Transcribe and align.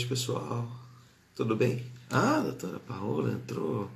Noite 0.00 0.08
pessoal. 0.08 0.66
Tudo 1.34 1.54
bem? 1.54 1.84
Ah, 2.10 2.38
a 2.38 2.40
doutora 2.40 2.80
Paola 2.80 3.32
entrou. 3.32 3.90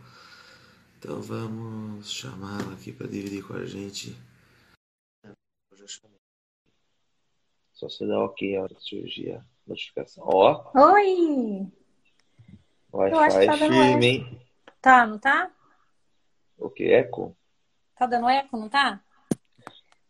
Então 0.99 1.23
vamos 1.23 2.13
chamá-la 2.13 2.75
aqui 2.75 2.93
para 2.93 3.07
dividir 3.07 3.47
com 3.47 3.55
a 3.55 3.65
gente. 3.65 4.15
Só 7.73 7.89
você 7.89 8.07
dá 8.07 8.23
ok 8.23 8.55
a 8.55 8.63
hora 8.63 8.75
que 8.75 8.83
surgir 8.83 9.33
a 9.33 9.45
notificação. 9.67 10.25
Ó. 10.27 10.71
Oi! 10.75 11.73
Wi-Fi 12.93 13.47
tá 13.47 13.57
firme, 13.57 14.07
hein? 14.07 14.41
Tá, 14.83 15.07
não 15.07 15.19
tá? 15.19 15.51
O 16.59 16.69
que? 16.69 16.85
Eco? 16.85 17.35
Tá 17.97 18.05
dando 18.05 18.29
eco, 18.29 18.59
não 18.59 18.69
tá? 18.69 19.03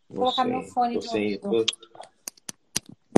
Vou 0.08 0.24
colocar 0.24 0.42
sei, 0.42 0.52
meu 0.52 0.62
fone 0.64 0.98
de 0.98 1.08
sem, 1.08 1.38
ouvido. 1.40 1.66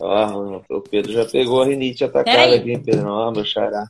Ah, 0.02 0.36
o 0.68 0.80
Pedro 0.82 1.12
já 1.12 1.24
pegou 1.24 1.62
a 1.62 1.66
rinite 1.66 2.04
atacada 2.04 2.54
aqui, 2.56 2.70
hein, 2.70 2.82
Pedro? 2.82 3.12
Ah, 3.12 3.30
meu 3.32 3.44
xará. 3.44 3.86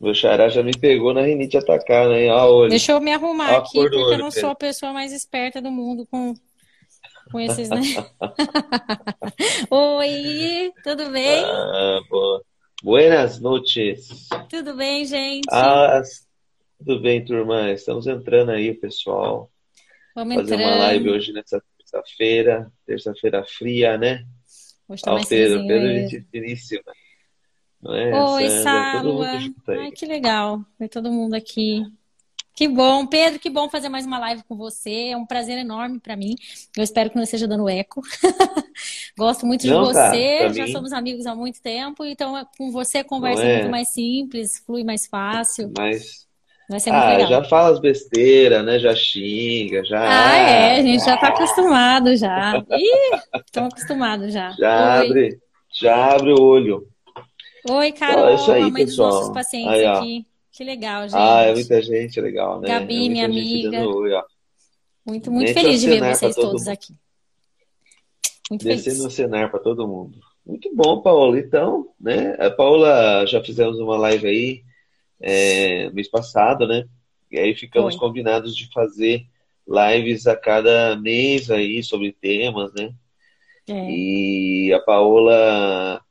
Meu 0.00 0.14
xará 0.14 0.48
já 0.48 0.62
me 0.62 0.72
pegou 0.76 1.12
na 1.14 1.22
rinite 1.22 1.56
atacada, 1.56 2.18
hein? 2.18 2.30
Ó, 2.30 2.50
olho. 2.50 2.70
Deixa 2.70 2.92
eu 2.92 3.00
me 3.00 3.12
arrumar 3.12 3.52
Ó, 3.52 3.56
aqui, 3.58 3.78
porque 3.80 3.96
eu 3.96 4.00
olho, 4.00 4.18
não 4.18 4.28
Pedro. 4.28 4.40
sou 4.40 4.50
a 4.50 4.54
pessoa 4.54 4.92
mais 4.92 5.12
esperta 5.12 5.60
do 5.60 5.70
mundo 5.70 6.06
com, 6.10 6.34
com 7.30 7.38
esses, 7.40 7.68
né? 7.68 7.80
Oi, 9.70 10.72
tudo 10.82 11.10
bem? 11.10 11.44
Ah, 11.44 12.00
boa. 12.08 12.42
Buenas 12.82 13.38
noches. 13.40 14.28
Tudo 14.48 14.74
bem, 14.74 15.04
gente? 15.04 15.46
Ah, 15.50 16.00
tudo 16.78 17.00
bem, 17.00 17.22
turma? 17.24 17.70
Estamos 17.70 18.06
entrando 18.06 18.50
aí, 18.52 18.72
pessoal. 18.74 19.50
Vamos 20.14 20.34
Fazer 20.34 20.54
uma 20.54 20.62
entrando. 20.64 20.78
live 20.80 21.10
hoje 21.10 21.32
nessa 21.32 21.62
terça-feira. 21.78 22.72
Terça-feira 22.86 23.44
fria, 23.46 23.98
né? 23.98 24.24
Hoje 24.90 25.02
tá 25.02 25.12
Ó, 25.12 25.14
mais 25.14 25.28
Pedro, 25.28 25.66
Pedro, 25.68 25.88
aí. 25.88 26.08
gente 26.08 26.26
finíssima. 26.32 26.82
Não 27.80 27.94
é? 27.94 28.24
Oi, 28.32 28.48
aí. 28.48 29.54
Ai, 29.78 29.90
que 29.92 30.04
legal 30.04 30.64
ver 30.78 30.88
todo 30.88 31.12
mundo 31.12 31.34
aqui. 31.34 31.84
Que 32.56 32.66
bom, 32.68 33.06
Pedro, 33.06 33.38
que 33.38 33.48
bom 33.48 33.70
fazer 33.70 33.88
mais 33.88 34.04
uma 34.04 34.18
live 34.18 34.42
com 34.42 34.56
você. 34.56 35.10
É 35.12 35.16
um 35.16 35.24
prazer 35.24 35.56
enorme 35.56 36.00
para 36.00 36.16
mim. 36.16 36.34
Eu 36.76 36.82
espero 36.82 37.08
que 37.08 37.16
não 37.16 37.22
esteja 37.22 37.46
dando 37.46 37.68
eco. 37.68 38.02
Gosto 39.16 39.46
muito 39.46 39.62
de 39.62 39.70
Não, 39.70 39.92
tá. 39.92 40.10
você, 40.10 40.36
Pra 40.40 40.52
já 40.52 40.64
mim- 40.66 40.72
somos 40.72 40.92
amigos 40.92 41.24
há 41.24 41.34
muito 41.34 41.62
tempo, 41.62 42.04
então 42.04 42.36
é- 42.36 42.44
com 42.58 42.70
você 42.72 42.98
a 42.98 43.04
conversa 43.04 43.44
é 43.44 43.50
é? 43.52 43.58
muito 43.60 43.70
mais 43.70 43.88
simples, 43.90 44.58
flui 44.66 44.82
mais 44.84 45.06
fácil. 45.06 45.72
Mas, 45.78 46.26
Vai 46.70 46.78
ser 46.78 46.92
muito 46.92 47.02
ah, 47.02 47.10
legal. 47.16 47.28
já 47.28 47.44
fala 47.44 47.70
as 47.70 47.80
besteiras, 47.80 48.64
né? 48.64 48.78
Já 48.78 48.94
xinga, 48.94 49.84
já. 49.84 50.00
Ah, 50.00 50.36
é, 50.38 50.78
a 50.78 50.82
gente 50.82 51.04
já 51.04 51.16
tá 51.16 51.26
acostumado 51.26 52.16
já. 52.16 52.64
Ih, 52.70 53.40
estamos 53.44 53.74
acostumados 53.74 54.32
já. 54.32 54.52
Já 54.52 55.00
Oi. 55.00 55.06
abre, 55.06 55.40
já 55.72 56.14
abre 56.14 56.32
o 56.32 56.40
olho. 56.40 56.86
Oi, 57.68 57.90
Carol, 57.90 58.24
Ó, 58.24 58.28
é 58.28 58.34
isso 58.36 58.52
aí, 58.52 58.62
a 58.62 58.68
mãe 58.68 58.84
dos 58.84 58.92
pessoal. 58.92 59.12
nossos 59.14 59.34
pacientes 59.34 59.68
Aí, 59.68 59.84
aqui. 59.84 60.26
Que 60.52 60.62
legal, 60.62 61.02
gente. 61.08 61.16
Ah, 61.16 61.42
é 61.42 61.54
muita 61.54 61.82
gente 61.82 62.20
legal, 62.20 62.60
né? 62.60 62.68
Gabi, 62.68 63.06
É 63.06 63.08
minha 63.08 63.24
amiga. 63.24 64.24
Muito, 65.04 65.32
muito 65.32 65.52
feliz 65.52 65.80
de 65.80 65.88
ver 65.88 66.14
vocês 66.14 66.36
todo 66.36 66.44
todos 66.50 66.62
mundo. 66.66 66.72
aqui. 66.72 66.94
Muito 68.48 68.62
Descendo 68.62 68.84
feliz. 68.84 69.02
no 69.02 69.10
cenário 69.10 69.50
para 69.50 69.58
todo 69.58 69.88
mundo. 69.88 70.16
Muito 70.46 70.70
bom, 70.72 71.02
Paola. 71.02 71.36
Então, 71.36 71.88
né? 72.00 72.36
A 72.38 72.48
Paola, 72.48 73.26
já 73.26 73.42
fizemos 73.42 73.80
uma 73.80 73.96
live 73.96 74.28
aí 74.28 74.69
é, 75.20 75.90
mês 75.90 76.08
passado, 76.08 76.66
né? 76.66 76.84
E 77.30 77.38
aí 77.38 77.54
ficamos 77.54 77.94
Foi. 77.94 78.08
combinados 78.08 78.56
de 78.56 78.70
fazer 78.72 79.26
lives 79.68 80.26
a 80.26 80.34
cada 80.34 80.96
mês 80.96 81.50
aí 81.50 81.82
sobre 81.82 82.12
temas, 82.12 82.72
né? 82.74 82.92
É. 83.68 83.90
E 83.90 84.72
a 84.72 84.80
Paola 84.80 86.02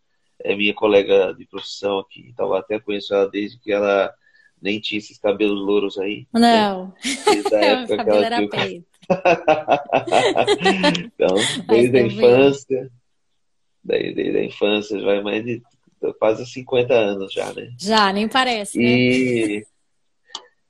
é 0.42 0.56
minha 0.56 0.74
colega 0.74 1.34
de 1.34 1.46
profissão 1.46 2.00
aqui, 2.00 2.28
então 2.30 2.54
até 2.54 2.80
conheço 2.80 3.14
ela 3.14 3.30
desde 3.30 3.60
que 3.60 3.72
ela 3.72 4.14
nem 4.62 4.80
tinha 4.80 5.00
esses 5.00 5.18
cabelos 5.18 5.60
louros 5.60 5.98
aí. 5.98 6.28
Não, 6.34 6.94
Desde 7.04 7.56
a 7.56 7.60
o 7.60 7.64
época 7.64 7.88
que 7.88 7.98
cabelo 7.98 8.18
ela 8.18 8.26
era 8.26 8.48
tinha. 8.48 8.84
Então, 11.06 11.36
desde 11.68 11.98
a 11.98 12.02
infância, 12.04 12.92
daí, 13.84 14.14
desde 14.14 14.38
a 14.38 14.44
infância, 14.46 15.02
vai 15.02 15.22
mais 15.22 15.44
de 15.44 15.62
quase 16.20 16.46
50 16.46 16.94
anos 16.94 17.34
já, 17.34 17.54
né? 17.54 17.72
Já, 17.80 18.12
nem 18.14 18.28
parece, 18.28 18.78
né? 18.78 18.84
E, 18.84 19.66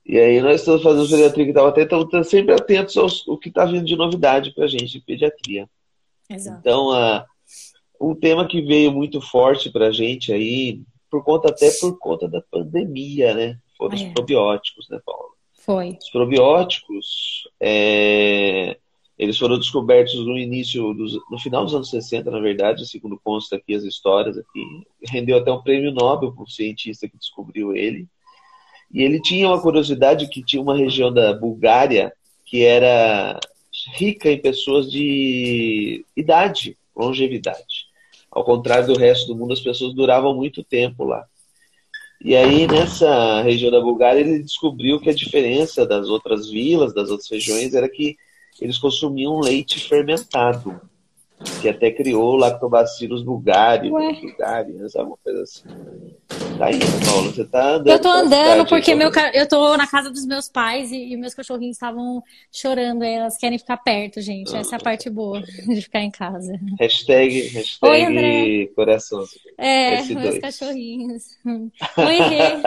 e 0.06 0.18
aí 0.18 0.40
nós 0.40 0.60
estamos 0.60 0.82
fazendo 0.82 1.08
pediatria 1.08 1.44
que 1.44 1.50
estava 1.50 1.68
até 1.68 1.82
estamos 1.82 2.28
sempre 2.28 2.54
atentos 2.54 2.96
ao 2.96 3.06
o 3.34 3.38
que 3.38 3.48
está 3.48 3.64
vindo 3.64 3.84
de 3.84 3.96
novidade 3.96 4.52
para 4.52 4.64
a 4.64 4.68
gente 4.68 4.86
de 4.86 5.00
pediatria. 5.00 5.68
Exato. 6.28 6.58
Então, 6.60 6.90
a, 6.92 7.24
um 8.00 8.14
tema 8.14 8.46
que 8.48 8.62
veio 8.62 8.92
muito 8.92 9.20
forte 9.20 9.70
para 9.70 9.88
a 9.88 9.92
gente 9.92 10.32
aí, 10.32 10.80
por 11.10 11.22
conta 11.24 11.48
até 11.50 11.70
por 11.80 11.98
conta 11.98 12.26
da 12.28 12.40
pandemia, 12.40 13.34
né? 13.34 13.58
Foram 13.76 13.94
os 13.94 14.02
É. 14.02 14.10
probióticos, 14.12 14.88
né, 14.88 15.00
Paulo? 15.04 15.30
Foi. 15.54 15.98
Os 16.00 16.10
probióticos, 16.10 17.48
é, 17.60 18.76
eles 19.20 19.36
foram 19.36 19.58
descobertos 19.58 20.14
no 20.14 20.38
início, 20.38 20.94
dos, 20.94 21.12
no 21.30 21.38
final 21.38 21.62
dos 21.62 21.74
anos 21.74 21.90
60, 21.90 22.30
na 22.30 22.40
verdade, 22.40 22.88
segundo 22.88 23.20
consta 23.22 23.56
aqui 23.56 23.74
as 23.74 23.82
histórias 23.82 24.38
aqui. 24.38 24.64
Rendeu 25.06 25.36
até 25.36 25.52
um 25.52 25.60
prêmio 25.60 25.92
Nobel 25.92 26.32
para 26.32 26.42
o 26.42 26.48
cientista 26.48 27.06
que 27.06 27.18
descobriu 27.18 27.76
ele. 27.76 28.08
E 28.90 29.02
ele 29.02 29.20
tinha 29.20 29.46
uma 29.46 29.60
curiosidade 29.60 30.26
que 30.26 30.42
tinha 30.42 30.62
uma 30.62 30.74
região 30.74 31.12
da 31.12 31.34
Bulgária 31.34 32.14
que 32.46 32.64
era 32.64 33.38
rica 33.94 34.30
em 34.30 34.40
pessoas 34.40 34.90
de 34.90 36.02
idade, 36.16 36.78
longevidade. 36.96 37.90
Ao 38.32 38.42
contrário 38.42 38.86
do 38.86 38.98
resto 38.98 39.26
do 39.26 39.36
mundo, 39.36 39.52
as 39.52 39.60
pessoas 39.60 39.94
duravam 39.94 40.34
muito 40.34 40.64
tempo 40.64 41.04
lá. 41.04 41.26
E 42.24 42.34
aí, 42.34 42.66
nessa 42.66 43.42
região 43.42 43.70
da 43.70 43.82
Bulgária, 43.82 44.20
ele 44.20 44.42
descobriu 44.42 44.98
que 44.98 45.10
a 45.10 45.14
diferença 45.14 45.84
das 45.84 46.08
outras 46.08 46.48
vilas, 46.48 46.94
das 46.94 47.10
outras 47.10 47.28
regiões, 47.30 47.74
era 47.74 47.86
que 47.86 48.16
eles 48.60 48.78
consumiam 48.78 49.38
leite 49.40 49.80
fermentado, 49.88 50.80
que 51.60 51.68
até 51.68 51.90
criou 51.90 52.36
Lactobacillus 52.36 53.22
bulgari, 53.22 53.90
Ué. 53.90 54.12
bulgarians, 54.20 54.96
alguma 54.96 55.16
coisa 55.22 55.42
assim. 55.42 55.64
Tá 56.58 56.66
aí, 56.66 56.78
Paulo, 57.06 57.32
você 57.32 57.44
tá 57.46 57.76
andando 57.76 57.88
Eu 57.90 57.98
tô 58.02 58.08
andando 58.08 58.66
porque 58.66 58.90
então. 58.90 58.98
meu, 58.98 59.10
ca- 59.10 59.32
eu 59.32 59.48
tô 59.48 59.76
na 59.78 59.86
casa 59.86 60.10
dos 60.10 60.26
meus 60.26 60.46
pais 60.46 60.92
e, 60.92 61.12
e 61.12 61.16
meus 61.16 61.32
cachorrinhos 61.32 61.76
estavam 61.76 62.22
chorando. 62.52 63.02
Elas 63.02 63.38
querem 63.38 63.58
ficar 63.58 63.78
perto, 63.78 64.20
gente. 64.20 64.54
Essa 64.54 64.76
é 64.76 64.78
a 64.78 64.82
parte 64.82 65.08
boa 65.08 65.40
de 65.66 65.80
ficar 65.80 66.00
em 66.02 66.10
casa. 66.10 66.52
Hashtag, 66.78 67.40
Oi, 67.40 67.48
hashtag 67.48 68.04
André. 68.04 68.66
coração. 68.76 69.24
É, 69.56 69.94
Esse 69.94 70.14
meus 70.14 70.28
dois. 70.28 70.40
cachorrinhos. 70.40 71.22
Oi, 71.46 72.18
Rê. 72.28 72.62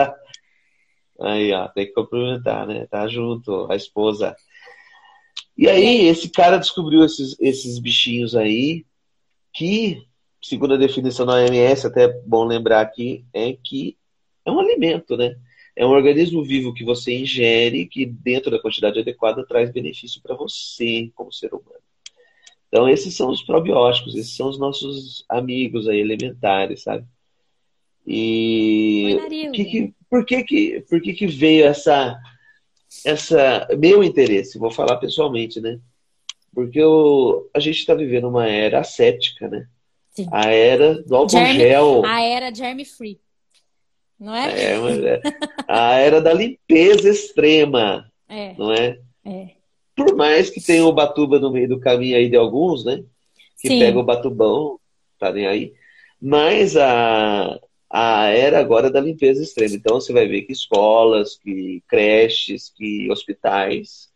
Aí, 1.20 1.52
ó, 1.52 1.68
tem 1.68 1.86
que 1.86 1.92
cumprimentar, 1.92 2.66
né? 2.66 2.86
Tá 2.90 3.06
junto, 3.06 3.70
a 3.70 3.76
esposa. 3.76 4.34
E 5.56 5.68
aí, 5.68 6.06
esse 6.06 6.28
cara 6.28 6.58
descobriu 6.58 7.04
esses, 7.04 7.36
esses 7.40 7.78
bichinhos 7.78 8.34
aí, 8.34 8.84
que, 9.52 10.02
segundo 10.42 10.74
a 10.74 10.78
definição 10.78 11.24
da 11.24 11.34
OMS, 11.34 11.86
até 11.86 12.04
é 12.04 12.22
bom 12.26 12.44
lembrar 12.44 12.80
aqui, 12.80 13.24
é 13.32 13.56
que 13.62 13.96
é 14.44 14.50
um 14.50 14.58
alimento, 14.58 15.16
né? 15.16 15.36
É 15.76 15.84
um 15.86 15.90
organismo 15.90 16.44
vivo 16.44 16.74
que 16.74 16.84
você 16.84 17.16
ingere, 17.16 17.86
que 17.86 18.04
dentro 18.06 18.50
da 18.50 18.60
quantidade 18.60 18.98
adequada 18.98 19.46
traz 19.46 19.70
benefício 19.72 20.20
para 20.22 20.34
você 20.36 21.10
como 21.14 21.32
ser 21.32 21.52
humano. 21.52 21.80
Então, 22.68 22.88
esses 22.88 23.14
são 23.14 23.30
os 23.30 23.42
probióticos, 23.42 24.14
esses 24.16 24.36
são 24.36 24.48
os 24.48 24.58
nossos 24.58 25.24
amigos 25.28 25.88
aí 25.88 25.98
elementares, 26.00 26.82
sabe? 26.82 27.04
E 28.06 29.16
Oi, 29.20 29.50
que 29.52 29.64
que- 29.64 29.94
por 30.10 30.24
que 30.26 30.42
que, 30.44 30.80
por 30.88 31.00
que 31.00 31.12
que 31.12 31.26
veio 31.26 31.64
essa, 31.64 32.16
essa 33.04 33.66
meu 33.78 34.02
interesse? 34.02 34.58
Vou 34.58 34.70
falar 34.70 34.96
pessoalmente, 34.96 35.60
né? 35.60 35.78
Porque 36.54 36.82
o, 36.82 37.48
a 37.54 37.58
gente 37.60 37.78
está 37.78 37.94
vivendo 37.94 38.28
uma 38.28 38.46
era 38.46 38.80
ascética, 38.80 39.48
né? 39.48 39.66
Sim. 40.12 40.28
A 40.32 40.46
era 40.50 41.02
do 41.02 41.16
álcool 41.16 41.30
Germe- 41.30 41.58
gel, 41.58 42.02
A 42.04 42.20
era 42.22 42.54
germ 42.54 42.84
free. 42.84 43.18
Não 44.18 44.34
é? 44.34 44.52
é, 44.52 44.74
é- 45.16 45.22
a 45.66 45.94
era 45.96 46.20
da 46.20 46.32
limpeza 46.32 47.08
extrema, 47.10 48.08
É, 48.28 48.54
não 48.56 48.72
é? 48.72 48.98
é. 49.24 49.48
Por 49.96 50.14
mais 50.14 50.50
que 50.50 50.60
tenha 50.60 50.84
o 50.86 50.92
Batuba 50.92 51.38
no 51.40 51.50
meio 51.52 51.68
do 51.68 51.80
caminho 51.80 52.16
aí 52.16 52.28
de 52.30 52.36
alguns, 52.36 52.84
né? 52.84 53.02
Que 53.60 53.68
Sim. 53.68 53.78
pega 53.80 53.98
o 53.98 54.04
Batubão, 54.04 54.78
tá 55.18 55.32
nem 55.32 55.46
aí. 55.46 55.74
Mas 56.20 56.76
a, 56.76 57.58
a 57.96 58.26
era 58.26 58.58
agora 58.58 58.90
da 58.90 59.00
limpeza 59.00 59.40
extrema. 59.40 59.76
Então 59.76 60.00
você 60.00 60.12
vai 60.12 60.26
ver 60.26 60.42
que 60.42 60.52
escolas, 60.52 61.36
que 61.36 61.80
creches, 61.86 62.68
que 62.76 63.08
hospitais 63.08 64.12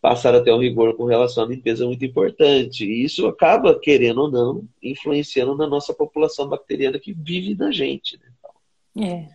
passaram 0.00 0.38
a 0.38 0.42
ter 0.42 0.52
um 0.52 0.60
rigor 0.60 0.96
com 0.96 1.06
relação 1.06 1.42
à 1.42 1.48
limpeza 1.48 1.84
muito 1.84 2.04
importante. 2.04 2.84
E 2.84 3.02
isso 3.02 3.26
acaba, 3.26 3.76
querendo 3.76 4.20
ou 4.20 4.30
não, 4.30 4.64
influenciando 4.80 5.56
na 5.56 5.66
nossa 5.66 5.92
população 5.92 6.48
bacteriana 6.48 7.00
que 7.00 7.12
vive 7.12 7.56
na 7.56 7.72
gente. 7.72 8.16
Né? 8.94 9.08
É. 9.08 9.28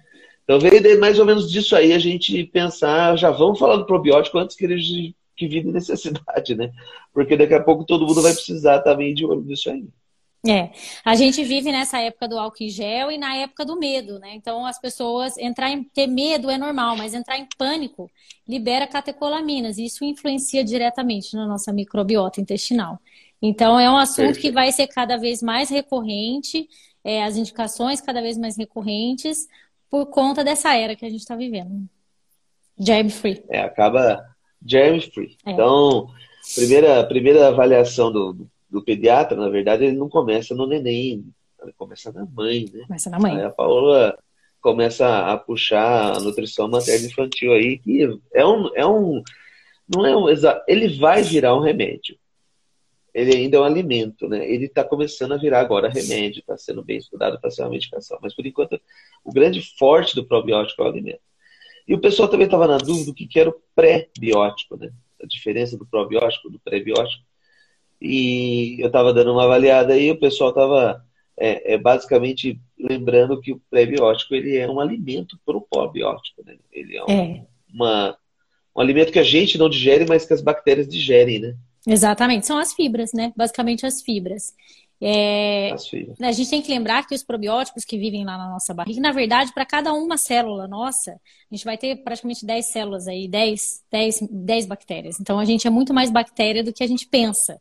Então 0.46 0.58
veio 0.58 0.98
mais 0.98 1.20
ou 1.20 1.26
menos 1.26 1.52
disso 1.52 1.76
aí 1.76 1.92
a 1.92 2.00
gente 2.00 2.46
pensar, 2.46 3.18
já 3.18 3.30
vamos 3.30 3.60
falar 3.60 3.76
do 3.76 3.86
probiótico 3.86 4.38
antes 4.38 4.56
que 4.56 4.64
eles 4.64 5.14
que 5.36 5.50
vive 5.50 5.70
necessidade, 5.70 6.56
né? 6.56 6.72
Porque 7.14 7.36
daqui 7.36 7.54
a 7.54 7.62
pouco 7.62 7.84
todo 7.84 8.08
mundo 8.08 8.22
vai 8.22 8.32
precisar 8.32 8.80
também 8.80 9.14
de 9.14 9.26
olho 9.26 9.42
nisso 9.42 9.70
aí. 9.70 9.86
É, 10.48 10.72
a 11.04 11.16
gente 11.16 11.44
vive 11.44 11.72
nessa 11.72 12.00
época 12.00 12.28
do 12.28 12.38
álcool 12.38 12.64
em 12.64 12.70
gel 12.70 13.12
e 13.12 13.18
na 13.18 13.36
época 13.36 13.66
do 13.66 13.80
medo, 13.80 14.20
né? 14.20 14.34
Então 14.36 14.66
as 14.66 14.80
pessoas 14.80 15.38
entrar 15.38 15.72
em 15.72 15.84
ter 15.84 16.06
medo 16.06 16.52
é 16.52 16.58
normal, 16.58 16.96
mas 16.96 17.14
entrar 17.16 17.38
em 17.38 17.48
pânico 17.58 18.10
libera 18.48 18.86
catecolaminas 18.86 19.78
e 19.78 19.86
isso 19.86 20.06
influencia 20.06 20.64
diretamente 20.64 21.36
na 21.36 21.48
nossa 21.48 21.74
microbiota 21.74 22.40
intestinal. 22.40 23.00
Então 23.42 23.80
é 23.80 23.90
um 23.90 23.98
assunto 23.98 24.40
que 24.40 24.52
vai 24.52 24.72
ser 24.72 24.88
cada 24.88 25.18
vez 25.18 25.42
mais 25.42 25.70
recorrente, 25.70 26.68
é, 27.04 27.24
as 27.24 27.38
indicações 27.38 28.00
cada 28.00 28.22
vez 28.22 28.38
mais 28.38 28.56
recorrentes 28.56 29.48
por 29.90 30.06
conta 30.08 30.44
dessa 30.44 30.76
era 30.76 30.96
que 30.96 31.06
a 31.06 31.10
gente 31.10 31.22
está 31.22 31.36
vivendo. 31.36 31.90
Germ 32.78 33.10
free. 33.10 33.44
É, 33.50 33.62
acaba 33.62 34.24
germ 34.64 35.00
free. 35.00 35.38
É. 35.46 35.52
Então, 35.52 36.08
primeira 36.54 37.04
primeira 37.06 37.48
avaliação 37.48 38.12
do 38.12 38.34
do 38.34 38.55
pediatra, 38.84 39.38
na 39.38 39.50
verdade, 39.50 39.86
ele 39.86 39.98
não 39.98 40.10
começa 40.10 40.56
no 40.56 40.68
neném, 40.68 41.26
ele 41.62 41.74
começa 41.74 42.12
na 42.12 42.26
mãe, 42.26 42.66
né? 42.74 42.84
Começa 42.88 43.10
na 43.10 43.20
mãe. 43.20 43.38
Aí 43.38 43.44
a 43.44 43.50
Paola 43.50 44.18
começa 44.62 45.32
a 45.32 45.38
puxar 45.38 46.16
a 46.16 46.20
nutrição 46.20 46.68
materna 46.68 47.06
infantil 47.06 47.54
aí, 47.54 47.78
que 47.78 48.02
é 48.34 48.46
um, 48.46 48.76
é 48.76 48.86
um 48.86 49.24
não 49.88 50.06
é 50.06 50.18
um 50.18 50.26
ele 50.68 50.98
vai 50.98 51.22
virar 51.22 51.56
um 51.56 51.62
remédio. 51.62 52.18
Ele 53.14 53.34
ainda 53.34 53.58
é 53.58 53.60
um 53.62 53.64
alimento, 53.64 54.28
né? 54.28 54.46
Ele 54.50 54.66
está 54.66 54.84
começando 54.84 55.34
a 55.34 55.38
virar 55.38 55.62
agora 55.62 55.88
remédio, 55.88 56.40
está 56.40 56.58
sendo 56.58 56.84
bem 56.84 56.98
estudado 56.98 57.40
para 57.40 57.50
ser 57.50 57.62
uma 57.62 57.70
medicação. 57.70 58.20
Mas 58.22 58.36
por 58.36 58.46
enquanto, 58.46 58.82
o 59.24 59.32
grande 59.32 59.62
forte 59.78 60.16
do 60.16 60.26
probiótico 60.26 60.82
é 60.82 60.86
o 60.86 60.90
alimento. 60.90 61.22
E 61.88 61.94
o 61.94 62.02
pessoal 62.02 62.28
também 62.28 62.46
estava 62.46 62.68
na 62.68 62.78
dúvida 62.78 63.06
do 63.06 63.14
que, 63.14 63.28
que 63.28 63.40
era 63.40 63.50
o 63.50 63.62
pré-biótico, 63.74 64.76
né? 64.76 64.92
A 65.22 65.26
diferença 65.26 65.78
do 65.78 65.86
probiótico 65.86 66.50
do 66.50 66.60
pré-biótico. 66.60 67.24
E 68.02 68.78
eu 68.80 68.88
estava 68.88 69.14
dando 69.14 69.32
uma 69.32 69.46
avaliada 69.46 69.94
aí, 69.94 70.12
o 70.12 70.20
pessoal 70.20 70.50
estava 70.50 71.04
é, 71.38 71.74
é, 71.74 71.78
basicamente 71.78 72.60
lembrando 72.80 73.40
que 73.40 73.52
o 73.52 73.62
pré-biótico 73.70 74.36
ele 74.36 74.58
é 74.58 74.70
um 74.70 74.80
alimento 74.80 75.40
para 75.46 75.58
o 75.58 75.62
probiótico. 75.62 76.44
Né? 76.46 76.56
Ele 76.72 76.98
é, 76.98 77.04
um, 77.04 77.10
é. 77.10 77.46
Uma, 77.74 78.18
um 78.76 78.82
alimento 78.82 79.12
que 79.12 79.20
a 79.20 79.24
gente 79.24 79.58
não 79.58 79.70
digere, 79.70 80.06
mas 80.08 80.26
que 80.26 80.34
as 80.34 80.42
bactérias 80.42 80.88
digerem, 80.88 81.40
né? 81.40 81.56
Exatamente, 81.88 82.48
são 82.48 82.58
as 82.58 82.74
fibras, 82.74 83.14
né? 83.14 83.32
Basicamente 83.36 83.86
as 83.86 84.02
fibras. 84.02 84.54
É, 85.02 85.72
a 86.22 86.32
gente 86.32 86.50
tem 86.50 86.62
que 86.62 86.72
lembrar 86.72 87.06
que 87.06 87.14
os 87.14 87.24
probióticos 87.24 87.84
que 87.84 87.98
vivem 87.98 88.24
lá 88.24 88.38
na 88.38 88.50
nossa 88.50 88.74
barriga, 88.74 89.02
na 89.02 89.12
verdade, 89.12 89.54
para 89.54 89.66
cada 89.66 89.94
uma 89.94 90.18
célula 90.18 90.68
nossa, 90.68 91.12
a 91.12 91.56
gente 91.56 91.66
vai 91.66 91.78
ter 91.78 91.98
praticamente 91.98 92.46
10 92.46 92.66
células 92.66 93.08
aí, 93.08 93.28
10, 93.28 93.84
10, 93.92 94.28
10 94.32 94.66
bactérias. 94.66 95.20
Então 95.20 95.38
a 95.38 95.46
gente 95.46 95.68
é 95.68 95.70
muito 95.70 95.94
mais 95.94 96.10
bactéria 96.10 96.64
do 96.64 96.72
que 96.72 96.84
a 96.84 96.88
gente 96.88 97.08
pensa. 97.08 97.60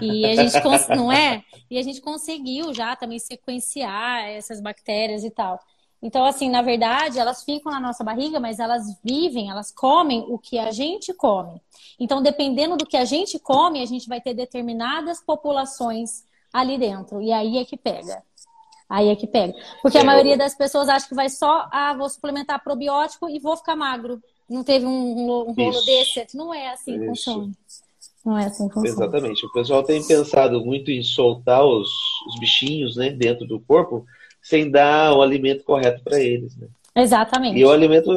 E 0.00 0.26
a 0.26 0.34
gente 0.34 0.54
não 0.96 1.10
é? 1.10 1.42
E 1.70 1.78
a 1.78 1.82
gente 1.82 2.00
conseguiu 2.00 2.74
já 2.74 2.96
também 2.96 3.18
sequenciar 3.18 4.28
essas 4.28 4.60
bactérias 4.60 5.22
e 5.24 5.30
tal. 5.30 5.60
Então, 6.02 6.24
assim, 6.24 6.50
na 6.50 6.62
verdade, 6.62 7.20
elas 7.20 7.44
ficam 7.44 7.70
na 7.70 7.78
nossa 7.78 8.02
barriga, 8.02 8.40
mas 8.40 8.58
elas 8.58 8.98
vivem, 9.04 9.48
elas 9.48 9.70
comem 9.70 10.24
o 10.28 10.36
que 10.36 10.58
a 10.58 10.72
gente 10.72 11.14
come. 11.14 11.62
Então, 11.98 12.20
dependendo 12.20 12.76
do 12.76 12.84
que 12.84 12.96
a 12.96 13.04
gente 13.04 13.38
come, 13.38 13.80
a 13.80 13.86
gente 13.86 14.08
vai 14.08 14.20
ter 14.20 14.34
determinadas 14.34 15.24
populações 15.24 16.24
ali 16.52 16.78
dentro. 16.78 17.20
E 17.22 17.32
aí 17.32 17.58
é 17.58 17.64
que 17.64 17.76
pega. 17.76 18.22
Aí 18.88 19.08
é 19.08 19.16
que 19.16 19.26
pega. 19.26 19.54
Porque 19.80 19.96
a 19.96 20.04
maioria 20.04 20.36
das 20.36 20.54
pessoas 20.54 20.88
acha 20.88 21.08
que 21.08 21.14
vai 21.14 21.30
só, 21.30 21.66
ah, 21.72 21.94
vou 21.96 22.08
suplementar 22.08 22.62
probiótico 22.62 23.28
e 23.28 23.38
vou 23.38 23.56
ficar 23.56 23.74
magro. 23.74 24.20
Não 24.48 24.62
teve 24.62 24.84
um, 24.84 24.90
um, 24.90 25.48
um 25.48 25.52
rolo 25.52 25.80
desse. 25.82 26.26
Não 26.34 26.52
é 26.52 26.72
assim 26.72 26.98
que 26.98 27.06
funciona. 27.06 27.50
Não 28.24 28.36
é 28.36 28.44
assim 28.44 28.68
que 28.68 28.74
funciona. 28.74 29.04
Exatamente. 29.04 29.46
O 29.46 29.52
pessoal 29.52 29.82
tem 29.82 30.06
pensado 30.06 30.62
muito 30.64 30.90
em 30.90 31.02
soltar 31.02 31.64
os, 31.64 31.88
os 32.28 32.38
bichinhos 32.38 32.96
né, 32.96 33.10
dentro 33.10 33.46
do 33.46 33.58
corpo 33.58 34.04
sem 34.42 34.70
dar 34.70 35.14
o 35.14 35.22
alimento 35.22 35.64
correto 35.64 36.02
para 36.02 36.20
eles. 36.20 36.56
Né? 36.56 36.68
Exatamente. 36.94 37.58
E 37.58 37.64
o 37.64 37.70
alimento, 37.70 38.10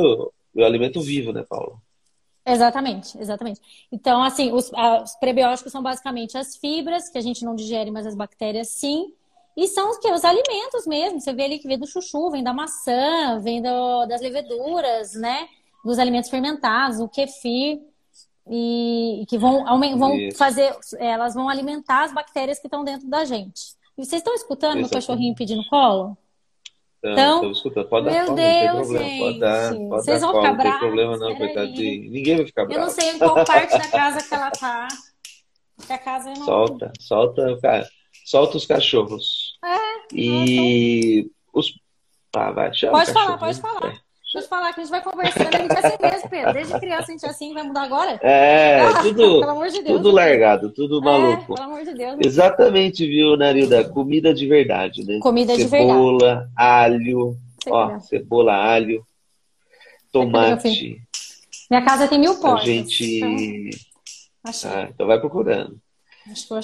o 0.54 0.64
alimento 0.64 1.00
vivo, 1.02 1.32
né, 1.32 1.46
Paulo? 1.48 1.80
Exatamente, 2.46 3.18
exatamente. 3.20 3.60
Então, 3.92 4.24
assim, 4.24 4.52
os, 4.52 4.72
os, 4.72 5.16
prebióticos 5.16 5.72
são 5.72 5.82
basicamente 5.82 6.38
as 6.38 6.56
fibras, 6.56 7.10
que 7.10 7.18
a 7.18 7.22
gente 7.22 7.44
não 7.44 7.56
digere, 7.56 7.90
mas 7.90 8.06
as 8.06 8.16
bactérias 8.16 8.70
sim. 8.70 9.12
E 9.58 9.68
são 9.68 9.90
os 9.90 9.98
que? 9.98 10.12
Os 10.12 10.24
alimentos 10.24 10.86
mesmo. 10.86 11.20
Você 11.20 11.34
vê 11.34 11.46
ali 11.46 11.60
que 11.60 11.68
vem 11.68 11.80
do 11.80 11.88
chuchu, 11.88 12.30
vem 12.30 12.44
da 12.44 12.54
maçã, 12.54 13.40
vem 13.40 13.62
do, 13.62 14.06
das 14.06 14.22
leveduras, 14.22 15.14
né? 15.14 15.48
Dos 15.84 15.98
alimentos 15.98 16.30
fermentados, 16.30 17.00
o 17.00 17.10
kefir. 17.10 17.82
E, 18.48 19.24
e 19.24 19.26
que 19.26 19.40
vão, 19.40 19.66
vão 19.98 20.16
fazer, 20.36 20.72
elas 21.00 21.34
vão 21.34 21.50
alimentar 21.50 22.04
as 22.04 22.14
bactérias 22.14 22.60
que 22.60 22.68
estão 22.68 22.84
dentro 22.84 23.08
da 23.08 23.26
gente. 23.26 23.74
E 23.98 24.06
vocês 24.06 24.20
estão 24.20 24.36
escutando 24.36 24.86
o 24.86 24.90
cachorrinho 24.90 25.34
pedindo 25.34 25.66
colo? 25.68 26.16
Então, 27.12 27.52
escutando. 27.52 27.88
Pode 27.88 28.10
meu 28.10 28.26
dar 28.26 28.34
Deus, 28.36 28.90
gente. 28.90 29.20
Pode 29.20 29.40
dar, 29.40 29.70
pode 29.76 29.90
Vocês 29.90 30.22
dar 30.22 30.32
vão 30.32 30.42
ficar 30.42 30.54
bravos. 30.54 30.66
Não 30.66 30.72
tem 30.72 30.80
problema 30.80 31.18
não, 31.18 31.36
coitado 31.36 31.74
de... 31.74 32.10
Ninguém 32.10 32.38
vai 32.38 32.46
ficar 32.46 32.66
bravo. 32.66 32.80
Eu 32.80 32.86
não 32.86 32.90
sei 32.92 33.10
em 33.12 33.18
qual 33.18 33.36
parte 33.46 33.78
da 33.78 33.88
casa 33.88 34.28
que 34.28 34.34
ela 34.34 34.52
tá. 34.52 34.88
Que 35.86 35.94
a 35.94 35.98
casa 35.98 36.30
não... 36.30 36.46
Solta, 36.46 36.94
solta, 37.00 37.60
cara. 37.62 37.88
Solta 38.26 38.58
os 38.58 38.66
cachorros. 38.66 39.58
É. 39.64 40.16
E 40.16 41.30
os... 41.54 41.74
Ah, 42.36 42.52
vai, 42.52 42.72
Pode 42.72 43.14
falar, 43.14 43.38
pode 43.38 43.62
falar. 43.62 44.05
É. 44.36 44.42
Deixa 44.42 44.46
eu 44.46 44.50
falar 44.50 44.74
que 44.74 44.82
a 44.82 44.84
gente 44.84 44.92
vai 44.92 45.02
conversando, 45.02 45.56
a 45.56 45.60
gente 45.60 45.72
é 45.72 45.88
assim 45.88 45.98
mesmo, 46.02 46.30
Pedro. 46.30 46.54
Desde 46.54 46.80
criança 46.80 47.04
a 47.04 47.12
gente 47.12 47.26
é 47.26 47.30
assim, 47.30 47.54
vai 47.54 47.64
mudar 47.64 47.84
agora? 47.84 48.20
É, 48.22 48.82
ah, 48.82 49.02
tudo, 49.02 49.70
de 49.72 49.82
Deus, 49.82 49.98
tudo 49.98 50.12
largado, 50.12 50.72
tudo 50.72 51.02
maluco. 51.02 51.54
É, 51.54 51.56
pelo 51.56 51.62
amor 51.62 51.84
de 51.84 51.94
Deus. 51.94 52.18
Exatamente, 52.24 53.08
viu, 53.08 53.38
Narilda? 53.38 53.88
Comida 53.90 54.34
de 54.34 54.48
verdade, 54.48 55.06
né? 55.06 55.20
Comida 55.20 55.56
cebola, 55.56 55.66
de 55.66 55.72
verdade. 55.72 56.00
Cebola, 56.00 56.50
alho, 56.56 57.38
ó, 57.68 58.00
cebola, 58.00 58.54
alho, 58.54 59.06
tomate. 60.12 61.02
Minha 61.70 61.84
casa 61.84 62.08
tem 62.08 62.20
mil 62.20 62.36
portas. 62.36 62.64
A 62.64 62.66
gente... 62.66 63.18
Então... 63.18 64.72
Ah, 64.72 64.88
então 64.90 65.08
vai 65.08 65.20
procurando. 65.20 65.80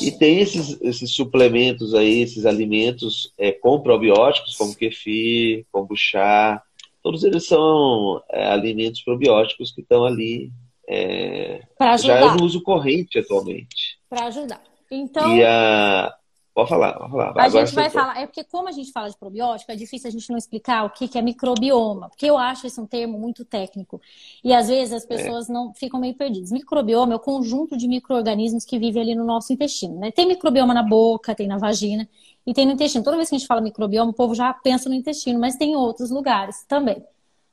E 0.01 0.11
tem 0.11 0.39
esses, 0.39 0.79
esses 0.81 1.11
suplementos 1.11 1.93
aí, 1.93 2.21
esses 2.21 2.47
alimentos 2.47 3.31
é, 3.37 3.51
com 3.51 3.79
probióticos, 3.79 4.55
como 4.55 4.75
kefir, 4.75 5.65
kombucha, 5.71 6.59
todos 7.01 7.23
eles 7.23 7.45
são 7.45 8.21
é, 8.29 8.51
alimentos 8.51 9.01
probióticos 9.01 9.71
que 9.71 9.81
estão 9.81 10.05
ali. 10.05 10.51
É, 10.87 11.61
já 11.99 12.17
é 12.17 12.35
no 12.35 12.43
uso 12.43 12.61
corrente 12.61 13.17
atualmente. 13.17 13.99
Para 14.09 14.25
ajudar. 14.25 14.61
Então. 14.89 15.35
E 15.35 15.43
a. 15.43 16.13
Pode 16.53 16.67
falar, 16.67 16.91
pode 16.93 17.11
falar. 17.11 17.33
A 17.37 17.47
gente 17.47 17.73
vai 17.73 17.89
falar. 17.89 18.21
É 18.21 18.27
porque, 18.27 18.43
como 18.43 18.67
a 18.67 18.73
gente 18.73 18.91
fala 18.91 19.09
de 19.09 19.17
probiótico, 19.17 19.71
é 19.71 19.75
difícil 19.75 20.09
a 20.09 20.11
gente 20.11 20.29
não 20.29 20.37
explicar 20.37 20.83
o 20.83 20.89
que, 20.89 21.07
que 21.07 21.17
é 21.17 21.21
microbioma. 21.21 22.09
Porque 22.09 22.25
eu 22.25 22.37
acho 22.37 22.67
esse 22.67 22.79
um 22.79 22.85
termo 22.85 23.17
muito 23.17 23.45
técnico. 23.45 24.01
E 24.43 24.53
às 24.53 24.67
vezes 24.67 24.93
as 24.93 25.05
pessoas 25.05 25.49
é. 25.49 25.53
não 25.53 25.73
ficam 25.73 25.97
meio 25.97 26.13
perdidas. 26.13 26.51
Microbioma 26.51 27.13
é 27.13 27.15
o 27.15 27.19
conjunto 27.19 27.77
de 27.77 27.87
micro-organismos 27.87 28.65
que 28.65 28.77
vivem 28.77 29.01
ali 29.01 29.15
no 29.15 29.23
nosso 29.23 29.53
intestino. 29.53 29.97
Né? 29.97 30.11
Tem 30.11 30.27
microbioma 30.27 30.73
na 30.73 30.83
boca, 30.83 31.33
tem 31.33 31.47
na 31.47 31.57
vagina 31.57 32.05
e 32.45 32.53
tem 32.53 32.65
no 32.65 32.71
intestino. 32.73 33.03
Toda 33.03 33.17
vez 33.17 33.29
que 33.29 33.35
a 33.35 33.37
gente 33.37 33.47
fala 33.47 33.61
microbioma, 33.61 34.11
o 34.11 34.13
povo 34.13 34.33
já 34.33 34.53
pensa 34.53 34.89
no 34.89 34.95
intestino, 34.95 35.39
mas 35.39 35.55
tem 35.55 35.73
em 35.73 35.75
outros 35.75 36.09
lugares 36.09 36.63
também, 36.67 37.03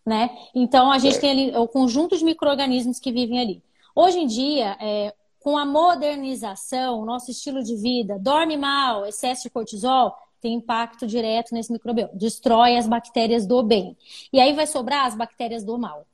né? 0.04 0.30
Então 0.54 0.90
a 0.90 0.98
gente 0.98 1.16
é. 1.16 1.20
tem 1.20 1.30
ali 1.30 1.56
o 1.56 1.68
conjunto 1.68 2.16
de 2.16 2.24
micro-organismos 2.24 2.98
que 2.98 3.12
vivem 3.12 3.40
ali. 3.40 3.62
Hoje 3.94 4.18
em 4.18 4.26
dia, 4.26 4.76
é, 4.80 5.14
com 5.40 5.56
a 5.56 5.66
modernização, 5.66 7.00
o 7.00 7.04
nosso 7.04 7.30
estilo 7.30 7.62
de 7.62 7.76
vida, 7.76 8.18
dorme 8.18 8.56
mal, 8.56 9.06
excesso 9.06 9.44
de 9.44 9.50
cortisol, 9.50 10.14
tem 10.40 10.54
impacto 10.54 11.06
direto 11.06 11.52
nesse 11.52 11.72
microbioma, 11.72 12.10
destrói 12.14 12.76
as 12.76 12.86
bactérias 12.86 13.46
do 13.46 13.62
bem. 13.62 13.96
E 14.32 14.40
aí 14.40 14.52
vai 14.52 14.66
sobrar 14.66 15.06
as 15.06 15.16
bactérias 15.16 15.64
do 15.64 15.76
mal 15.78 16.06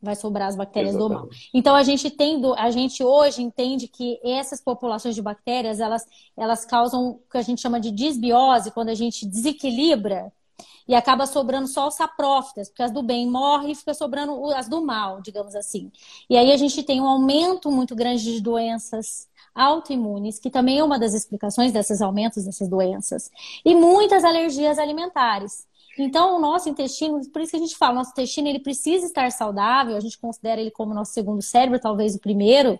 vai 0.00 0.14
sobrar 0.14 0.48
as 0.48 0.56
bactérias 0.56 0.94
Exatamente. 0.94 1.22
do 1.22 1.28
mal. 1.28 1.38
Então 1.52 1.74
a 1.74 1.82
gente 1.82 2.10
tem, 2.10 2.40
a 2.56 2.70
gente 2.70 3.02
hoje 3.02 3.42
entende 3.42 3.88
que 3.88 4.20
essas 4.22 4.60
populações 4.60 5.14
de 5.14 5.22
bactérias 5.22 5.80
elas, 5.80 6.06
elas 6.36 6.64
causam 6.64 7.08
o 7.08 7.20
que 7.30 7.38
a 7.38 7.42
gente 7.42 7.60
chama 7.60 7.80
de 7.80 7.90
disbiose 7.90 8.70
quando 8.70 8.90
a 8.90 8.94
gente 8.94 9.26
desequilibra 9.26 10.32
e 10.88 10.94
acaba 10.94 11.26
sobrando 11.26 11.66
só 11.66 11.88
os 11.88 11.94
saprófitas, 11.94 12.68
porque 12.68 12.82
as 12.82 12.92
do 12.92 13.02
bem 13.02 13.28
morrem 13.28 13.72
e 13.72 13.74
fica 13.74 13.92
sobrando 13.92 14.44
as 14.50 14.68
do 14.68 14.84
mal, 14.84 15.20
digamos 15.20 15.54
assim. 15.54 15.90
E 16.30 16.36
aí 16.36 16.52
a 16.52 16.56
gente 16.56 16.82
tem 16.82 17.00
um 17.00 17.08
aumento 17.08 17.70
muito 17.70 17.94
grande 17.94 18.22
de 18.22 18.40
doenças 18.40 19.28
autoimunes, 19.54 20.38
que 20.38 20.50
também 20.50 20.78
é 20.78 20.84
uma 20.84 20.98
das 20.98 21.14
explicações 21.14 21.72
desses 21.72 22.02
aumentos 22.02 22.44
dessas 22.44 22.68
doenças, 22.68 23.30
e 23.64 23.74
muitas 23.74 24.22
alergias 24.22 24.78
alimentares. 24.78 25.66
Então, 25.98 26.36
o 26.36 26.40
nosso 26.40 26.68
intestino, 26.68 27.20
por 27.30 27.40
isso 27.40 27.50
que 27.50 27.56
a 27.56 27.60
gente 27.60 27.76
fala, 27.76 27.94
nosso 27.94 28.10
intestino 28.10 28.48
ele 28.48 28.58
precisa 28.58 29.06
estar 29.06 29.30
saudável, 29.32 29.96
a 29.96 30.00
gente 30.00 30.18
considera 30.18 30.60
ele 30.60 30.70
como 30.70 30.94
nosso 30.94 31.12
segundo 31.12 31.40
cérebro, 31.42 31.80
talvez 31.80 32.14
o 32.14 32.20
primeiro, 32.20 32.78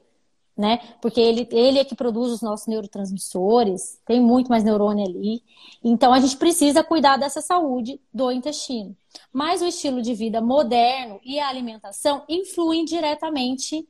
né? 0.56 0.78
Porque 1.00 1.20
ele, 1.20 1.46
ele 1.50 1.78
é 1.78 1.85
que 1.85 1.94
produz 1.94 2.32
os 2.32 2.42
nossos 2.42 2.66
neurotransmissores, 2.66 4.00
tem 4.06 4.20
muito 4.20 4.49
mais 4.49 4.64
neurônio 4.64 5.06
ali. 5.06 5.42
Então, 5.85 6.12
a 6.12 6.20
gente 6.20 6.37
precisa 6.37 6.82
cuidar 6.82 7.16
dessa 7.16 7.40
saúde 7.40 8.00
do 8.12 8.30
intestino. 8.30 8.96
Mas 9.32 9.61
o 9.62 9.66
estilo 9.66 10.00
de 10.02 10.14
vida 10.14 10.40
moderno 10.40 11.20
e 11.25 11.38
a 11.38 11.49
alimentação 11.49 12.23
influem 12.28 12.85
diretamente 12.85 13.87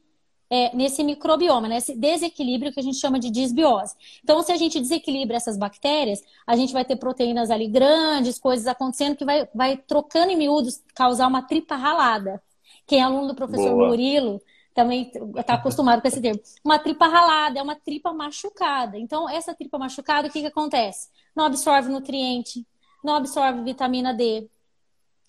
é, 0.51 0.75
nesse 0.75 1.03
microbioma, 1.03 1.69
nesse 1.69 1.97
desequilíbrio 1.97 2.73
que 2.73 2.81
a 2.81 2.83
gente 2.83 2.99
chama 2.99 3.19
de 3.19 3.31
disbiose. 3.31 3.95
Então, 4.23 4.43
se 4.43 4.53
a 4.53 4.57
gente 4.57 4.81
desequilibra 4.81 5.37
essas 5.37 5.57
bactérias, 5.57 6.23
a 6.47 6.57
gente 6.57 6.73
vai 6.73 6.85
ter 6.85 6.97
proteínas 6.97 7.51
ali 7.51 7.69
grandes, 7.69 8.39
coisas 8.39 8.67
acontecendo 8.67 9.17
que 9.17 9.25
vai, 9.25 9.49
vai 9.55 9.77
trocando 9.77 10.33
em 10.33 10.37
miúdos, 10.37 10.83
causar 10.95 11.27
uma 11.27 11.43
tripa 11.43 11.77
ralada. 11.77 12.43
Quem 12.87 13.01
é 13.01 13.03
aluno 13.03 13.29
do 13.29 13.35
professor 13.35 13.75
Boa. 13.75 13.89
Murilo 13.89 14.41
também 14.75 15.11
está 15.37 15.55
acostumado 15.55 16.03
com 16.03 16.09
esse 16.09 16.21
termo. 16.21 16.41
Uma 16.63 16.79
tripa 16.79 17.07
ralada 17.07 17.59
é 17.59 17.63
uma 17.63 17.75
tripa 17.75 18.13
machucada. 18.13 18.99
Então, 18.99 19.29
essa 19.29 19.55
tripa 19.55 19.79
machucada, 19.79 20.29
o 20.29 20.31
que, 20.31 20.41
que 20.41 20.47
acontece? 20.47 21.09
Não 21.35 21.45
absorve 21.45 21.89
nutriente, 21.89 22.65
não 23.03 23.15
absorve 23.15 23.63
vitamina 23.63 24.13
D, 24.13 24.49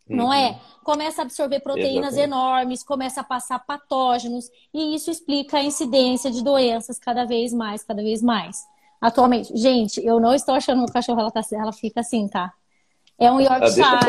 não 0.09 0.33
é? 0.33 0.49
Uhum. 0.49 0.57
Começa 0.83 1.21
a 1.21 1.25
absorver 1.25 1.59
proteínas 1.59 2.13
Exatamente. 2.13 2.23
enormes, 2.23 2.83
começa 2.83 3.21
a 3.21 3.23
passar 3.23 3.59
patógenos, 3.59 4.49
e 4.73 4.95
isso 4.95 5.11
explica 5.11 5.57
a 5.57 5.63
incidência 5.63 6.31
de 6.31 6.43
doenças 6.43 6.97
cada 6.97 7.25
vez 7.25 7.53
mais, 7.53 7.83
cada 7.83 8.01
vez 8.01 8.21
mais. 8.21 8.65
Atualmente, 9.01 9.55
gente, 9.55 10.03
eu 10.05 10.19
não 10.19 10.33
estou 10.33 10.55
achando 10.55 10.83
que 10.85 10.91
o 10.91 10.93
cachorro 10.93 11.19
ela, 11.19 11.31
tá, 11.31 11.41
ela 11.51 11.71
fica 11.73 11.99
assim, 11.99 12.27
tá? 12.27 12.53
É 13.19 13.31
um 13.31 13.41
Yorkshire, 13.41 13.83
ah, 13.83 13.99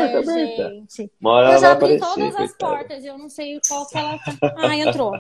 gente. 0.77 1.11
eu 1.21 1.59
já 1.59 1.73
abri 1.73 1.99
todas 1.99 2.37
as 2.37 2.53
portas, 2.57 3.05
eu 3.05 3.17
não 3.17 3.31
sei 3.31 3.59
qual 3.67 3.87
que 3.87 3.97
ela 3.97 4.19
tá. 4.19 4.55
Ah, 4.59 4.77
entrou. 4.77 5.13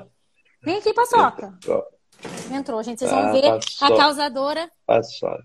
Vem 0.62 0.76
aqui, 0.76 0.92
paçoca. 0.94 1.58
Entrou, 2.52 2.82
gente. 2.82 2.98
Vocês 2.98 3.10
vão 3.10 3.20
ah, 3.20 3.32
ver 3.32 3.44
a 3.46 3.96
causadora. 3.96 4.70
Paçoca. 4.86 5.42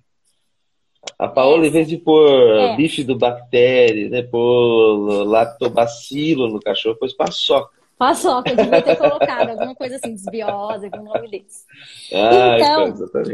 A 1.17 1.27
Paola, 1.27 1.67
em 1.67 1.71
vez 1.71 1.87
de 1.87 1.97
pôr 1.97 2.59
é. 2.59 2.75
bifidobactéria, 2.75 4.09
né, 4.09 4.21
pôr 4.23 5.23
lactobacilo 5.25 6.49
no 6.49 6.59
cachorro, 6.59 6.97
pôs 6.97 7.13
paçoca. 7.13 7.83
Paçoca, 7.97 8.55
devia 8.55 8.81
ter 8.81 8.95
colocado 8.97 9.49
alguma 9.49 9.75
coisa 9.75 9.95
assim, 9.95 10.13
desbiose, 10.13 10.89
algum 10.91 11.03
nome 11.03 11.29
desse. 11.29 11.63
Ah, 12.13 12.57
então, 12.57 12.93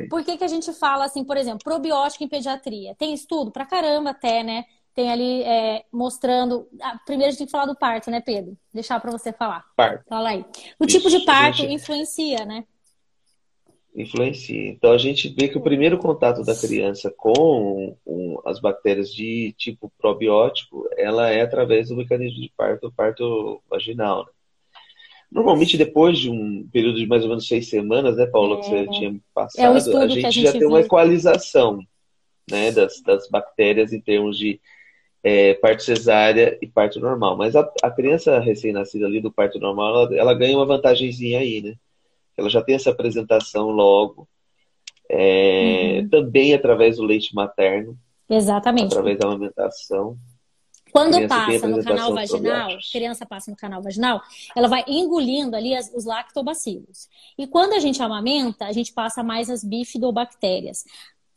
por 0.10 0.24
que, 0.24 0.38
que 0.38 0.44
a 0.44 0.48
gente 0.48 0.72
fala 0.74 1.06
assim, 1.06 1.24
por 1.24 1.36
exemplo, 1.36 1.60
probiótico 1.64 2.24
em 2.24 2.28
pediatria? 2.28 2.96
Tem 2.96 3.14
estudo 3.14 3.52
pra 3.52 3.66
caramba 3.66 4.12
até, 4.12 4.44
né? 4.44 4.66
Tem 4.94 5.12
ali 5.12 5.44
é, 5.44 5.84
mostrando. 5.92 6.68
Ah, 6.82 7.00
primeiro 7.06 7.28
a 7.28 7.32
gente 7.32 7.40
tem 7.40 7.48
que 7.48 7.52
falar 7.52 7.66
do 7.66 7.76
parto, 7.76 8.12
né, 8.12 8.22
Pedro? 8.22 8.58
Deixar 8.74 9.00
para 9.00 9.12
você 9.12 9.34
falar. 9.34 9.66
Parto. 9.76 10.06
Fala 10.08 10.30
aí. 10.30 10.46
O 10.80 10.86
Isso, 10.86 10.98
tipo 10.98 11.10
de 11.10 11.26
parto 11.26 11.58
gente... 11.58 11.74
influencia, 11.74 12.46
né? 12.46 12.64
Influencia. 13.96 14.69
Então 14.69 14.91
a 14.91 14.98
gente 14.98 15.29
vê 15.29 15.48
que 15.48 15.58
o 15.58 15.62
primeiro 15.62 15.98
contato 15.98 16.43
da 16.43 16.55
criança 16.55 17.13
com 17.15 17.98
um, 18.05 18.39
as 18.46 18.60
bactérias 18.60 19.13
de 19.13 19.53
tipo 19.58 19.91
probiótico, 19.98 20.88
ela 20.98 21.29
é 21.29 21.41
através 21.41 21.89
do 21.89 21.96
mecanismo 21.96 22.41
de 22.41 22.51
parto, 22.55 22.91
parto 22.96 23.62
vaginal. 23.69 24.25
Né? 24.25 24.31
Normalmente 25.31 25.77
depois 25.77 26.17
de 26.17 26.29
um 26.29 26.67
período 26.72 26.98
de 26.98 27.08
mais 27.08 27.24
ou 27.24 27.29
menos 27.29 27.48
seis 27.48 27.69
semanas, 27.69 28.17
né, 28.17 28.25
Paula, 28.25 28.58
é, 28.58 28.62
que 28.62 28.69
você 28.69 28.88
tinha 28.88 29.19
passado, 29.34 29.77
é 29.77 30.03
a, 30.03 30.08
gente 30.08 30.25
a, 30.25 30.31
gente 30.31 30.46
já 30.46 30.51
tem 30.51 30.65
uma 30.65 30.81
equalização 30.81 31.79
né, 32.50 32.72
das, 32.72 33.01
das 33.01 33.29
bactérias 33.29 33.93
em 33.93 34.01
termos 34.01 34.38
de 34.38 34.60
é, 35.24 35.53
parto 35.55 35.84
cesárea 35.84 36.58
e 36.62 36.67
parto 36.67 37.00
normal. 37.00 37.38
Mas 37.38 37.55
a, 37.55 37.69
a 37.84 37.91
criança 37.91 38.39
recém-nascida 38.39 39.05
ali 39.05 39.22
do 39.22 39.31
parto 39.31 39.60
normal, 39.60 39.89
ela, 39.89 40.17
ela 40.17 40.34
ganha 40.34 40.58
uma 40.58 40.65
vantagemzinha 40.65 41.39
aí, 41.39 41.62
né? 41.62 41.75
Ela 42.39 42.50
já 42.50 42.62
tem 42.62 42.75
essa 42.75 42.89
apresentação 42.89 43.69
logo, 43.69 44.27
é, 45.10 46.00
uhum. 46.01 46.10
também 46.10 46.53
através 46.53 46.98
do 46.98 47.03
leite 47.03 47.34
materno. 47.34 47.98
Exatamente. 48.29 48.88
Através 48.88 49.17
da 49.17 49.27
alimentação. 49.27 50.17
Quando 50.91 51.27
passa 51.27 51.67
no 51.67 51.84
canal 51.84 52.13
vaginal, 52.13 52.69
criança 52.91 53.25
passa 53.25 53.51
no 53.51 53.58
canal 53.58 53.81
vaginal, 53.81 54.22
ela 54.55 54.67
vai 54.67 54.84
engolindo 54.88 55.55
ali 55.55 55.75
as, 55.75 55.91
os 55.93 56.05
lactobacilos. 56.05 57.08
E 57.38 57.46
quando 57.46 57.74
a 57.74 57.79
gente 57.79 58.01
amamenta, 58.01 58.65
a 58.65 58.72
gente 58.72 58.91
passa 58.91 59.24
mais 59.24 59.50
as 59.50 59.63
bifidobactérias. 59.63 60.84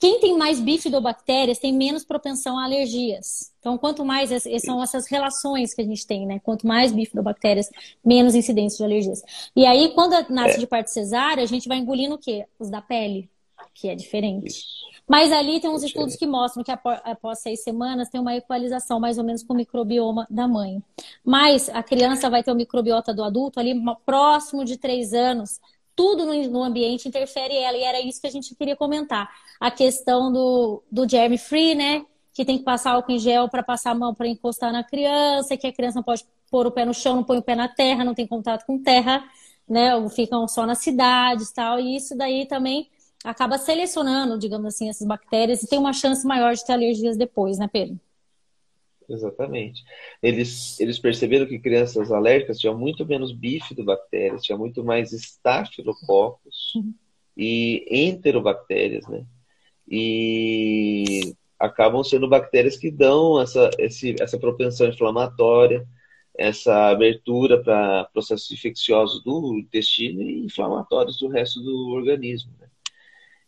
Quem 0.03 0.19
tem 0.19 0.37
mais 0.37 0.59
bifidobactérias 0.59 1.61
tem 1.61 1.73
menos 1.73 2.05
propensão 2.05 2.59
a 2.59 2.65
alergias. 2.65 3.53
Então, 3.61 3.79
quanto 3.79 4.05
mais 4.05 4.31
são 4.61 4.83
essas 4.83 5.07
relações 5.07 5.73
que 5.73 5.81
a 5.81 5.85
gente 5.85 6.05
tem, 6.05 6.27
né? 6.27 6.41
Quanto 6.41 6.67
mais 6.67 6.91
bifidobactérias, 6.91 7.71
menos 8.05 8.35
incidência 8.35 8.79
de 8.79 8.83
alergias. 8.83 9.23
E 9.55 9.65
aí, 9.65 9.93
quando 9.95 10.11
nasce 10.29 10.57
é. 10.57 10.59
de 10.59 10.67
parte 10.67 10.91
cesárea, 10.91 11.45
a 11.45 11.47
gente 11.47 11.69
vai 11.69 11.79
engolindo 11.79 12.17
o 12.17 12.19
quê? 12.19 12.47
Os 12.59 12.69
da 12.69 12.83
pele, 12.83 13.31
que 13.73 13.89
é 13.89 13.95
diferente. 13.95 14.49
Isso. 14.49 14.93
Mas 15.09 15.31
ali 15.31 15.61
tem 15.61 15.71
uns 15.71 15.85
estudos 15.85 16.17
que 16.17 16.27
mostram 16.27 16.65
que 16.65 16.73
após 16.73 17.41
seis 17.41 17.63
semanas 17.63 18.09
tem 18.09 18.21
uma 18.21 18.35
equalização 18.35 18.99
mais 18.99 19.19
ou 19.19 19.25
menos 19.25 19.45
com 19.45 19.53
o 19.53 19.57
microbioma 19.57 20.27
da 20.29 20.49
mãe. 20.49 20.83
Mas 21.25 21.69
a 21.69 21.83
criança 21.83 22.29
vai 22.29 22.43
ter 22.43 22.51
o 22.51 22.57
microbiota 22.57 23.15
do 23.15 23.23
adulto 23.23 23.61
ali 23.61 23.81
próximo 24.05 24.65
de 24.65 24.77
três 24.77 25.13
anos 25.13 25.61
tudo 25.95 26.25
no, 26.25 26.63
ambiente 26.63 27.09
interfere 27.09 27.57
ela, 27.57 27.77
e 27.77 27.83
era 27.83 28.01
isso 28.01 28.21
que 28.21 28.27
a 28.27 28.31
gente 28.31 28.55
queria 28.55 28.77
comentar. 28.77 29.31
A 29.61 29.71
questão 29.71 30.33
do, 30.33 30.83
do 30.91 31.09
germ 31.09 31.37
free, 31.37 31.75
né? 31.75 32.05
Que 32.33 32.45
tem 32.45 32.59
que 32.59 32.65
passar 32.65 32.93
álcool 32.93 33.13
em 33.13 33.19
gel 33.19 33.49
para 33.49 33.63
passar 33.63 33.91
a 33.93 33.95
mão 33.95 34.15
para 34.15 34.27
encostar 34.27 34.73
na 34.73 34.83
criança, 34.83 35.57
que 35.57 35.67
a 35.67 35.73
criança 35.73 35.97
não 35.97 36.03
pode 36.03 36.25
pôr 36.51 36.67
o 36.67 36.71
pé 36.71 36.85
no 36.85 36.95
chão, 36.95 37.17
não 37.17 37.25
põe 37.25 37.39
o 37.39 37.43
pé 37.43 37.55
na 37.55 37.69
terra, 37.69 38.05
não 38.05 38.15
tem 38.15 38.27
contato 38.27 38.65
com 38.67 38.79
terra, 38.83 39.25
né? 39.69 39.95
Ou 39.97 40.09
ficam 40.09 40.47
só 40.49 40.67
nas 40.67 40.79
cidades 40.79 41.51
tal. 41.53 41.79
E 41.81 41.97
isso 41.97 42.17
daí 42.17 42.47
também 42.47 42.91
acaba 43.25 43.59
selecionando, 43.59 44.39
digamos 44.39 44.67
assim, 44.67 44.89
essas 44.89 45.07
bactérias 45.07 45.63
e 45.63 45.69
tem 45.69 45.79
uma 45.79 45.93
chance 45.93 46.27
maior 46.27 46.55
de 46.55 46.65
ter 46.65 46.73
alergias 46.73 47.17
depois, 47.17 47.59
né, 47.59 47.69
Pedro? 47.69 47.99
Exatamente. 49.09 49.83
Eles, 50.23 50.79
eles 50.81 50.99
perceberam 50.99 51.47
que 51.47 51.59
crianças 51.59 52.11
alérgicas 52.11 52.59
tinham 52.59 52.77
muito 52.77 53.05
menos 53.05 53.33
bifidobactérias, 53.33 54.43
tinha 54.43 54.57
muito 54.57 54.85
mais 54.85 55.13
estafilococcus 55.13 56.75
uhum. 56.77 56.95
e 57.37 57.85
enterobactérias, 57.91 59.07
né? 59.09 59.25
E 59.89 61.35
acabam 61.59 62.03
sendo 62.03 62.29
bactérias 62.29 62.77
que 62.77 62.91
dão 62.91 63.41
essa, 63.41 63.71
esse, 63.79 64.17
essa 64.21 64.39
propensão 64.39 64.89
inflamatória, 64.89 65.87
essa 66.37 66.89
abertura 66.89 67.63
para 67.63 68.05
processos 68.07 68.51
infecciosos 68.51 69.23
do 69.23 69.57
intestino 69.59 70.23
e 70.23 70.45
inflamatórios 70.45 71.19
do 71.19 71.29
resto 71.29 71.61
do 71.61 71.91
organismo. 71.91 72.53
Né? 72.59 72.69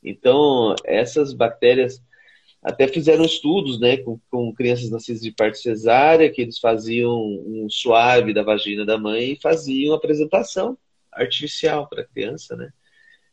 Então, 0.03 0.75
essas 0.85 1.33
bactérias 1.33 2.03
até 2.65 2.89
fizeram 2.89 3.27
estudos 3.27 3.79
né, 3.79 3.99
com, 3.99 4.19
com, 4.31 4.55
crianças 4.55 4.91
nascidas 4.91 5.21
de 5.21 5.31
parte 5.31 5.59
cesárea, 5.59 6.33
que 6.33 6.41
eles 6.41 6.59
faziam 6.59 7.21
um 7.21 7.67
suave 7.69 8.33
da 8.33 8.43
vagina 8.43 8.87
da 8.87 8.97
mãe 8.97 9.33
e 9.33 9.41
faziam 9.41 9.95
apresentação 9.95 10.79
artificial 11.13 11.87
para 11.87 12.01
a 12.01 12.07
criança. 12.07 12.57
Né? 12.57 12.73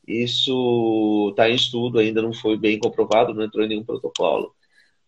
Isso 0.05 1.29
está 1.31 1.49
em 1.49 1.55
estudo, 1.55 1.97
ainda 1.97 2.21
não 2.21 2.33
foi 2.33 2.57
bem 2.57 2.77
comprovado, 2.77 3.33
não 3.33 3.43
entrou 3.43 3.63
em 3.63 3.69
nenhum 3.69 3.85
protocolo. 3.85 4.53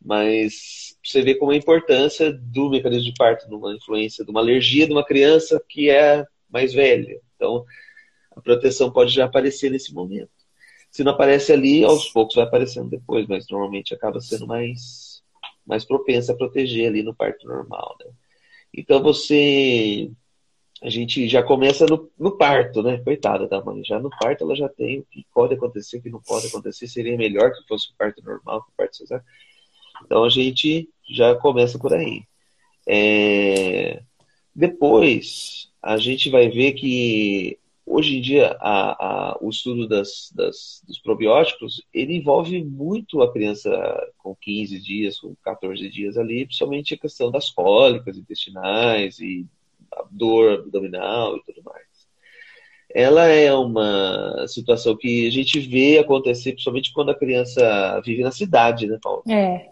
Mas 0.02 0.98
você 1.04 1.22
vê 1.22 1.36
como 1.36 1.52
a 1.52 1.56
importância 1.58 2.32
do 2.32 2.70
mecanismo 2.70 3.06
de 3.06 3.14
parto 3.18 3.50
numa 3.50 3.74
influência 3.74 4.24
de 4.24 4.32
uma 4.32 4.40
alergia 4.40 4.88
de 4.88 4.94
uma 4.94 5.06
criança 5.06 5.62
que 5.68 5.90
é 5.90 6.26
mais 6.50 6.74
velha. 6.74 7.20
Então, 7.36 7.66
a 8.32 8.40
proteção 8.40 8.90
pode 8.90 9.14
já 9.14 9.26
aparecer 9.26 9.70
nesse 9.70 9.94
momento. 9.94 10.43
Se 10.94 11.04
não 11.04 11.14
aparece 11.14 11.52
ali, 11.52 11.84
aos 11.84 12.10
poucos 12.10 12.36
vai 12.36 12.44
aparecendo 12.46 12.88
depois, 12.88 13.26
mas 13.28 13.50
normalmente 13.50 13.96
acaba 13.96 14.22
sendo 14.22 14.46
mais, 14.46 15.24
mais 15.66 15.84
propensa 15.84 16.34
a 16.34 16.36
proteger 16.36 16.88
ali 16.88 17.02
no 17.02 17.16
parto 17.16 17.48
normal, 17.48 17.98
né? 18.00 18.12
Então 18.72 19.02
você. 19.02 20.12
A 20.84 20.90
gente 20.90 21.28
já 21.28 21.42
começa 21.42 21.88
no, 21.88 22.12
no 22.20 22.38
parto, 22.38 22.84
né? 22.84 23.00
Coitada 23.00 23.48
da 23.48 23.64
mãe. 23.64 23.84
Já 23.84 24.00
no 24.00 24.12
parto 24.12 24.44
ela 24.44 24.56
já 24.56 24.70
tem 24.70 25.00
o 25.00 25.06
que 25.06 25.26
pode 25.34 25.56
acontecer, 25.56 25.98
o 25.98 26.02
que 26.04 26.12
não 26.12 26.22
pode 26.22 26.46
acontecer. 26.46 26.88
Seria 26.88 27.18
melhor 27.18 27.54
que 27.54 27.68
fosse 27.68 27.90
o 27.92 27.96
parto 27.98 28.24
normal, 28.24 28.64
que 28.64 28.70
o 28.70 28.76
parto 28.78 28.96
cesárea. 28.96 29.26
Então 30.06 30.24
a 30.24 30.30
gente 30.30 30.88
já 31.10 31.34
começa 31.34 31.80
por 31.80 31.92
aí. 31.94 32.24
É... 32.88 34.04
Depois 34.56 35.72
a 35.82 35.98
gente 35.98 36.30
vai 36.30 36.50
ver 36.50 36.74
que 36.74 37.58
hoje 37.86 38.18
em 38.18 38.22
dia 38.22 38.56
a, 38.60 39.06
a, 39.06 39.38
o 39.42 39.50
estudo 39.50 39.88
das, 39.88 40.32
das, 40.34 40.82
dos 40.88 41.00
probióticos 41.00 41.82
ele 41.94 42.16
envolve 42.16 42.64
muito 42.64 43.22
a 43.22 43.32
criança 43.32 43.72
com 44.18 44.36
15 44.36 44.80
dias, 44.80 45.20
com 45.20 45.36
14 45.44 45.90
dias 45.90 46.18
ali, 46.18 46.46
principalmente 46.46 46.94
a 46.94 46.98
questão 46.98 47.30
das 47.30 47.50
cólicas 47.50 48.18
intestinais 48.18 49.20
e 49.20 49.46
a 49.92 50.06
dor 50.10 50.60
abdominal 50.60 51.38
e 51.38 51.44
tudo 51.44 51.62
mais. 51.64 51.84
Ela 52.94 53.26
é 53.26 53.52
uma 53.54 54.46
situação 54.48 54.96
que 54.96 55.28
a 55.28 55.32
gente 55.32 55.60
vê 55.60 55.98
acontecer 55.98 56.52
principalmente 56.52 56.94
quando 56.94 57.10
a 57.10 57.18
criança 57.18 58.00
vive 58.06 58.22
na 58.22 58.32
cidade, 58.32 58.86
né, 58.88 59.00
Paulo? 59.02 59.24
É. 59.28 59.68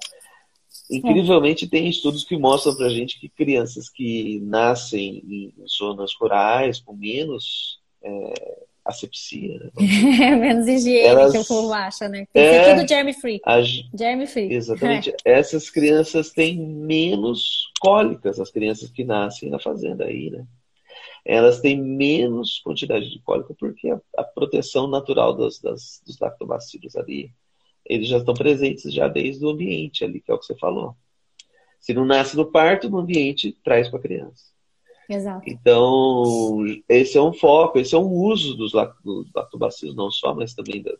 Incrivelmente, 0.89 1.70
tem 1.70 1.88
estudos 1.88 2.24
que 2.24 2.36
mostram 2.36 2.75
pra 2.75 2.89
gente 2.89 3.20
que 3.20 3.30
crianças 3.30 3.89
que 3.89 4.39
nascem 4.41 5.24
em 5.25 5.53
zonas 5.68 6.13
rurais, 6.20 6.82
com 6.82 6.94
menos 6.94 7.81
é, 8.03 8.63
asepsia. 8.86 9.60
Né? 9.60 9.72
É 10.25 10.36
menos 10.36 10.67
higiene 10.67 11.08
Elas, 11.08 11.31
que 11.31 11.38
o 11.39 11.46
povo 11.46 11.74
acha, 11.74 12.08
né? 12.08 12.27
Tem 12.34 12.43
é, 12.43 12.75
tudo 12.75 12.88
germ 12.88 13.12
free. 13.13 13.41
A, 13.46 13.62
germ 13.62 14.25
free. 14.27 14.53
Exatamente. 14.53 15.13
É. 15.25 15.34
Essas 15.39 15.70
crianças 15.70 16.31
têm 16.31 16.60
menos 16.60 17.72
cólicas, 17.79 18.39
as 18.39 18.51
crianças 18.51 18.89
que 18.89 19.03
nascem 19.03 19.50
na 19.50 19.60
fazenda 19.60 20.05
aí, 20.05 20.29
né? 20.29 20.46
elas 21.25 21.60
têm 21.60 21.79
menos 21.79 22.60
quantidade 22.60 23.10
de 23.10 23.20
cólica 23.20 23.53
porque 23.53 23.89
a, 23.89 24.01
a 24.17 24.24
proteção 24.24 24.88
natural 24.88 25.36
das, 25.36 25.60
das, 25.60 26.01
dos 26.05 26.20
lactobacilos 26.20 26.96
ali, 26.96 27.31
eles 27.86 28.08
já 28.08 28.17
estão 28.17 28.34
presentes 28.34 28.91
já 28.91 29.08
desde 29.08 29.46
o 29.46 29.50
ambiente 29.50 30.03
ali, 30.03 30.20
que 30.20 30.31
é 30.31 30.34
o 30.34 30.39
que 30.39 30.46
você 30.46 30.55
falou. 30.55 30.96
Se 31.79 31.93
não 31.93 32.05
nasce 32.05 32.36
no 32.36 32.51
parto, 32.51 32.89
no 32.89 33.00
ambiente 33.00 33.58
traz 33.63 33.89
para 33.89 34.00
a 34.00 34.01
criança. 34.01 34.50
Exato. 35.10 35.43
Então, 35.48 36.63
esse 36.88 37.17
é 37.17 37.22
um 37.22 37.34
foco, 37.34 37.79
esse 37.79 37.93
é 37.93 37.98
um 37.98 38.10
uso 38.12 38.55
dos 38.55 38.74
lactobacilos, 38.74 39.96
não 39.96 40.10
só, 40.10 40.34
mas 40.34 40.53
também 40.53 40.81
de 40.81 40.96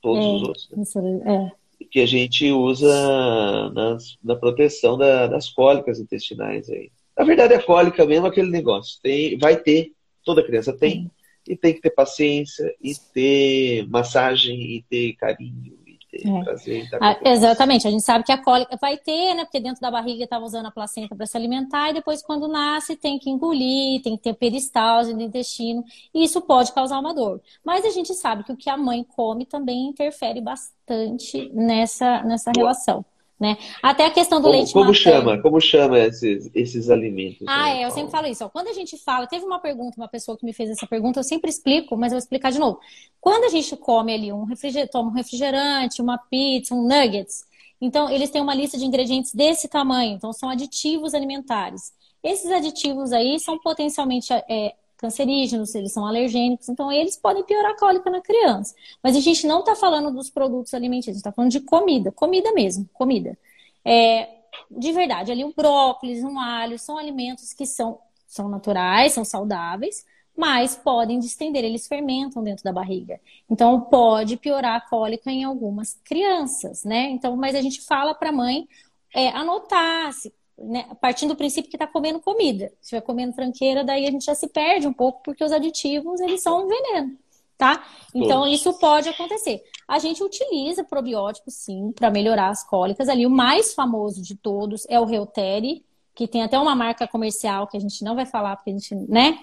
todos 0.00 0.24
é, 0.24 0.28
os 0.28 0.42
outros. 0.42 0.68
Né? 0.70 1.52
É. 1.80 1.84
Que 1.90 2.00
a 2.00 2.06
gente 2.06 2.50
usa 2.50 3.70
nas, 3.70 4.16
na 4.22 4.36
proteção 4.36 4.96
da, 4.96 5.26
das 5.26 5.48
cólicas 5.50 6.00
intestinais 6.00 6.68
aí. 6.70 6.90
Na 7.16 7.24
verdade, 7.24 7.54
a 7.54 7.62
cólica 7.62 8.06
mesmo 8.06 8.26
é 8.26 8.30
aquele 8.30 8.50
negócio. 8.50 8.98
Tem, 9.02 9.36
vai 9.38 9.56
ter, 9.56 9.92
toda 10.24 10.42
criança 10.42 10.72
tem, 10.72 11.10
e 11.46 11.56
tem 11.56 11.74
que 11.74 11.80
ter 11.80 11.90
paciência, 11.90 12.74
e 12.80 12.94
ter 13.12 13.86
massagem, 13.88 14.58
e 14.76 14.82
ter 14.88 15.14
carinho, 15.14 15.76
é. 16.12 16.44
prazer. 16.44 16.88
Ah, 17.00 17.18
exatamente, 17.24 17.86
a 17.86 17.90
gente 17.90 18.02
sabe 18.02 18.24
que 18.24 18.32
a 18.32 18.42
cólica 18.42 18.76
vai 18.80 18.96
ter, 18.96 19.34
né? 19.34 19.44
Porque 19.44 19.60
dentro 19.60 19.80
da 19.80 19.90
barriga 19.90 20.24
estava 20.24 20.44
usando 20.44 20.66
a 20.66 20.70
placenta 20.70 21.16
para 21.16 21.26
se 21.26 21.36
alimentar 21.36 21.90
e 21.90 21.94
depois, 21.94 22.22
quando 22.22 22.48
nasce, 22.48 22.96
tem 22.96 23.18
que 23.18 23.30
engolir, 23.30 24.02
tem 24.02 24.16
que 24.16 24.22
ter 24.22 24.34
peristalse 24.34 25.14
no 25.14 25.22
intestino, 25.22 25.84
e 26.14 26.24
isso 26.24 26.40
pode 26.40 26.72
causar 26.72 26.98
uma 26.98 27.14
dor. 27.14 27.40
Mas 27.64 27.84
a 27.84 27.90
gente 27.90 28.14
sabe 28.14 28.44
que 28.44 28.52
o 28.52 28.56
que 28.56 28.68
a 28.68 28.76
mãe 28.76 29.04
come 29.04 29.46
também 29.46 29.88
interfere 29.88 30.40
bastante 30.40 31.50
nessa, 31.54 32.22
nessa 32.22 32.52
relação. 32.54 33.04
Né? 33.42 33.58
Até 33.82 34.06
a 34.06 34.10
questão 34.12 34.38
do 34.38 34.44
como, 34.44 34.54
leite 34.54 34.72
como 34.72 34.84
materno. 34.84 35.20
chama 35.20 35.42
Como 35.42 35.60
chama 35.60 35.98
esses, 35.98 36.48
esses 36.54 36.88
alimentos? 36.88 37.44
Ah, 37.48 37.64
né? 37.64 37.82
é, 37.82 37.86
eu 37.86 37.90
sempre 37.90 38.12
falo 38.12 38.28
isso. 38.28 38.44
Ó. 38.44 38.48
Quando 38.48 38.68
a 38.68 38.72
gente 38.72 38.96
fala, 38.96 39.26
teve 39.26 39.44
uma 39.44 39.58
pergunta, 39.58 39.96
uma 40.00 40.06
pessoa 40.06 40.38
que 40.38 40.46
me 40.46 40.52
fez 40.52 40.70
essa 40.70 40.86
pergunta, 40.86 41.18
eu 41.18 41.24
sempre 41.24 41.50
explico, 41.50 41.96
mas 41.96 42.12
eu 42.12 42.18
vou 42.18 42.22
explicar 42.22 42.52
de 42.52 42.60
novo. 42.60 42.78
Quando 43.20 43.42
a 43.42 43.48
gente 43.48 43.76
come 43.76 44.14
ali 44.14 44.32
um 44.32 44.44
refrigerante, 44.44 44.92
toma 44.92 45.10
um 45.10 45.12
refrigerante, 45.12 46.00
uma 46.00 46.18
pizza, 46.18 46.72
um 46.72 46.86
nuggets, 46.86 47.42
então 47.80 48.08
eles 48.08 48.30
têm 48.30 48.40
uma 48.40 48.54
lista 48.54 48.78
de 48.78 48.84
ingredientes 48.84 49.34
desse 49.34 49.66
tamanho, 49.66 50.14
então 50.14 50.32
são 50.32 50.48
aditivos 50.48 51.12
alimentares. 51.12 51.92
Esses 52.22 52.48
aditivos 52.52 53.12
aí 53.12 53.40
são 53.40 53.58
potencialmente 53.58 54.32
é, 54.32 54.72
cancerígenos, 55.02 55.74
eles 55.74 55.92
são 55.92 56.06
alergênicos, 56.06 56.68
então 56.68 56.90
eles 56.90 57.16
podem 57.16 57.42
piorar 57.42 57.72
a 57.72 57.76
cólica 57.76 58.08
na 58.08 58.20
criança. 58.22 58.74
Mas 59.02 59.16
a 59.16 59.20
gente 59.20 59.46
não 59.46 59.60
está 59.60 59.74
falando 59.74 60.12
dos 60.12 60.30
produtos 60.30 60.72
alimentícios, 60.72 61.16
está 61.16 61.32
falando 61.32 61.50
de 61.50 61.60
comida, 61.60 62.12
comida 62.12 62.52
mesmo, 62.52 62.88
comida. 62.92 63.36
É, 63.84 64.28
de 64.70 64.92
verdade, 64.92 65.32
ali 65.32 65.44
o 65.44 65.52
brócolis, 65.52 66.22
um 66.22 66.38
alho, 66.38 66.78
são 66.78 66.96
alimentos 66.96 67.52
que 67.52 67.66
são, 67.66 67.98
são 68.26 68.48
naturais, 68.48 69.12
são 69.12 69.24
saudáveis, 69.24 70.06
mas 70.36 70.76
podem 70.76 71.18
distender, 71.18 71.64
eles 71.64 71.88
fermentam 71.88 72.42
dentro 72.42 72.62
da 72.64 72.72
barriga. 72.72 73.20
Então 73.50 73.80
pode 73.80 74.36
piorar 74.36 74.76
a 74.76 74.80
cólica 74.80 75.30
em 75.30 75.42
algumas 75.44 76.00
crianças, 76.04 76.84
né? 76.84 77.10
Então, 77.10 77.36
mas 77.36 77.56
a 77.56 77.60
gente 77.60 77.82
fala 77.82 78.14
para 78.14 78.30
a 78.30 78.32
mãe 78.32 78.68
é, 79.14 79.28
anotar, 79.30 80.12
se 80.12 80.32
né, 80.58 80.86
partindo 81.00 81.30
do 81.30 81.36
princípio 81.36 81.70
que 81.70 81.76
está 81.76 81.86
comendo 81.86 82.20
comida. 82.20 82.68
Se 82.80 82.82
estiver 82.82 83.00
comendo 83.00 83.34
tranqueira, 83.34 83.84
daí 83.84 84.06
a 84.06 84.10
gente 84.10 84.24
já 84.24 84.34
se 84.34 84.48
perde 84.48 84.86
um 84.86 84.92
pouco, 84.92 85.22
porque 85.22 85.44
os 85.44 85.52
aditivos, 85.52 86.20
eles 86.20 86.42
são 86.42 86.64
um 86.64 86.68
veneno, 86.68 87.16
tá? 87.56 87.84
Então, 88.14 88.46
isso 88.46 88.78
pode 88.78 89.08
acontecer. 89.08 89.62
A 89.88 89.98
gente 89.98 90.22
utiliza 90.22 90.84
probióticos, 90.84 91.54
sim, 91.54 91.92
para 91.92 92.10
melhorar 92.10 92.48
as 92.48 92.64
cólicas. 92.64 93.08
Ali, 93.08 93.26
o 93.26 93.30
mais 93.30 93.74
famoso 93.74 94.22
de 94.22 94.36
todos 94.36 94.86
é 94.88 94.98
o 94.98 95.04
Reuteri, 95.04 95.84
que 96.14 96.28
tem 96.28 96.42
até 96.42 96.58
uma 96.58 96.74
marca 96.74 97.08
comercial 97.08 97.66
que 97.66 97.76
a 97.76 97.80
gente 97.80 98.04
não 98.04 98.14
vai 98.14 98.26
falar, 98.26 98.56
porque 98.56 98.70
a 98.70 98.72
gente, 98.72 98.94
né? 98.94 99.38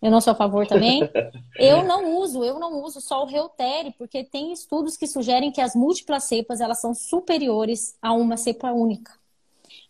Eu 0.00 0.10
não 0.10 0.20
sou 0.20 0.32
a 0.32 0.36
favor 0.36 0.66
também. 0.66 1.08
Eu 1.56 1.84
não 1.84 2.16
uso, 2.16 2.42
eu 2.42 2.58
não 2.58 2.82
uso 2.82 3.00
só 3.00 3.22
o 3.22 3.26
Reuteri, 3.26 3.94
porque 3.96 4.24
tem 4.24 4.52
estudos 4.52 4.96
que 4.96 5.06
sugerem 5.06 5.52
que 5.52 5.60
as 5.60 5.76
múltiplas 5.76 6.24
cepas, 6.24 6.60
elas 6.60 6.80
são 6.80 6.92
superiores 6.92 7.96
a 8.02 8.12
uma 8.12 8.36
cepa 8.36 8.72
única. 8.72 9.12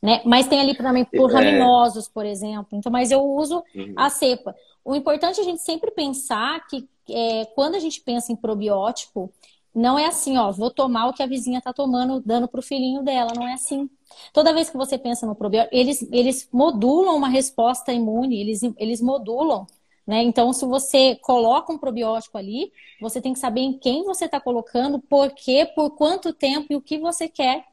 Né? 0.03 0.21
Mas 0.25 0.49
tem 0.49 0.61
ali 0.61 0.75
também 0.75 1.05
por 1.05 1.31
é. 1.31 1.35
raminosos, 1.35 2.09
por 2.09 2.27
exemplo. 2.27 2.69
Então, 2.73 2.91
mas 2.91 3.13
eu 3.13 3.23
uso 3.23 3.63
uhum. 3.75 3.95
a 3.97 4.11
cepa. 4.11 4.55
O 4.85 4.97
importante 4.97 5.39
é 5.39 5.43
a 5.43 5.47
gente 5.47 5.63
sempre 5.63 5.93
pensar 5.93 6.67
que 6.67 6.89
é, 7.09 7.45
quando 7.55 7.77
a 7.77 7.79
gente 7.79 8.01
pensa 8.01 8.33
em 8.33 8.37
probiótico, 8.37 9.33
não 9.73 9.97
é 9.97 10.07
assim, 10.07 10.37
ó, 10.37 10.51
vou 10.51 10.71
tomar 10.71 11.07
o 11.07 11.13
que 11.13 11.23
a 11.23 11.27
vizinha 11.27 11.59
está 11.59 11.73
tomando, 11.73 12.21
dando 12.21 12.49
para 12.49 12.59
o 12.59 12.63
filhinho 12.63 13.03
dela. 13.03 13.33
Não 13.35 13.47
é 13.47 13.53
assim. 13.53 13.89
Toda 14.33 14.53
vez 14.53 14.69
que 14.69 14.77
você 14.77 14.99
pensa 14.99 15.25
no 15.25 15.37
probiótico, 15.37 15.75
eles, 15.75 16.03
eles 16.11 16.49
modulam 16.53 17.17
uma 17.17 17.29
resposta 17.29 17.93
imune, 17.93 18.41
eles, 18.41 18.61
eles 18.77 19.01
modulam. 19.01 19.67
Né? 20.05 20.21
Então, 20.25 20.53
se 20.53 20.67
você 20.67 21.15
coloca 21.23 21.73
um 21.73 21.79
probiótico 21.79 22.37
ali, 22.37 22.73
você 23.01 23.21
tem 23.21 23.33
que 23.33 23.39
saber 23.39 23.61
em 23.61 23.79
quem 23.79 24.03
você 24.03 24.25
está 24.25 24.41
colocando, 24.41 24.99
por 24.99 25.31
quê, 25.31 25.65
por 25.77 25.93
quanto 25.93 26.33
tempo 26.33 26.67
e 26.71 26.77
o 26.77 26.83
que 26.83 26.99
você 26.99 27.29
quer, 27.29 27.65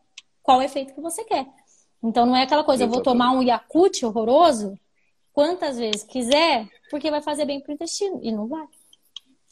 qual 0.44 0.60
o 0.60 0.62
efeito 0.62 0.94
que 0.94 1.02
você 1.02 1.24
quer. 1.24 1.48
Então 2.04 2.26
não 2.26 2.36
é 2.36 2.44
aquela 2.44 2.64
coisa, 2.64 2.84
eu 2.84 2.90
vou 2.90 3.02
tomar 3.02 3.32
um 3.32 3.44
Yakut 3.44 4.06
horroroso 4.06 4.78
quantas 5.34 5.78
vezes 5.78 6.04
quiser, 6.04 6.68
porque 6.90 7.12
vai 7.12 7.22
fazer 7.22 7.46
bem 7.46 7.60
para 7.60 7.72
o 7.72 7.74
intestino. 7.74 8.20
E 8.24 8.32
não 8.32 8.48
vai. 8.48 8.66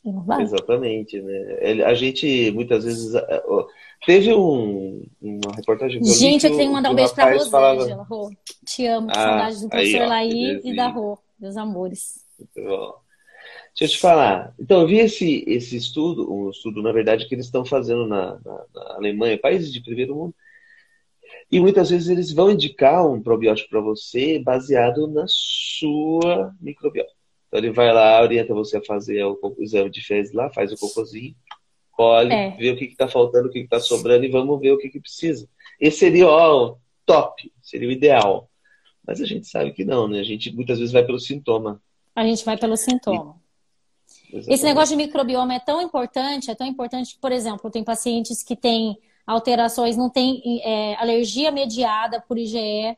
E 0.03 0.11
não 0.11 0.23
vai. 0.23 0.41
Exatamente, 0.41 1.21
né? 1.21 1.83
A 1.85 1.93
gente 1.93 2.51
muitas 2.51 2.83
vezes. 2.83 3.13
Teve 4.05 4.33
um, 4.33 5.03
uma 5.21 5.55
reportagem 5.55 6.01
que 6.01 6.07
eu 6.07 6.13
Gente, 6.13 6.45
eu 6.45 6.51
tenho 6.51 6.69
que 6.69 6.75
mandar 6.75 6.91
um 6.91 6.95
beijo 6.95 7.15
para 7.15 7.33
Rosângela. 7.33 7.49
Falava... 7.49 8.03
Rô. 8.03 8.31
Te 8.65 8.85
amo, 8.85 9.07
ah, 9.09 9.15
saudades 9.15 9.61
do 9.61 9.69
professor 9.69 10.01
aí, 10.01 10.07
Laí 10.07 10.61
e 10.63 10.75
da 10.75 10.87
Rô, 10.87 11.17
meus 11.39 11.57
amores. 11.57 12.23
Muito 12.37 12.69
bom. 12.69 12.93
Deixa 13.77 13.93
eu 13.93 13.97
te 13.97 13.99
falar. 13.99 14.53
Então, 14.59 14.81
eu 14.81 14.87
vi 14.87 14.97
esse, 14.97 15.43
esse 15.47 15.75
estudo, 15.75 16.31
um 16.31 16.49
estudo, 16.49 16.81
na 16.81 16.91
verdade, 16.91 17.27
que 17.27 17.35
eles 17.35 17.45
estão 17.45 17.63
fazendo 17.65 18.07
na, 18.07 18.39
na, 18.43 18.65
na 18.73 18.95
Alemanha, 18.95 19.37
países 19.37 19.71
de 19.71 19.81
primeiro 19.81 20.15
mundo, 20.15 20.35
e 21.51 21.59
muitas 21.59 21.89
vezes 21.89 22.09
eles 22.09 22.31
vão 22.31 22.51
indicar 22.51 23.07
um 23.07 23.21
probiótico 23.21 23.69
para 23.69 23.79
você 23.79 24.39
baseado 24.39 25.07
na 25.07 25.25
sua 25.27 26.53
microbiota. 26.59 27.11
Então 27.47 27.59
ele 27.59 27.71
vai 27.71 27.93
lá, 27.93 28.21
orienta 28.21 28.53
você 28.53 28.77
a 28.77 28.83
fazer 28.83 29.23
o, 29.23 29.55
exame 29.59 29.89
de 29.89 30.01
fezes 30.01 30.33
lá, 30.33 30.49
faz 30.49 30.71
o 30.73 30.77
cocôzinho, 30.77 31.33
colhe, 31.91 32.33
é. 32.33 32.51
vê 32.51 32.71
o 32.71 32.77
que 32.77 32.85
está 32.85 33.07
faltando, 33.07 33.47
o 33.47 33.51
que 33.51 33.59
está 33.59 33.79
sobrando 33.79 34.25
e 34.25 34.29
vamos 34.29 34.59
ver 34.59 34.71
o 34.71 34.77
que, 34.77 34.89
que 34.89 34.99
precisa. 34.99 35.47
Esse 35.79 35.99
seria 35.99 36.27
ó, 36.27 36.71
o 36.71 36.77
top, 37.05 37.51
seria 37.61 37.87
o 37.87 37.91
ideal. 37.91 38.49
Mas 39.05 39.21
a 39.21 39.25
gente 39.25 39.47
sabe 39.47 39.71
que 39.71 39.85
não, 39.85 40.05
né? 40.05 40.19
A 40.19 40.23
gente 40.23 40.53
muitas 40.53 40.79
vezes 40.79 40.91
vai 40.91 41.05
pelo 41.05 41.19
sintoma. 41.19 41.81
A 42.13 42.25
gente 42.25 42.43
vai 42.43 42.57
pelo 42.57 42.75
sintoma. 42.75 43.35
E... 44.33 44.53
Esse 44.53 44.65
negócio 44.65 44.97
de 44.97 45.01
microbioma 45.01 45.55
é 45.55 45.59
tão 45.59 45.81
importante, 45.81 46.51
é 46.51 46.55
tão 46.55 46.67
importante 46.67 47.13
que, 47.13 47.21
por 47.21 47.31
exemplo, 47.31 47.71
tem 47.71 47.85
pacientes 47.85 48.43
que 48.43 48.55
têm 48.57 48.97
alterações, 49.27 49.97
não 49.97 50.09
tem 50.09 50.41
é, 50.63 50.95
alergia 50.95 51.51
mediada 51.51 52.21
por 52.21 52.37
IgE, 52.37 52.97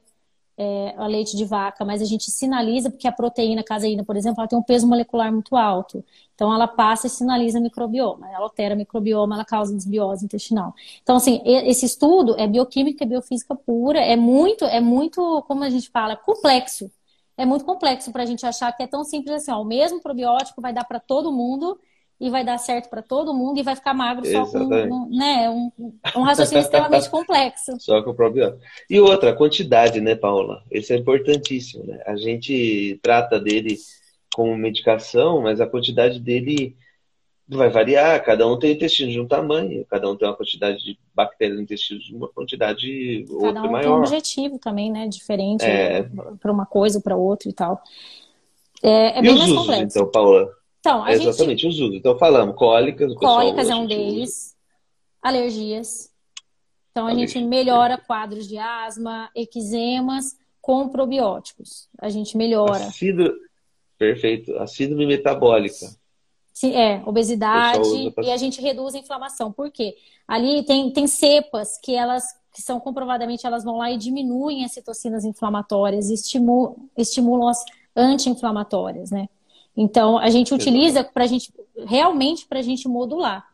é, 0.62 0.94
a 0.98 1.08
leite 1.08 1.38
de 1.38 1.46
vaca, 1.46 1.86
mas 1.86 2.02
a 2.02 2.06
gente 2.06 2.30
sinaliza 2.30 2.90
porque 2.90 3.08
a 3.08 3.12
proteína 3.14 3.64
caseína, 3.64 4.04
por 4.04 4.18
exemplo, 4.18 4.42
ela 4.42 4.48
tem 4.48 4.60
um 4.60 4.64
peso 4.64 4.86
molecular 4.86 5.32
muito 5.32 5.56
alto. 5.56 6.04
Então 6.36 6.54
ela 6.54 6.68
passa 6.68 7.08
e 7.08 7.10
sinaliza 7.10 7.62
microbioma, 7.62 8.30
ela 8.30 8.44
altera 8.44 8.76
microbioma, 8.76 9.36
ela 9.36 9.46
causa 9.46 9.74
desbiose 9.74 10.26
intestinal. 10.26 10.74
Então 11.02 11.16
assim, 11.16 11.42
esse 11.46 11.86
estudo 11.86 12.36
é 12.38 12.46
bioquímica 12.46 13.06
e 13.06 13.08
biofísica 13.08 13.56
pura, 13.56 14.00
é 14.00 14.18
muito, 14.18 14.66
é 14.66 14.82
muito, 14.82 15.44
como 15.48 15.64
a 15.64 15.70
gente 15.70 15.90
fala, 15.90 16.18
complexo. 16.18 16.92
É 17.38 17.46
muito 17.46 17.64
complexo 17.64 18.12
para 18.12 18.24
a 18.24 18.26
gente 18.26 18.46
achar 18.46 18.72
que 18.76 18.84
é 18.84 18.88
tão 18.88 19.06
simples 19.06 19.34
assim, 19.36 19.52
ó, 19.52 19.62
o 19.62 19.66
mesmo 19.66 20.02
probiótico 20.02 20.62
vai 20.62 20.74
dar 20.74 20.84
para 20.84 21.00
todo 21.00 21.32
mundo 21.32 21.80
e 22.20 22.30
vai 22.30 22.44
dar 22.44 22.58
certo 22.58 22.90
para 22.90 23.02
todo 23.02 23.34
mundo 23.34 23.60
e 23.60 23.64
vai 23.64 23.76
ficar 23.76 23.94
magro 23.94 24.26
só 24.26 24.46
com 24.46 24.58
um, 24.58 25.10
né, 25.10 25.50
um, 25.50 25.72
um 26.18 26.22
raciocínio 26.22 26.62
extremamente 26.62 27.08
complexo. 27.12 27.80
Só 27.80 28.02
com 28.02 28.12
o 28.12 28.14
probiótico. 28.14 28.62
E 28.90 29.00
outra, 29.00 29.30
a 29.30 29.36
quantidade, 29.36 30.02
né, 30.02 30.16
Paula? 30.16 30.62
Isso 30.70 30.92
é 30.92 30.98
importantíssimo, 30.98 31.86
né? 31.86 32.02
A 32.06 32.18
gente 32.18 33.00
trata 33.02 33.40
dele 33.40 33.78
como 34.34 34.56
medicação, 34.58 35.42
mas 35.42 35.62
a 35.62 35.68
quantidade 35.68 36.20
dele 36.20 36.76
vai 37.48 37.70
variar. 37.70 38.22
Cada 38.24 38.46
um 38.46 38.60
tem 38.60 38.74
intestino 38.74 39.12
de 39.12 39.20
um 39.20 39.28
tamanho, 39.28 39.86
cada 39.90 40.10
um 40.10 40.16
tem 40.16 40.28
uma 40.28 40.36
quantidade 40.36 40.78
de 40.84 41.00
bactérias 41.16 41.56
no 41.56 41.64
intestino 41.64 42.02
de 42.02 42.14
uma 42.14 42.28
quantidade 42.28 43.26
cada 43.28 43.46
outra 43.46 43.62
um 43.62 43.72
maior. 43.72 43.84
Tem 43.84 43.92
um 43.92 43.98
objetivo 43.98 44.60
também, 44.60 44.92
né? 44.92 45.08
Diferente 45.08 45.64
é... 45.64 46.04
para 46.40 46.52
uma 46.52 46.66
coisa, 46.66 47.00
para 47.00 47.16
outra 47.16 47.48
e 47.48 47.54
tal. 47.54 47.82
É, 48.84 49.20
é 49.20 49.22
bem 49.22 49.38
mais 49.38 49.50
usos, 49.50 49.58
complexo. 49.58 49.98
Então, 49.98 50.12
Paula? 50.12 50.59
Então, 50.90 51.04
a 51.04 51.12
Exatamente, 51.12 51.62
gente... 51.62 51.68
os 51.68 51.80
usos. 51.80 51.96
Então, 51.96 52.18
falamos, 52.18 52.56
cólicas. 52.56 53.14
Cólicas 53.14 53.70
é 53.70 53.76
um 53.76 53.86
deles. 53.86 54.30
Usa. 54.30 54.56
Alergias. 55.22 56.10
Então, 56.92 57.06
a 57.06 57.14
gente 57.14 57.40
melhora 57.40 57.98
quadros 57.98 58.48
de 58.48 58.58
asma, 58.58 59.30
eczemas 59.36 60.36
com 60.60 60.90
probióticos. 60.90 61.88
A 62.00 62.10
gente 62.10 62.36
melhora. 62.36 62.86
A 62.86 62.92
síndrome... 62.92 63.38
Perfeito. 64.00 64.58
A 64.58 64.66
síndrome 64.66 65.06
metabólica. 65.06 65.88
Sim, 66.52 66.74
é, 66.74 67.04
obesidade 67.06 68.12
pra... 68.12 68.24
e 68.24 68.32
a 68.32 68.38
gente 68.38 68.60
reduz 68.60 68.96
a 68.96 68.98
inflamação. 68.98 69.52
Por 69.52 69.70
quê? 69.70 69.96
Ali 70.28 70.64
tem, 70.64 70.92
tem 70.92 71.06
cepas 71.06 71.78
que 71.78 71.94
elas 71.96 72.24
que 72.52 72.64
são 72.64 72.80
comprovadamente 72.80 73.46
elas 73.46 73.64
vão 73.64 73.78
lá 73.78 73.92
e 73.92 73.98
diminuem 73.98 74.66
as 74.66 74.72
citocinas 74.72 75.24
inflamatórias, 75.24 76.10
estimulam, 76.10 76.76
estimulam 76.98 77.48
as 77.48 77.64
anti-inflamatórias, 77.96 79.12
né? 79.12 79.30
Então, 79.76 80.18
a 80.18 80.30
gente 80.30 80.54
utiliza 80.54 81.04
para 81.04 81.24
a 81.24 81.28
gente 81.28 81.54
realmente 81.86 82.46
para 82.46 82.60
a 82.60 82.62
gente 82.62 82.88
modular, 82.88 83.46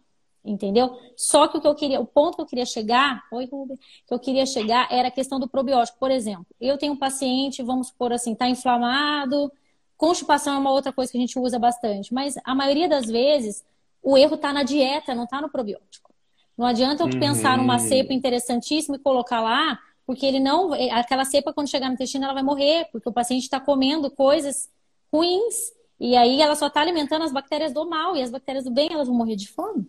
entendeu? 0.43 0.97
Só 1.15 1.47
que 1.47 1.58
o 1.58 1.62
que 1.62 1.67
eu 1.67 1.75
queria, 1.75 1.99
o 1.99 2.06
ponto 2.06 2.36
que 2.36 2.41
eu 2.41 2.45
queria 2.45 2.65
chegar, 2.65 3.23
oi, 3.32 3.45
Ruben, 3.45 3.78
que 4.08 4.13
eu 4.13 4.19
queria 4.19 4.45
chegar 4.45 4.88
era 4.91 5.08
a 5.08 5.12
questão 5.12 5.39
do 5.39 5.47
probiótico. 5.47 5.97
Por 5.99 6.12
exemplo, 6.12 6.45
eu 6.60 6.78
tenho 6.78 6.93
um 6.93 6.97
paciente, 6.97 7.63
vamos 7.63 7.88
supor 7.88 8.13
assim, 8.13 8.34
está 8.34 8.47
inflamado, 8.47 9.51
constipação 9.97 10.56
é 10.56 10.58
uma 10.58 10.71
outra 10.71 10.91
coisa 10.91 11.12
que 11.12 11.17
a 11.17 11.21
gente 11.21 11.38
usa 11.39 11.58
bastante, 11.58 12.13
mas 12.13 12.36
a 12.43 12.54
maioria 12.54 12.88
das 12.88 13.06
vezes 13.06 13.63
o 14.01 14.17
erro 14.17 14.36
está 14.36 14.54
na 14.54 14.63
dieta, 14.63 15.15
não 15.15 15.23
está 15.23 15.41
no 15.41 15.49
probiótico. 15.49 16.13
Não 16.58 16.65
adianta 16.65 17.04
eu 17.04 17.08
uhum. 17.08 17.19
pensar 17.19 17.58
numa 17.58 17.80
cepa 17.80 18.13
interessantíssima 18.13 18.95
e 18.95 18.99
colocar 18.99 19.41
lá, 19.41 19.78
porque 20.06 20.25
ele 20.25 20.39
não, 20.39 20.71
aquela 20.91 21.25
cepa 21.25 21.51
quando 21.51 21.69
chegar 21.69 21.88
no 21.88 21.95
intestino 21.95 22.23
ela 22.23 22.34
vai 22.34 22.43
morrer, 22.43 22.88
porque 22.91 23.10
o 23.10 23.12
paciente 23.12 23.43
está 23.43 23.60
comendo 23.60 24.10
coisas 24.12 24.69
ruins 25.12 25.74
e 25.99 26.15
aí 26.15 26.41
ela 26.41 26.55
só 26.55 26.67
está 26.67 26.81
alimentando 26.81 27.23
as 27.23 27.31
bactérias 27.31 27.73
do 27.73 27.88
mal 27.88 28.15
e 28.15 28.21
as 28.21 28.29
bactérias 28.29 28.65
do 28.65 28.71
bem 28.71 28.89
elas 28.91 29.08
vão 29.08 29.15
morrer 29.15 29.36
de 29.36 29.47
fome. 29.47 29.86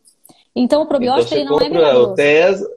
Então 0.55 0.83
o 0.83 0.87
probiótico 0.87 1.35
então, 1.35 1.38
ele 1.38 1.49
não 1.49 1.61
é 1.61 1.69
milagroso. 1.69 2.12
O 2.12 2.14
Tesla, 2.14 2.69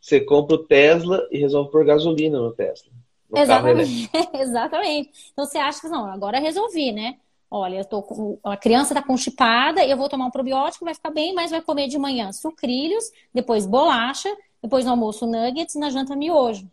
você 0.00 0.20
compra 0.20 0.56
o 0.56 0.64
Tesla 0.64 1.28
e 1.30 1.38
resolve 1.38 1.70
pôr 1.70 1.84
gasolina 1.84 2.38
no 2.38 2.52
Tesla. 2.52 2.90
No 3.30 3.38
Exatamente. 3.38 4.10
Exatamente. 4.34 5.10
Então 5.32 5.46
você 5.46 5.58
acha 5.58 5.80
que 5.80 5.88
não, 5.88 6.06
agora 6.06 6.40
resolvi, 6.40 6.92
né? 6.92 7.16
Olha, 7.50 7.78
eu 7.78 7.84
tô 7.84 8.02
com... 8.02 8.38
a 8.42 8.56
criança 8.56 8.94
está 8.94 9.06
constipada, 9.06 9.84
eu 9.84 9.96
vou 9.96 10.08
tomar 10.08 10.26
um 10.26 10.30
probiótico, 10.30 10.86
vai 10.86 10.94
ficar 10.94 11.10
bem, 11.10 11.34
mas 11.34 11.50
vai 11.50 11.60
comer 11.60 11.86
de 11.86 11.98
manhã 11.98 12.32
sucrilhos, 12.32 13.10
depois 13.32 13.66
bolacha, 13.66 14.34
depois 14.62 14.86
no 14.86 14.92
almoço 14.92 15.26
nuggets, 15.26 15.74
na 15.74 15.90
janta 15.90 16.16
miojo. 16.16 16.66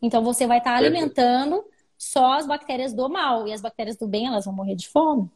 Então 0.00 0.22
você 0.22 0.46
vai 0.46 0.58
estar 0.58 0.72
tá 0.72 0.76
alimentando 0.76 1.64
só 2.04 2.34
as 2.34 2.46
bactérias 2.46 2.92
do 2.92 3.08
mal. 3.08 3.46
E 3.48 3.52
as 3.52 3.60
bactérias 3.60 3.96
do 3.96 4.06
bem, 4.06 4.26
elas 4.26 4.44
vão 4.44 4.54
morrer 4.54 4.74
de 4.74 4.88
fome. 4.88 5.30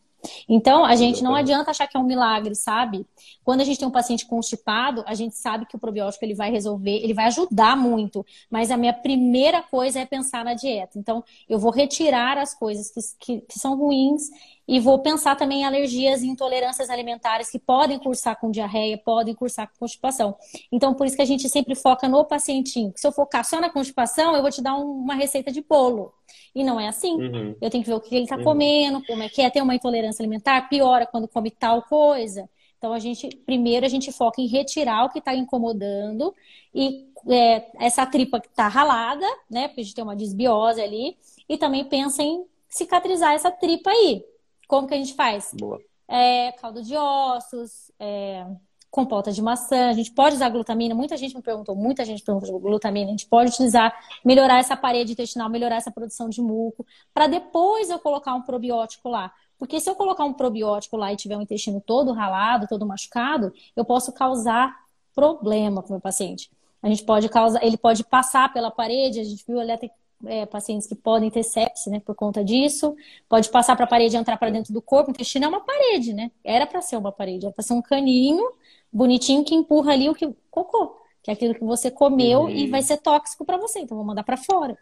Então, 0.48 0.84
a 0.84 0.96
gente 0.96 1.22
não 1.22 1.34
adianta 1.34 1.70
achar 1.70 1.86
que 1.86 1.96
é 1.96 2.00
um 2.00 2.04
milagre, 2.04 2.54
sabe? 2.54 3.06
Quando 3.44 3.60
a 3.60 3.64
gente 3.64 3.78
tem 3.78 3.86
um 3.86 3.92
paciente 3.92 4.26
constipado, 4.26 5.04
a 5.06 5.14
gente 5.14 5.36
sabe 5.36 5.66
que 5.66 5.76
o 5.76 5.78
probiótico 5.78 6.24
ele 6.24 6.34
vai 6.34 6.50
resolver, 6.50 6.96
ele 7.02 7.14
vai 7.14 7.26
ajudar 7.26 7.76
muito. 7.76 8.26
Mas 8.50 8.70
a 8.70 8.76
minha 8.76 8.92
primeira 8.92 9.62
coisa 9.62 10.00
é 10.00 10.06
pensar 10.06 10.44
na 10.44 10.54
dieta. 10.54 10.98
Então, 10.98 11.22
eu 11.48 11.58
vou 11.58 11.70
retirar 11.70 12.36
as 12.36 12.52
coisas 12.52 12.90
que, 12.90 13.00
que, 13.18 13.40
que 13.42 13.58
são 13.58 13.76
ruins 13.76 14.28
e 14.66 14.80
vou 14.80 14.98
pensar 14.98 15.36
também 15.36 15.60
em 15.60 15.64
alergias 15.64 16.22
e 16.22 16.26
intolerâncias 16.26 16.90
alimentares 16.90 17.50
que 17.50 17.58
podem 17.58 17.98
cursar 17.98 18.38
com 18.38 18.50
diarreia, 18.50 18.98
podem 18.98 19.34
cursar 19.34 19.68
com 19.68 19.78
constipação. 19.78 20.36
Então, 20.70 20.94
por 20.94 21.06
isso 21.06 21.16
que 21.16 21.22
a 21.22 21.26
gente 21.26 21.48
sempre 21.48 21.74
foca 21.74 22.08
no 22.08 22.24
pacientinho. 22.24 22.92
Se 22.96 23.06
eu 23.06 23.12
focar 23.12 23.44
só 23.44 23.60
na 23.60 23.70
constipação, 23.70 24.34
eu 24.34 24.42
vou 24.42 24.50
te 24.50 24.60
dar 24.60 24.74
uma 24.76 25.14
receita 25.14 25.52
de 25.52 25.62
bolo. 25.62 26.12
E 26.58 26.64
não 26.64 26.80
é 26.80 26.88
assim. 26.88 27.14
Uhum. 27.14 27.54
Eu 27.60 27.70
tenho 27.70 27.84
que 27.84 27.88
ver 27.88 27.94
o 27.94 28.00
que 28.00 28.12
ele 28.12 28.24
está 28.24 28.36
uhum. 28.36 28.42
comendo, 28.42 29.06
como 29.06 29.22
é 29.22 29.28
que 29.28 29.40
é 29.40 29.48
ter 29.48 29.62
uma 29.62 29.76
intolerância 29.76 30.20
alimentar, 30.20 30.68
piora 30.68 31.06
quando 31.06 31.28
come 31.28 31.52
tal 31.52 31.82
coisa. 31.82 32.50
Então, 32.76 32.92
a 32.92 32.98
gente, 32.98 33.28
primeiro, 33.46 33.86
a 33.86 33.88
gente 33.88 34.10
foca 34.10 34.40
em 34.40 34.48
retirar 34.48 35.04
o 35.04 35.08
que 35.08 35.20
está 35.20 35.32
incomodando 35.32 36.34
e 36.74 37.06
é, 37.28 37.70
essa 37.78 38.04
tripa 38.04 38.40
que 38.40 38.48
está 38.48 38.66
ralada, 38.66 39.24
né? 39.48 39.68
Porque 39.68 39.82
a 39.82 39.84
gente 39.84 39.94
tem 39.94 40.02
uma 40.02 40.16
desbiose 40.16 40.80
ali. 40.80 41.16
E 41.48 41.56
também 41.56 41.84
pensa 41.84 42.24
em 42.24 42.44
cicatrizar 42.68 43.34
essa 43.34 43.52
tripa 43.52 43.90
aí. 43.90 44.24
Como 44.66 44.88
que 44.88 44.94
a 44.94 44.96
gente 44.96 45.14
faz? 45.14 45.54
Boa. 45.54 45.80
É, 46.08 46.50
caldo 46.52 46.82
de 46.82 46.96
ossos, 46.96 47.92
é, 48.00 48.44
compota 48.90 49.30
de 49.32 49.42
maçã. 49.42 49.88
A 49.88 49.92
gente 49.92 50.10
pode 50.12 50.36
usar 50.36 50.48
glutamina. 50.48 50.94
Muita 50.94 51.16
gente 51.16 51.34
me 51.34 51.42
perguntou, 51.42 51.74
muita 51.74 52.04
gente 52.04 52.22
perguntou 52.22 52.58
glutamina. 52.58 53.06
A 53.08 53.10
gente 53.10 53.26
pode 53.26 53.50
utilizar, 53.50 53.94
melhorar 54.24 54.58
essa 54.58 54.76
parede 54.76 55.12
intestinal, 55.12 55.48
melhorar 55.48 55.76
essa 55.76 55.90
produção 55.90 56.28
de 56.28 56.40
muco, 56.40 56.86
para 57.12 57.26
depois 57.26 57.90
eu 57.90 57.98
colocar 57.98 58.34
um 58.34 58.42
probiótico 58.42 59.08
lá. 59.08 59.32
Porque 59.58 59.80
se 59.80 59.90
eu 59.90 59.94
colocar 59.94 60.24
um 60.24 60.32
probiótico 60.32 60.96
lá 60.96 61.12
e 61.12 61.16
tiver 61.16 61.36
um 61.36 61.42
intestino 61.42 61.80
todo 61.80 62.12
ralado, 62.12 62.66
todo 62.68 62.86
machucado, 62.86 63.52
eu 63.74 63.84
posso 63.84 64.12
causar 64.12 64.74
problema 65.14 65.82
para 65.82 65.90
o 65.90 65.92
meu 65.94 66.00
paciente. 66.00 66.48
A 66.80 66.88
gente 66.88 67.02
pode 67.04 67.28
causar, 67.28 67.64
ele 67.64 67.76
pode 67.76 68.04
passar 68.04 68.52
pela 68.52 68.70
parede, 68.70 69.18
a 69.18 69.24
gente 69.24 69.44
viu 69.44 69.58
ali 69.58 69.72
até 69.72 69.90
é, 70.26 70.46
pacientes 70.46 70.86
que 70.86 70.94
podem 70.94 71.28
ter 71.28 71.42
sepse, 71.42 71.90
né, 71.90 72.00
por 72.00 72.14
conta 72.14 72.44
disso. 72.44 72.94
Pode 73.28 73.48
passar 73.50 73.74
para 73.74 73.84
a 73.84 73.88
parede 73.88 74.16
e 74.16 74.18
entrar 74.18 74.36
para 74.36 74.50
dentro 74.50 74.72
do 74.72 74.80
corpo. 74.80 75.10
O 75.10 75.12
intestino 75.12 75.44
é 75.44 75.48
uma 75.48 75.60
parede, 75.60 76.12
né? 76.12 76.30
Era 76.44 76.66
para 76.66 76.80
ser 76.80 76.96
uma 76.96 77.10
parede, 77.10 77.46
era 77.46 77.54
para 77.54 77.64
ser 77.64 77.74
um 77.74 77.82
caninho 77.82 78.44
bonitinho 78.92 79.44
que 79.44 79.54
empurra 79.54 79.92
ali 79.92 80.08
o 80.08 80.14
que 80.14 80.34
cocô, 80.50 80.96
que 81.22 81.30
é 81.30 81.34
aquilo 81.34 81.54
que 81.54 81.64
você 81.64 81.90
comeu 81.90 82.42
uhum. 82.42 82.50
e 82.50 82.66
vai 82.66 82.82
ser 82.82 82.98
tóxico 82.98 83.44
para 83.44 83.56
você. 83.56 83.80
Então 83.80 83.96
vou 83.96 84.06
mandar 84.06 84.24
para 84.24 84.36
fora. 84.36 84.76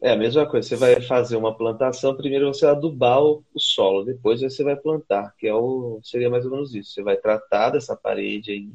É 0.00 0.10
a 0.10 0.16
mesma 0.16 0.46
coisa. 0.46 0.68
Você 0.68 0.76
vai 0.76 1.00
fazer 1.00 1.36
uma 1.36 1.56
plantação, 1.56 2.16
primeiro 2.16 2.52
você 2.52 2.66
vai 2.66 2.74
adubar 2.74 3.22
o, 3.22 3.42
o 3.54 3.60
solo, 3.60 4.04
depois 4.04 4.40
você 4.40 4.62
vai 4.62 4.76
plantar, 4.76 5.34
que 5.38 5.46
é 5.46 5.54
o 5.54 6.00
seria 6.02 6.28
mais 6.28 6.44
ou 6.44 6.50
menos 6.50 6.74
isso. 6.74 6.92
Você 6.92 7.02
vai 7.02 7.16
tratar 7.16 7.70
dessa 7.70 7.96
parede 7.96 8.50
aí 8.50 8.70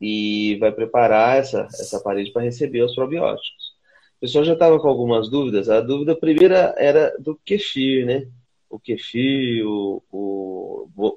e 0.00 0.56
vai 0.56 0.72
preparar 0.72 1.38
essa, 1.38 1.66
essa 1.74 2.00
parede 2.00 2.32
para 2.32 2.42
receber 2.42 2.82
os 2.82 2.94
probióticos. 2.94 3.78
O 4.16 4.20
pessoal 4.20 4.44
já 4.44 4.54
estava 4.54 4.78
com 4.80 4.88
algumas 4.88 5.28
dúvidas. 5.28 5.68
A 5.68 5.80
dúvida 5.80 6.16
primeira 6.16 6.74
era 6.76 7.14
do 7.18 7.36
kefir, 7.44 8.06
né? 8.06 8.28
O 8.68 8.78
kefir, 8.78 9.64
o, 9.66 10.02
o 10.10 10.37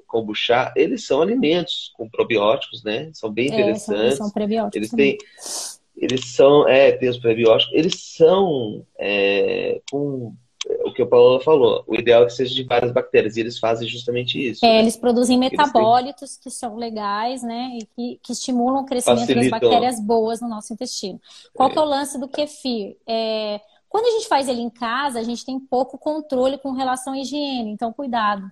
kombucha, 0.06 0.72
eles 0.76 1.06
são 1.06 1.20
alimentos 1.20 1.92
com 1.96 2.08
probióticos, 2.08 2.82
né? 2.82 3.10
São 3.12 3.30
bem 3.30 3.48
interessantes. 3.48 3.88
É, 3.88 4.16
são, 4.16 4.26
são 4.26 4.30
prebióticos. 4.30 4.76
Eles 4.76 4.90
têm, 4.90 5.18
eles 5.96 6.34
são, 6.34 6.68
é, 6.68 6.92
tem 6.92 7.08
os 7.08 7.18
prebióticos. 7.18 7.74
Eles 7.74 7.94
são 8.16 8.84
é, 8.98 9.80
com 9.90 10.34
o 10.84 10.92
que 10.92 11.02
o 11.02 11.06
Paulo 11.06 11.40
falou, 11.40 11.82
o 11.86 11.94
ideal 11.94 12.22
é 12.22 12.26
que 12.26 12.32
seja 12.32 12.54
de 12.54 12.62
várias 12.62 12.92
bactérias, 12.92 13.36
e 13.36 13.40
eles 13.40 13.58
fazem 13.58 13.88
justamente 13.88 14.38
isso. 14.38 14.64
É, 14.64 14.68
né? 14.68 14.78
Eles 14.80 14.96
produzem 14.96 15.38
metabólitos 15.38 16.36
têm... 16.36 16.42
que 16.42 16.50
são 16.50 16.76
legais, 16.76 17.42
né? 17.42 17.78
E 17.80 17.86
que, 17.86 18.20
que 18.22 18.32
estimulam 18.32 18.82
o 18.82 18.86
crescimento 18.86 19.20
Facilitam. 19.20 19.50
das 19.50 19.60
bactérias 19.60 20.00
boas 20.00 20.40
no 20.40 20.48
nosso 20.48 20.72
intestino. 20.72 21.20
Qual 21.54 21.68
é. 21.68 21.72
que 21.72 21.78
é 21.78 21.82
o 21.82 21.84
lance 21.84 22.18
do 22.18 22.28
kefir? 22.28 22.96
É, 23.06 23.60
quando 23.88 24.06
a 24.06 24.10
gente 24.10 24.28
faz 24.28 24.48
ele 24.48 24.60
em 24.60 24.70
casa, 24.70 25.18
a 25.18 25.22
gente 25.22 25.44
tem 25.44 25.58
pouco 25.58 25.98
controle 25.98 26.58
com 26.58 26.72
relação 26.72 27.12
à 27.12 27.18
higiene, 27.18 27.70
então 27.70 27.92
cuidado. 27.92 28.50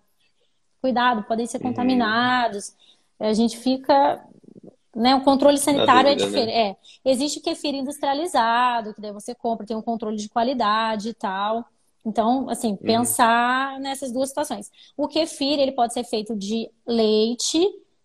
Cuidado, 0.80 1.22
podem 1.24 1.46
ser 1.46 1.58
contaminados. 1.58 2.74
Uhum. 3.18 3.28
A 3.28 3.32
gente 3.32 3.58
fica 3.58 4.24
né? 4.94 5.14
O 5.14 5.22
controle 5.22 5.56
sanitário 5.56 6.10
é 6.10 6.14
dúvida, 6.14 6.40
é 6.40 6.46
diferente. 6.46 6.54
Né? 6.54 6.76
É. 7.04 7.10
Existe 7.10 7.40
kefir 7.40 7.74
industrializado, 7.74 8.92
que 8.92 9.00
daí 9.00 9.12
você 9.12 9.34
compra, 9.34 9.66
tem 9.66 9.76
um 9.76 9.82
controle 9.82 10.16
de 10.16 10.28
qualidade 10.28 11.10
e 11.10 11.14
tal. 11.14 11.64
Então, 12.04 12.48
assim, 12.48 12.70
uhum. 12.70 12.76
pensar 12.76 13.78
nessas 13.78 14.10
duas 14.10 14.30
situações. 14.30 14.70
O 14.96 15.06
kefir, 15.06 15.58
ele 15.58 15.72
pode 15.72 15.92
ser 15.92 16.04
feito 16.04 16.34
de 16.34 16.68
leite, 16.86 17.60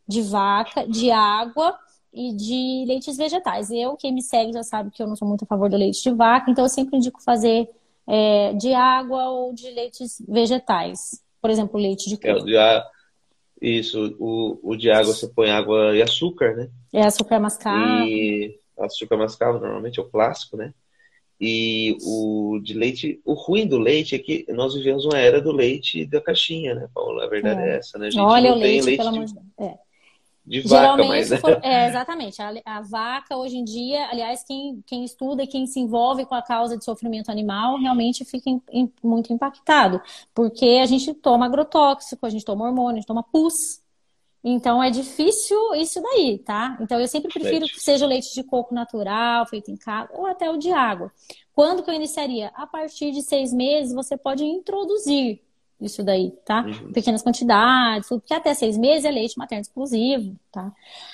de 0.08 0.22
vaca, 0.22 0.88
de 0.88 1.12
água 1.12 1.78
e 2.14 2.34
de 2.34 2.86
leites 2.88 3.18
vegetais. 3.18 3.72
Eu, 3.72 3.96
quem 3.98 4.14
me 4.14 4.22
segue 4.22 4.54
já 4.54 4.64
sabe 4.64 4.92
que 4.92 5.02
eu 5.02 5.08
não 5.08 5.16
sou 5.16 5.28
muito 5.28 5.44
a 5.44 5.48
favor 5.48 5.70
do 5.70 5.78
leite 5.78 6.04
de 6.04 6.12
vaca, 6.12 6.52
então 6.52 6.66
eu 6.66 6.70
sempre 6.70 6.98
indico 6.98 7.22
fazer 7.22 7.70
é, 8.08 8.54
de 8.54 8.74
água 8.74 9.30
ou 9.30 9.54
de 9.54 9.70
leites 9.72 10.22
vegetais. 10.28 11.25
Por 11.46 11.52
exemplo, 11.52 11.80
leite 11.80 12.10
de 12.10 12.18
coco. 12.18 12.50
É, 12.50 12.84
isso, 13.62 14.16
o, 14.20 14.60
o 14.64 14.76
de 14.76 14.90
água 14.90 15.14
você 15.14 15.28
põe 15.28 15.52
água 15.52 15.96
e 15.96 16.02
açúcar, 16.02 16.56
né? 16.56 16.70
É 16.92 17.04
açúcar 17.04 17.40
mascavo. 17.40 18.04
E 18.04 18.60
açúcar 18.80 19.16
mascavo, 19.16 19.60
normalmente 19.60 20.00
é 20.00 20.02
o 20.02 20.10
clássico, 20.10 20.58
né? 20.58 20.74
E 21.40 21.96
o 22.02 22.60
de 22.64 22.74
leite, 22.74 23.22
o 23.24 23.34
ruim 23.34 23.68
do 23.68 23.78
leite 23.78 24.16
é 24.16 24.18
que 24.18 24.44
nós 24.50 24.74
vivemos 24.74 25.06
uma 25.06 25.20
era 25.20 25.40
do 25.40 25.52
leite 25.52 26.04
da 26.04 26.20
caixinha, 26.20 26.74
né, 26.74 26.90
Paulo? 26.92 27.22
A 27.22 27.28
verdade 27.28 27.62
é, 27.62 27.74
é 27.74 27.78
essa, 27.78 28.00
né? 28.00 28.08
A 28.08 28.10
gente 28.10 28.24
Olha 28.24 28.50
não 28.50 28.58
o 28.58 28.60
leite, 28.60 28.86
leite 28.86 28.98
pelo 28.98 29.10
amor 29.10 29.26
de 29.26 29.34
Deus. 29.36 29.46
É. 29.60 29.85
De 30.46 30.62
vaca, 30.62 31.04
mas... 31.04 31.30
For, 31.40 31.60
é, 31.64 31.88
exatamente. 31.88 32.42
A, 32.42 32.54
a, 32.66 32.82
vaca, 32.82 33.36
hoje 33.36 33.58
em 33.58 33.64
dia, 33.64 34.08
aliás, 34.10 34.44
quem, 34.44 34.84
quem 34.86 35.04
estuda 35.04 35.44
e 35.44 35.48
quem 35.48 35.66
se 35.66 35.80
envolve 35.80 36.26
com 36.26 36.36
a 36.36 36.42
causa 36.42 36.78
de 36.78 36.86
sofrimento 36.86 37.32
animal 37.32 37.80
realmente 37.80 38.24
fica 38.24 38.52
muito 39.04 39.34
impactado. 39.34 40.00
Porque 40.34 40.80
a 40.82 40.86
gente 40.86 41.14
toma 41.16 41.48
agrotóxico, 41.48 42.26
a 42.26 42.30
gente 42.30 42.46
toma 42.46 42.66
hormônio, 42.66 42.94
a 42.94 43.00
gente 43.00 43.08
toma 43.08 43.24
pus. 43.24 43.82
Então 44.48 44.82
é 44.84 44.92
difícil 44.92 45.58
isso 45.74 46.00
daí, 46.00 46.38
tá? 46.38 46.78
Então 46.80 47.00
eu 47.00 47.08
sempre 47.08 47.34
prefiro 47.34 47.62
leite. 47.62 47.74
que 47.74 47.80
seja 47.80 48.06
o 48.06 48.08
leite 48.08 48.32
de 48.32 48.44
coco 48.44 48.76
natural, 48.76 49.48
feito 49.48 49.72
em 49.72 49.76
casa, 49.76 50.08
ou 50.14 50.28
até 50.28 50.48
o 50.52 50.58
de 50.58 50.72
água. 50.72 51.12
Quando 51.52 51.82
que 51.82 51.90
eu 51.90 51.96
iniciaria? 51.96 52.52
A 52.54 52.68
partir 52.68 53.12
de 53.12 53.24
seis 53.24 53.52
meses 53.52 53.92
você 53.92 54.16
pode 54.16 54.44
introduzir 54.44 55.42
isso 55.80 56.04
daí, 56.04 56.32
tá? 56.46 56.62
Uhum. 56.62 56.92
Pequenas 56.92 57.22
quantidades, 57.22 58.08
porque 58.10 58.34
até 58.34 58.54
seis 58.54 58.78
meses 58.78 59.06
é 59.06 59.12
leite 59.12 59.38
materno 59.38 59.62
exclusivo, 59.62 60.36
tá? 60.52 60.72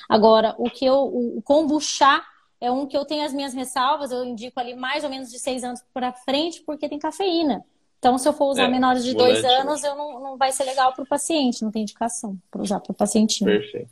Agora, 0.08 0.56
o 0.58 0.70
que 0.70 0.86
eu, 0.86 1.04
o 1.04 1.42
kombucha 1.42 2.22
é 2.60 2.70
um 2.70 2.86
que 2.86 2.96
eu 2.96 3.04
tenho 3.04 3.26
as 3.26 3.34
minhas 3.34 3.54
ressalvas, 3.54 4.12
eu 4.12 4.24
indico 4.24 4.60
ali 4.60 4.76
mais 4.76 5.04
ou 5.04 5.10
menos 5.10 5.32
de 5.32 5.40
seis 5.40 5.64
anos 5.64 5.82
para 5.94 6.14
frente, 6.14 6.62
porque 6.62 6.88
tem 6.88 7.00
cafeína. 7.00 7.66
Então, 7.98 8.18
se 8.18 8.28
eu 8.28 8.34
for 8.34 8.50
usar 8.50 8.64
é, 8.64 8.68
menores 8.68 9.04
de 9.04 9.14
dois 9.14 9.44
anos, 9.44 9.84
eu 9.84 9.96
não, 9.96 10.20
não 10.20 10.38
vai 10.38 10.52
ser 10.52 10.64
legal 10.64 10.94
para 10.94 11.04
o 11.04 11.08
paciente, 11.08 11.64
não 11.64 11.72
tem 11.72 11.84
indicação 11.84 12.38
para 12.50 12.62
usar 12.62 12.80
para 12.80 12.92
o 12.92 12.96
pacientinho. 12.96 13.50
Perfeito. 13.50 13.92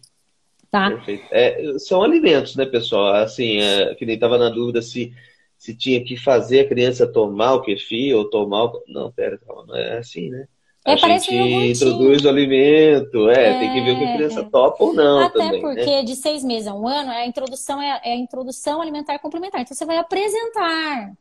Tá? 0.72 0.90
Perfeito. 0.90 1.26
É, 1.32 1.78
são 1.80 2.04
alimentos, 2.04 2.56
né, 2.56 2.66
pessoal? 2.66 3.16
Assim, 3.16 3.58
é, 3.58 3.94
que 3.96 4.06
nem 4.06 4.16
estava 4.16 4.38
na 4.38 4.50
dúvida 4.50 4.82
se, 4.82 5.14
se 5.58 5.76
tinha 5.76 6.04
que 6.04 6.16
fazer 6.16 6.62
a 6.62 6.68
criança 6.68 7.12
tomar 7.12 7.54
o 7.54 7.62
kefir 7.62 8.16
ou 8.16 8.30
tomar 8.30 8.66
o... 8.66 8.84
Não, 8.88 9.12
pera, 9.12 9.38
calma, 9.40 9.66
não 9.68 9.76
é 9.76 9.98
assim, 9.98 10.30
né? 10.30 10.48
A 10.94 10.98
gente 10.98 11.36
introduz 11.36 12.24
o 12.24 12.30
alimento, 12.30 13.30
é, 13.30 13.50
é, 13.50 13.60
tem 13.60 13.74
que 13.74 13.82
ver 13.82 13.92
o 13.92 13.98
que 13.98 14.06
a 14.06 14.14
criança 14.16 14.40
é. 14.42 14.44
topa 14.44 14.84
ou 14.84 14.94
não. 14.94 15.20
Até 15.20 15.40
também, 15.40 15.62
porque 15.62 15.86
né? 15.86 16.04
de 16.04 16.16
seis 16.16 16.44
meses 16.44 16.68
a 16.68 16.74
um 16.74 16.88
ano, 16.88 17.12
a 17.12 17.26
introdução 17.26 17.82
é, 17.82 18.02
é 18.04 18.14
a 18.14 18.18
introdução 18.18 18.82
alimentar 18.82 19.20
complementar. 19.20 19.62
Então 19.62 19.76
você 19.76 19.86
vai 19.86 19.98
apresentar 19.98 21.14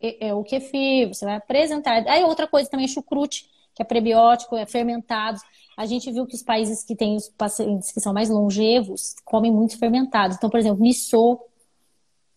é, 0.00 0.28
é, 0.28 0.34
o 0.34 0.42
kefir, 0.42 1.08
você 1.08 1.24
vai 1.24 1.36
apresentar. 1.36 2.04
Aí 2.08 2.22
outra 2.24 2.46
coisa 2.46 2.68
também 2.70 2.84
é 2.84 2.88
chucrute, 2.88 3.46
que 3.74 3.82
é 3.82 3.84
prebiótico, 3.84 4.56
é 4.56 4.66
fermentado. 4.66 5.40
A 5.76 5.86
gente 5.86 6.10
viu 6.10 6.26
que 6.26 6.34
os 6.34 6.42
países 6.42 6.82
que 6.82 6.96
têm 6.96 7.16
os 7.16 7.28
pacientes 7.28 7.92
que 7.92 8.00
são 8.00 8.12
mais 8.12 8.28
longevos 8.28 9.14
comem 9.24 9.52
muito 9.52 9.78
fermentado. 9.78 10.34
Então, 10.34 10.50
por 10.50 10.58
exemplo, 10.58 10.82
miso 10.82 11.38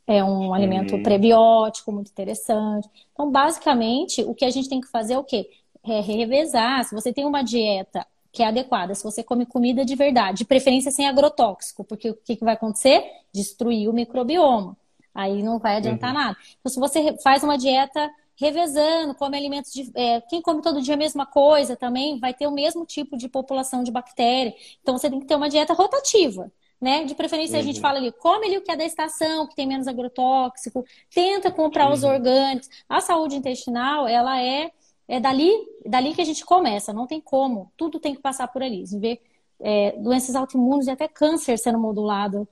é 0.08 0.24
um 0.24 0.54
alimento 0.54 0.96
uhum. 0.96 1.04
prebiótico 1.04 1.92
muito 1.92 2.12
interessante. 2.12 2.90
Então, 3.14 3.32
basicamente, 3.32 4.24
o 4.24 4.34
que 4.34 4.46
a 4.46 4.50
gente 4.50 4.70
tem 4.70 4.82
que 4.82 4.88
fazer 4.88 5.14
é 5.14 5.18
o 5.18 5.24
quê? 5.24 5.50
É 5.84 6.00
revezar. 6.00 6.84
Se 6.86 6.94
você 6.94 7.12
tem 7.12 7.26
uma 7.26 7.44
dieta 7.44 8.06
que 8.32 8.44
é 8.44 8.48
adequada, 8.48 8.96
se 8.96 9.04
você 9.04 9.24
come 9.24 9.46
comida 9.46 9.84
de 9.84 9.96
verdade, 9.96 10.40
de 10.40 10.46
preferência 10.46 10.92
sem 10.92 11.08
agrotóxico, 11.08 11.84
porque 11.84 12.12
o 12.12 12.16
que, 12.16 12.36
que 12.38 12.46
vai 12.46 12.54
acontecer? 12.54 13.04
Destruir 13.34 13.90
o 13.90 13.94
microbioma. 13.94 14.78
Aí 15.14 15.44
não 15.44 15.60
vai 15.60 15.78
adiantar 15.78 16.14
uhum. 16.14 16.22
nada. 16.22 16.38
Então, 16.60 16.72
se 16.72 16.80
você 16.80 17.18
faz 17.22 17.44
uma 17.44 17.58
dieta 17.58 18.10
revezando, 18.42 19.14
come 19.14 19.38
alimentos 19.38 19.72
de. 19.72 19.92
É, 19.94 20.20
quem 20.22 20.42
come 20.42 20.62
todo 20.62 20.82
dia 20.82 20.96
a 20.96 20.98
mesma 20.98 21.28
coisa 21.28 21.76
também 21.76 22.20
vai 22.20 22.34
ter 22.34 22.48
o 22.48 22.52
mesmo 22.52 22.86
tipo 22.86 23.16
de 23.16 23.30
população 23.30 23.84
de 23.84 23.92
bactéria. 23.92 24.56
Então 24.82 24.98
você 24.98 25.10
tem 25.10 25.20
que 25.20 25.28
ter 25.28 25.36
uma 25.36 25.50
dieta 25.50 25.74
rotativa. 25.74 26.52
Né? 26.80 27.04
De 27.04 27.14
preferência, 27.14 27.58
uhum. 27.58 27.62
a 27.62 27.64
gente 27.64 27.76
uhum. 27.76 27.82
fala 27.84 28.00
ali, 28.00 28.12
come 28.12 28.48
ali 28.48 28.58
o 28.58 28.64
que 28.64 28.72
é 28.72 28.76
da 28.76 28.84
estação, 28.84 29.46
que 29.46 29.56
tem 29.56 29.68
menos 29.68 29.88
agrotóxico, 29.88 30.84
tenta 31.14 31.52
comprar 31.52 31.86
uhum. 31.86 31.94
os 31.94 32.04
orgânicos. 32.04 32.68
A 32.90 33.00
saúde 33.00 33.36
intestinal, 33.36 34.08
ela 34.08 34.42
é, 34.42 34.72
é 35.12 35.20
dali, 35.20 35.52
dali 35.86 36.14
que 36.14 36.22
a 36.22 36.26
gente 36.26 36.46
começa, 36.46 36.94
não 36.94 37.06
tem 37.06 37.20
como. 37.20 37.70
Tudo 37.76 38.00
tem 38.00 38.16
que 38.16 38.22
passar 38.22 38.48
por 38.48 38.64
ali. 38.64 38.88
Você 38.88 38.98
vê 38.98 39.20
é, 39.60 39.92
doenças 39.98 40.36
autoimunes 40.36 40.88
e 40.88 40.90
até 40.90 41.06
câncer 41.06 41.60
sendo 41.60 41.78
modulado 41.78 42.48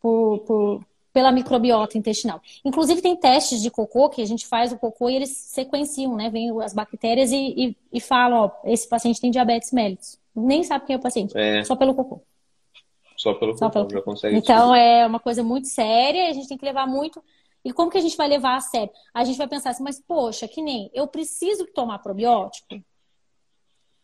por, 0.00 0.38
por, 0.38 0.80
pela 1.12 1.30
microbiota 1.30 1.98
intestinal. 1.98 2.40
Inclusive, 2.64 3.02
tem 3.02 3.14
testes 3.14 3.60
de 3.60 3.70
cocô 3.70 4.08
que 4.08 4.22
a 4.22 4.24
gente 4.24 4.46
faz 4.46 4.72
o 4.72 4.78
cocô 4.78 5.10
e 5.10 5.16
eles 5.16 5.36
sequenciam, 5.36 6.16
né? 6.16 6.30
Vêm 6.30 6.50
as 6.62 6.72
bactérias 6.72 7.30
e, 7.30 7.36
e, 7.36 7.76
e 7.92 8.00
falam, 8.00 8.46
ó, 8.46 8.50
esse 8.64 8.88
paciente 8.88 9.20
tem 9.20 9.30
diabetes 9.30 9.70
mellitus. 9.70 10.18
Nem 10.34 10.64
sabe 10.64 10.86
quem 10.86 10.94
é 10.94 10.98
o 10.98 11.02
paciente, 11.02 11.36
é. 11.36 11.62
só 11.62 11.76
pelo 11.76 11.94
cocô. 11.94 12.22
Só 13.18 13.34
pelo 13.34 13.54
só 13.58 13.68
cocô, 13.68 13.84
pelo... 13.84 13.90
já 13.90 14.02
consegue. 14.02 14.34
Então, 14.34 14.74
é 14.74 15.06
uma 15.06 15.20
coisa 15.20 15.42
muito 15.42 15.68
séria, 15.68 16.30
a 16.30 16.32
gente 16.32 16.48
tem 16.48 16.56
que 16.56 16.64
levar 16.64 16.86
muito. 16.86 17.22
E 17.68 17.72
como 17.72 17.90
que 17.90 17.98
a 17.98 18.00
gente 18.00 18.16
vai 18.16 18.28
levar 18.28 18.56
a 18.56 18.60
sério? 18.60 18.90
A 19.12 19.24
gente 19.24 19.36
vai 19.36 19.46
pensar 19.46 19.70
assim, 19.70 19.82
mas 19.82 20.00
poxa, 20.00 20.48
que 20.48 20.62
nem 20.62 20.90
eu 20.94 21.06
preciso 21.06 21.66
tomar 21.66 21.98
probiótico? 21.98 22.82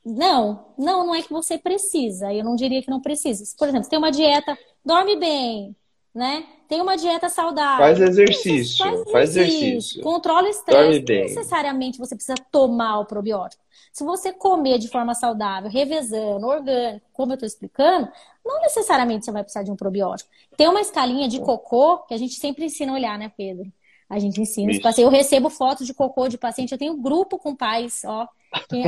Não, 0.04 0.66
não, 0.76 1.06
não 1.06 1.14
é 1.14 1.22
que 1.22 1.32
você 1.32 1.56
precisa. 1.56 2.30
Eu 2.32 2.44
não 2.44 2.54
diria 2.54 2.82
que 2.82 2.90
não 2.90 3.00
precisa. 3.00 3.42
Por 3.56 3.66
exemplo, 3.68 3.84
você 3.84 3.90
tem 3.90 3.98
uma 3.98 4.10
dieta, 4.10 4.58
dorme 4.84 5.16
bem, 5.16 5.74
né? 6.14 6.46
Tem 6.68 6.82
uma 6.82 6.94
dieta 6.94 7.30
saudável. 7.30 7.86
Faz 7.86 8.00
exercício. 8.00 8.78
Faz 8.78 8.92
exercício. 8.92 9.12
Faz 9.12 9.36
exercício. 9.36 10.02
Controla 10.02 10.46
o 10.46 10.50
estresse. 10.50 11.00
Não 11.00 11.22
necessariamente 11.22 11.98
você 11.98 12.14
precisa 12.14 12.36
tomar 12.52 13.00
o 13.00 13.06
probiótico. 13.06 13.63
Se 13.94 14.02
você 14.02 14.32
comer 14.32 14.80
de 14.80 14.88
forma 14.88 15.14
saudável, 15.14 15.70
revezando, 15.70 16.48
orgânico, 16.48 17.06
como 17.12 17.30
eu 17.30 17.34
estou 17.34 17.46
explicando, 17.46 18.10
não 18.44 18.60
necessariamente 18.60 19.24
você 19.24 19.30
vai 19.30 19.44
precisar 19.44 19.62
de 19.62 19.70
um 19.70 19.76
probiótico. 19.76 20.28
Tem 20.56 20.66
uma 20.66 20.80
escalinha 20.80 21.28
de 21.28 21.38
cocô 21.38 21.98
que 21.98 22.12
a 22.12 22.16
gente 22.16 22.34
sempre 22.34 22.64
ensina 22.64 22.90
a 22.90 22.96
olhar, 22.96 23.16
né, 23.16 23.30
Pedro? 23.36 23.72
A 24.10 24.18
gente 24.18 24.40
ensina 24.40 24.72
os 24.72 24.80
pacientes. 24.80 24.98
Eu 24.98 25.16
recebo 25.16 25.48
fotos 25.48 25.86
de 25.86 25.94
cocô 25.94 26.26
de 26.26 26.36
paciente. 26.36 26.72
Eu 26.72 26.78
tenho 26.78 26.94
um 26.94 27.00
grupo 27.00 27.38
com 27.38 27.54
pais, 27.54 28.02
ó. 28.04 28.26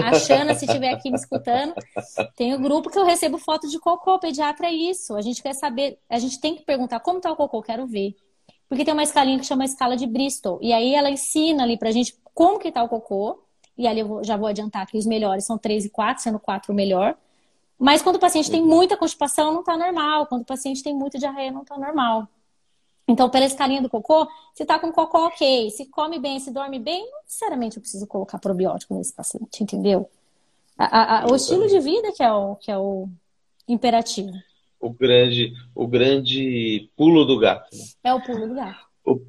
A 0.04 0.18
Xana, 0.18 0.54
se 0.56 0.64
estiver 0.64 0.92
aqui 0.92 1.08
me 1.08 1.16
escutando, 1.16 1.72
tem 2.34 2.52
um 2.56 2.60
grupo 2.60 2.90
que 2.90 2.98
eu 2.98 3.04
recebo 3.04 3.38
foto 3.38 3.68
de 3.68 3.78
cocô. 3.78 4.18
Pediatra 4.18 4.66
é 4.66 4.72
isso. 4.72 5.14
A 5.14 5.22
gente 5.22 5.40
quer 5.40 5.54
saber, 5.54 6.00
a 6.10 6.18
gente 6.18 6.40
tem 6.40 6.56
que 6.56 6.64
perguntar 6.64 6.98
como 6.98 7.20
tá 7.20 7.30
o 7.30 7.36
cocô, 7.36 7.62
quero 7.62 7.86
ver. 7.86 8.16
Porque 8.68 8.84
tem 8.84 8.92
uma 8.92 9.04
escalinha 9.04 9.38
que 9.38 9.46
chama 9.46 9.64
escala 9.64 9.96
de 9.96 10.04
Bristol. 10.04 10.58
E 10.60 10.72
aí 10.72 10.96
ela 10.96 11.08
ensina 11.08 11.62
ali 11.62 11.78
pra 11.78 11.92
gente 11.92 12.18
como 12.34 12.58
que 12.58 12.72
tá 12.72 12.82
o 12.82 12.88
cocô. 12.88 13.45
E 13.76 13.86
ali 13.86 14.00
eu 14.00 14.08
vou, 14.08 14.24
já 14.24 14.36
vou 14.36 14.48
adiantar 14.48 14.86
que 14.86 14.96
os 14.96 15.06
melhores 15.06 15.44
são 15.44 15.58
3 15.58 15.84
e 15.84 15.90
4, 15.90 16.22
sendo 16.22 16.38
4 16.38 16.72
o 16.72 16.76
melhor. 16.76 17.16
Mas 17.78 18.00
quando 18.00 18.16
o 18.16 18.18
paciente 18.20 18.50
tem 18.50 18.62
muita 18.62 18.96
constipação, 18.96 19.52
não 19.52 19.62
tá 19.62 19.76
normal. 19.76 20.26
Quando 20.26 20.42
o 20.42 20.46
paciente 20.46 20.82
tem 20.82 20.94
muita 20.94 21.18
diarreia, 21.18 21.52
não 21.52 21.64
tá 21.64 21.76
normal. 21.76 22.26
Então, 23.08 23.30
pela 23.30 23.44
escalinha 23.44 23.80
do 23.80 23.88
cocô, 23.88 24.26
se 24.54 24.64
tá 24.64 24.78
com 24.78 24.90
cocô 24.90 25.26
ok, 25.26 25.70
se 25.70 25.86
come 25.86 26.18
bem, 26.18 26.40
se 26.40 26.50
dorme 26.50 26.78
bem, 26.78 27.08
não 27.10 27.22
necessariamente 27.22 27.76
eu 27.76 27.80
preciso 27.80 28.06
colocar 28.06 28.38
probiótico 28.38 28.94
nesse 28.94 29.12
paciente, 29.12 29.62
entendeu? 29.62 30.10
A, 30.76 31.22
a, 31.22 31.26
o 31.26 31.36
estilo 31.36 31.68
de 31.68 31.78
vida 31.78 32.12
que 32.12 32.22
é 32.22 32.32
o, 32.32 32.56
que 32.56 32.70
é 32.70 32.76
o 32.76 33.08
imperativo. 33.68 34.32
O 34.80 34.90
grande, 34.90 35.54
o 35.74 35.86
grande 35.86 36.90
pulo 36.96 37.24
do 37.24 37.38
gato. 37.38 37.74
Né? 37.74 37.84
É 38.04 38.12
o 38.12 38.20
pulo 38.20 38.48
do 38.48 38.54
gato. 38.54 38.84
O, 39.04 39.20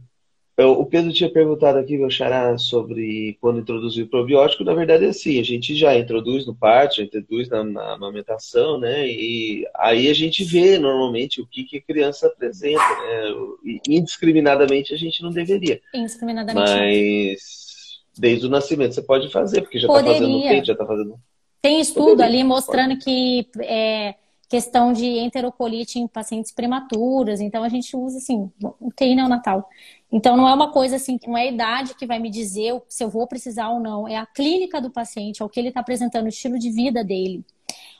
o 0.65 0.85
Pedro 0.85 1.13
tinha 1.13 1.31
perguntado 1.31 1.77
aqui, 1.77 1.97
meu 1.97 2.09
xará, 2.09 2.57
sobre 2.57 3.37
quando 3.39 3.59
introduzir 3.59 4.05
o 4.05 4.09
probiótico. 4.09 4.63
Na 4.63 4.73
verdade, 4.73 5.05
é 5.05 5.09
assim, 5.09 5.39
a 5.39 5.43
gente 5.43 5.75
já 5.75 5.95
introduz 5.95 6.47
no 6.47 6.55
parto, 6.55 7.01
introduz 7.01 7.47
na, 7.47 7.63
na 7.63 7.93
amamentação, 7.93 8.79
né? 8.79 9.07
E 9.07 9.67
aí 9.75 10.09
a 10.09 10.13
gente 10.15 10.43
vê 10.43 10.79
normalmente 10.79 11.39
o 11.39 11.45
que, 11.45 11.63
que 11.63 11.77
a 11.77 11.81
criança 11.81 12.25
apresenta, 12.25 12.79
né? 12.79 13.81
Indiscriminadamente 13.87 14.93
a 14.95 14.97
gente 14.97 15.21
não 15.21 15.31
deveria. 15.31 15.79
Indiscriminadamente. 15.93 16.71
Mas 16.71 17.99
desde 18.17 18.47
o 18.47 18.49
nascimento 18.49 18.95
você 18.95 19.01
pode 19.03 19.29
fazer, 19.29 19.61
porque 19.61 19.77
já 19.77 19.87
está 19.87 20.03
fazendo 20.03 20.41
peito, 20.41 20.65
já 20.65 20.73
está 20.73 20.85
fazendo. 20.87 21.19
Tem 21.61 21.79
estudo 21.79 22.09
Poderia. 22.11 22.25
ali 22.25 22.43
mostrando 22.43 22.91
pode. 22.91 23.03
que 23.03 23.47
é, 23.61 24.15
questão 24.49 24.93
de 24.93 25.05
enterocolite 25.05 25.99
em 25.99 26.07
pacientes 26.07 26.51
prematuras, 26.51 27.41
então 27.41 27.63
a 27.63 27.69
gente 27.69 27.95
usa 27.95 28.17
assim, 28.17 28.49
UTI 28.79 29.15
neonatal. 29.15 29.67
Então, 30.11 30.37
não 30.37 30.47
é 30.47 30.53
uma 30.53 30.71
coisa 30.71 30.95
assim, 30.95 31.19
não 31.27 31.37
é 31.37 31.43
a 31.43 31.51
idade 31.51 31.95
que 31.95 32.05
vai 32.05 32.17
me 32.17 32.29
dizer 32.29 32.81
se 32.87 33.03
eu 33.03 33.09
vou 33.09 33.27
precisar 33.27 33.69
ou 33.69 33.79
não, 33.79 34.07
é 34.07 34.15
a 34.15 34.25
clínica 34.25 34.79
do 34.79 34.89
paciente, 34.89 35.41
é 35.41 35.45
o 35.45 35.49
que 35.49 35.59
ele 35.59 35.67
está 35.67 35.81
apresentando, 35.81 36.25
o 36.25 36.29
estilo 36.29 36.57
de 36.57 36.71
vida 36.71 37.03
dele. 37.03 37.43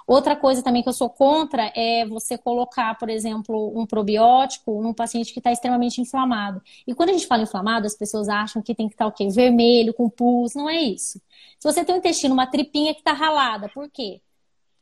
Outra 0.07 0.37
coisa 0.37 0.63
também 0.63 0.81
que 0.81 0.87
eu 0.87 0.93
sou 0.93 1.09
contra 1.09 1.69
é 1.75 2.05
você 2.05 2.37
colocar, 2.37 2.97
por 2.97 3.09
exemplo, 3.09 3.77
um 3.77 3.85
probiótico 3.85 4.81
num 4.81 4.93
paciente 4.93 5.33
que 5.33 5.39
está 5.41 5.51
extremamente 5.51 5.99
inflamado. 5.99 6.61
E 6.87 6.95
quando 6.95 7.09
a 7.09 7.13
gente 7.13 7.27
fala 7.27 7.43
inflamado, 7.43 7.85
as 7.85 7.93
pessoas 7.93 8.29
acham 8.29 8.61
que 8.61 8.73
tem 8.73 8.87
que 8.87 8.93
estar 8.93 9.03
tá, 9.03 9.09
o 9.09 9.11
quê? 9.11 9.27
Vermelho, 9.27 9.93
com 9.93 10.09
pus, 10.09 10.55
não 10.55 10.69
é 10.69 10.79
isso. 10.79 11.21
Se 11.59 11.69
você 11.69 11.83
tem 11.83 11.93
um 11.93 11.97
intestino, 11.97 12.33
uma 12.33 12.47
tripinha 12.47 12.93
que 12.93 13.01
está 13.01 13.11
ralada, 13.11 13.67
por 13.67 13.89
quê? 13.91 14.21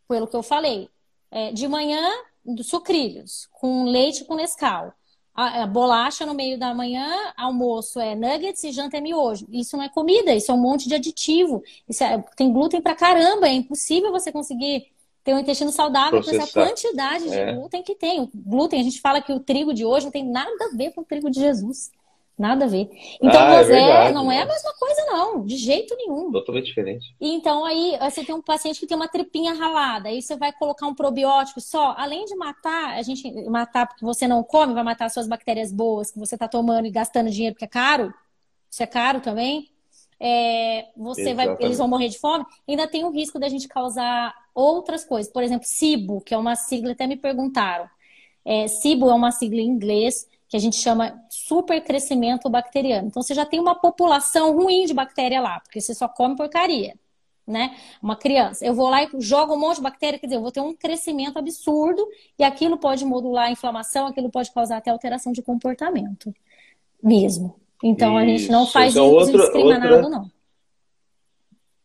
Pelo 0.08 0.28
que 0.28 0.36
eu 0.36 0.44
falei. 0.44 0.90
É, 1.36 1.52
de 1.52 1.68
manhã, 1.68 2.02
sucrilhos, 2.64 3.50
com 3.52 3.84
leite 3.84 4.24
com 4.24 4.36
Nescau 4.36 4.94
a, 5.36 5.64
a 5.64 5.68
bolacha 5.68 6.26
no 6.26 6.34
meio 6.34 6.58
da 6.58 6.74
manhã, 6.74 7.06
almoço 7.36 8.00
é 8.00 8.16
nuggets 8.16 8.64
e 8.64 8.72
janta 8.72 8.98
é 8.98 9.02
miojo. 9.02 9.46
Isso 9.52 9.76
não 9.76 9.84
é 9.84 9.90
comida, 9.90 10.34
isso 10.34 10.50
é 10.50 10.54
um 10.54 10.62
monte 10.62 10.88
de 10.88 10.96
aditivo. 10.96 11.62
Isso 11.88 12.04
é, 12.04 12.24
tem 12.38 12.52
glúten 12.52 12.82
pra 12.82 12.96
caramba, 12.96 13.48
é 13.48 13.52
impossível 13.52 14.12
você 14.12 14.32
conseguir 14.32 14.88
ter 15.26 15.34
um 15.34 15.40
intestino 15.40 15.72
saudável 15.72 16.24
com 16.24 16.30
essa 16.30 16.52
quantidade 16.54 17.30
de 17.30 17.36
é. 17.36 17.52
glúten 17.52 17.84
que 17.84 17.96
tem. 17.96 18.22
O 18.22 18.30
glúten, 18.34 18.80
a 18.80 18.84
gente 18.84 19.02
fala 19.02 19.22
que 19.22 19.34
o 19.34 19.40
trigo 19.40 19.74
de 19.74 19.84
hoje 19.84 20.06
não 20.06 20.12
tem 20.12 20.24
nada 20.24 20.52
a 20.72 20.78
ver 20.78 20.92
com 20.92 21.02
o 21.02 21.06
trigo 21.06 21.30
de 21.30 21.40
Jesus. 21.40 21.92
Nada 22.38 22.66
a 22.66 22.68
ver. 22.68 22.90
Então, 23.22 23.42
ah, 23.42 23.54
é 23.54 23.64
verdade, 23.64 24.14
não 24.14 24.30
é 24.30 24.42
a 24.42 24.46
mesma 24.46 24.74
coisa, 24.74 25.06
não, 25.06 25.46
de 25.46 25.56
jeito 25.56 25.96
nenhum. 25.96 26.32
Totalmente 26.34 26.66
diferente. 26.66 27.16
Então, 27.20 27.64
aí 27.64 27.98
você 27.98 28.26
tem 28.26 28.36
um 28.36 28.42
paciente 28.42 28.78
que 28.78 28.86
tem 28.86 28.98
uma 28.98 29.08
tripinha 29.08 29.54
ralada, 29.54 30.10
aí 30.10 30.22
você 30.22 30.36
vai 30.36 30.52
colocar 30.52 30.86
um 30.86 30.94
probiótico 30.94 31.62
só, 31.62 31.96
além 31.98 32.26
de 32.26 32.36
matar, 32.36 32.98
a 32.98 33.02
gente 33.02 33.32
matar 33.50 33.88
porque 33.88 34.04
você 34.04 34.28
não 34.28 34.44
come, 34.44 34.74
vai 34.74 34.84
matar 34.84 35.10
suas 35.10 35.28
bactérias 35.28 35.72
boas 35.72 36.12
que 36.12 36.20
você 36.20 36.36
está 36.36 36.48
tomando 36.48 36.86
e 36.86 36.92
gastando 36.92 37.30
dinheiro 37.30 37.56
porque 37.56 37.66
é 37.66 37.70
caro. 37.70 38.14
Isso 38.70 38.84
é 38.84 38.88
caro 38.88 39.22
também. 39.22 39.70
É, 40.20 40.88
você 40.98 41.34
vai, 41.34 41.56
eles 41.60 41.78
vão 41.78 41.88
morrer 41.88 42.10
de 42.10 42.20
fome. 42.20 42.46
Ainda 42.68 42.86
tem 42.86 43.06
o 43.06 43.12
risco 43.12 43.40
da 43.40 43.48
gente 43.48 43.68
causar 43.70 44.34
outras 44.54 45.06
coisas. 45.06 45.32
Por 45.32 45.42
exemplo, 45.42 45.66
SIBO, 45.66 46.20
que 46.20 46.34
é 46.34 46.38
uma 46.38 46.56
sigla, 46.58 46.92
até 46.92 47.08
me 47.08 47.16
perguntaram. 47.16 47.90
É, 48.44 48.68
SIBO 48.68 49.10
é 49.10 49.14
uma 49.14 49.32
sigla 49.32 49.62
em 49.62 49.68
inglês 49.68 50.28
que 50.48 50.56
a 50.56 50.60
gente 50.60 50.76
chama 50.78 51.20
supercrescimento 51.30 52.50
bacteriano. 52.50 53.08
Então 53.08 53.22
você 53.22 53.34
já 53.34 53.46
tem 53.46 53.60
uma 53.60 53.76
população 53.76 54.56
ruim 54.56 54.86
de 54.86 54.94
bactéria 54.94 55.42
lá, 55.42 55.60
porque 55.60 55.82
você 55.82 55.94
só 55.94 56.08
come 56.08 56.36
porcaria, 56.36 56.96
né? 57.48 57.76
Uma 58.02 58.16
criança. 58.16 58.66
Eu 58.66 58.74
vou 58.74 58.90
lá 58.90 59.04
e 59.04 59.10
jogo 59.20 59.56
um 59.56 59.60
monte 59.60 59.78
de 59.78 59.84
bactéria, 59.84 60.20
quer 60.20 60.28
dizer, 60.28 60.38
eu 60.38 60.42
vou 60.42 60.52
ter 60.52 60.62
um 60.62 60.76
crescimento 60.76 61.38
absurdo 61.38 62.08
e 62.38 62.44
aquilo 62.44 62.78
pode 62.78 63.04
modular 63.06 63.48
a 63.48 63.52
inflamação, 63.52 64.08
aquilo 64.08 64.30
pode 64.30 64.52
causar 64.52 64.78
até 64.78 64.92
alteração 64.92 65.32
de 65.32 65.42
comportamento 65.42 66.34
mesmo. 67.02 67.56
Então 67.84 68.20
isso. 68.20 68.24
a 68.24 68.38
gente 68.38 68.52
não 68.52 68.66
faz 68.66 68.94
então, 68.94 69.10
uso 69.12 69.32
indiscriminado, 69.32 69.94
outra... 69.96 70.10
não. 70.10 70.32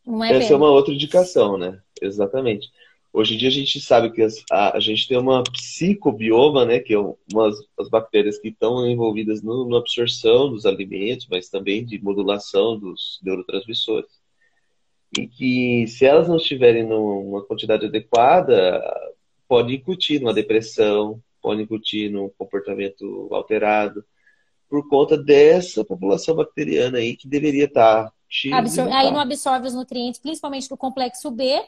não 0.05 0.23
é 0.23 0.29
Essa 0.29 0.39
bem. 0.39 0.53
é 0.53 0.55
uma 0.55 0.69
outra 0.69 0.93
indicação, 0.93 1.57
né? 1.57 1.79
Exatamente. 2.01 2.71
Hoje 3.13 3.35
em 3.35 3.37
dia 3.37 3.49
a 3.49 3.51
gente 3.51 3.81
sabe 3.81 4.09
que 4.11 4.21
as, 4.21 4.41
a, 4.49 4.77
a, 4.77 4.79
gente 4.79 5.05
tem 5.05 5.17
uma 5.17 5.43
psicobioma, 5.43 6.63
né, 6.63 6.79
que 6.79 6.93
é 6.93 6.97
umas 6.97 7.57
as 7.77 7.89
bactérias 7.89 8.39
que 8.39 8.47
estão 8.47 8.87
envolvidas 8.87 9.41
no, 9.41 9.67
na 9.67 9.79
absorção 9.79 10.49
dos 10.49 10.65
alimentos, 10.65 11.27
mas 11.29 11.49
também 11.49 11.85
de 11.85 12.01
modulação 12.01 12.79
dos 12.79 13.19
neurotransmissores. 13.21 14.09
e 15.17 15.27
que 15.27 15.87
se 15.87 16.05
elas 16.05 16.29
não 16.29 16.37
estiverem 16.37 16.87
numa 16.87 17.43
quantidade 17.43 17.85
adequada, 17.85 18.81
pode 19.45 19.75
incutir 19.75 20.21
numa 20.21 20.33
depressão, 20.33 21.21
pode 21.41 21.61
incutir 21.61 22.09
num 22.09 22.29
comportamento 22.37 23.27
alterado, 23.31 24.05
por 24.69 24.87
conta 24.87 25.17
dessa 25.17 25.83
população 25.83 26.33
bacteriana 26.33 26.99
aí 26.99 27.17
que 27.17 27.27
deveria 27.27 27.65
estar 27.65 28.09
Absor 28.53 28.87
aí 28.93 29.11
não 29.11 29.19
absorve 29.19 29.67
os 29.67 29.73
nutrientes, 29.73 30.21
principalmente 30.21 30.69
do 30.69 30.77
complexo 30.77 31.29
B, 31.29 31.61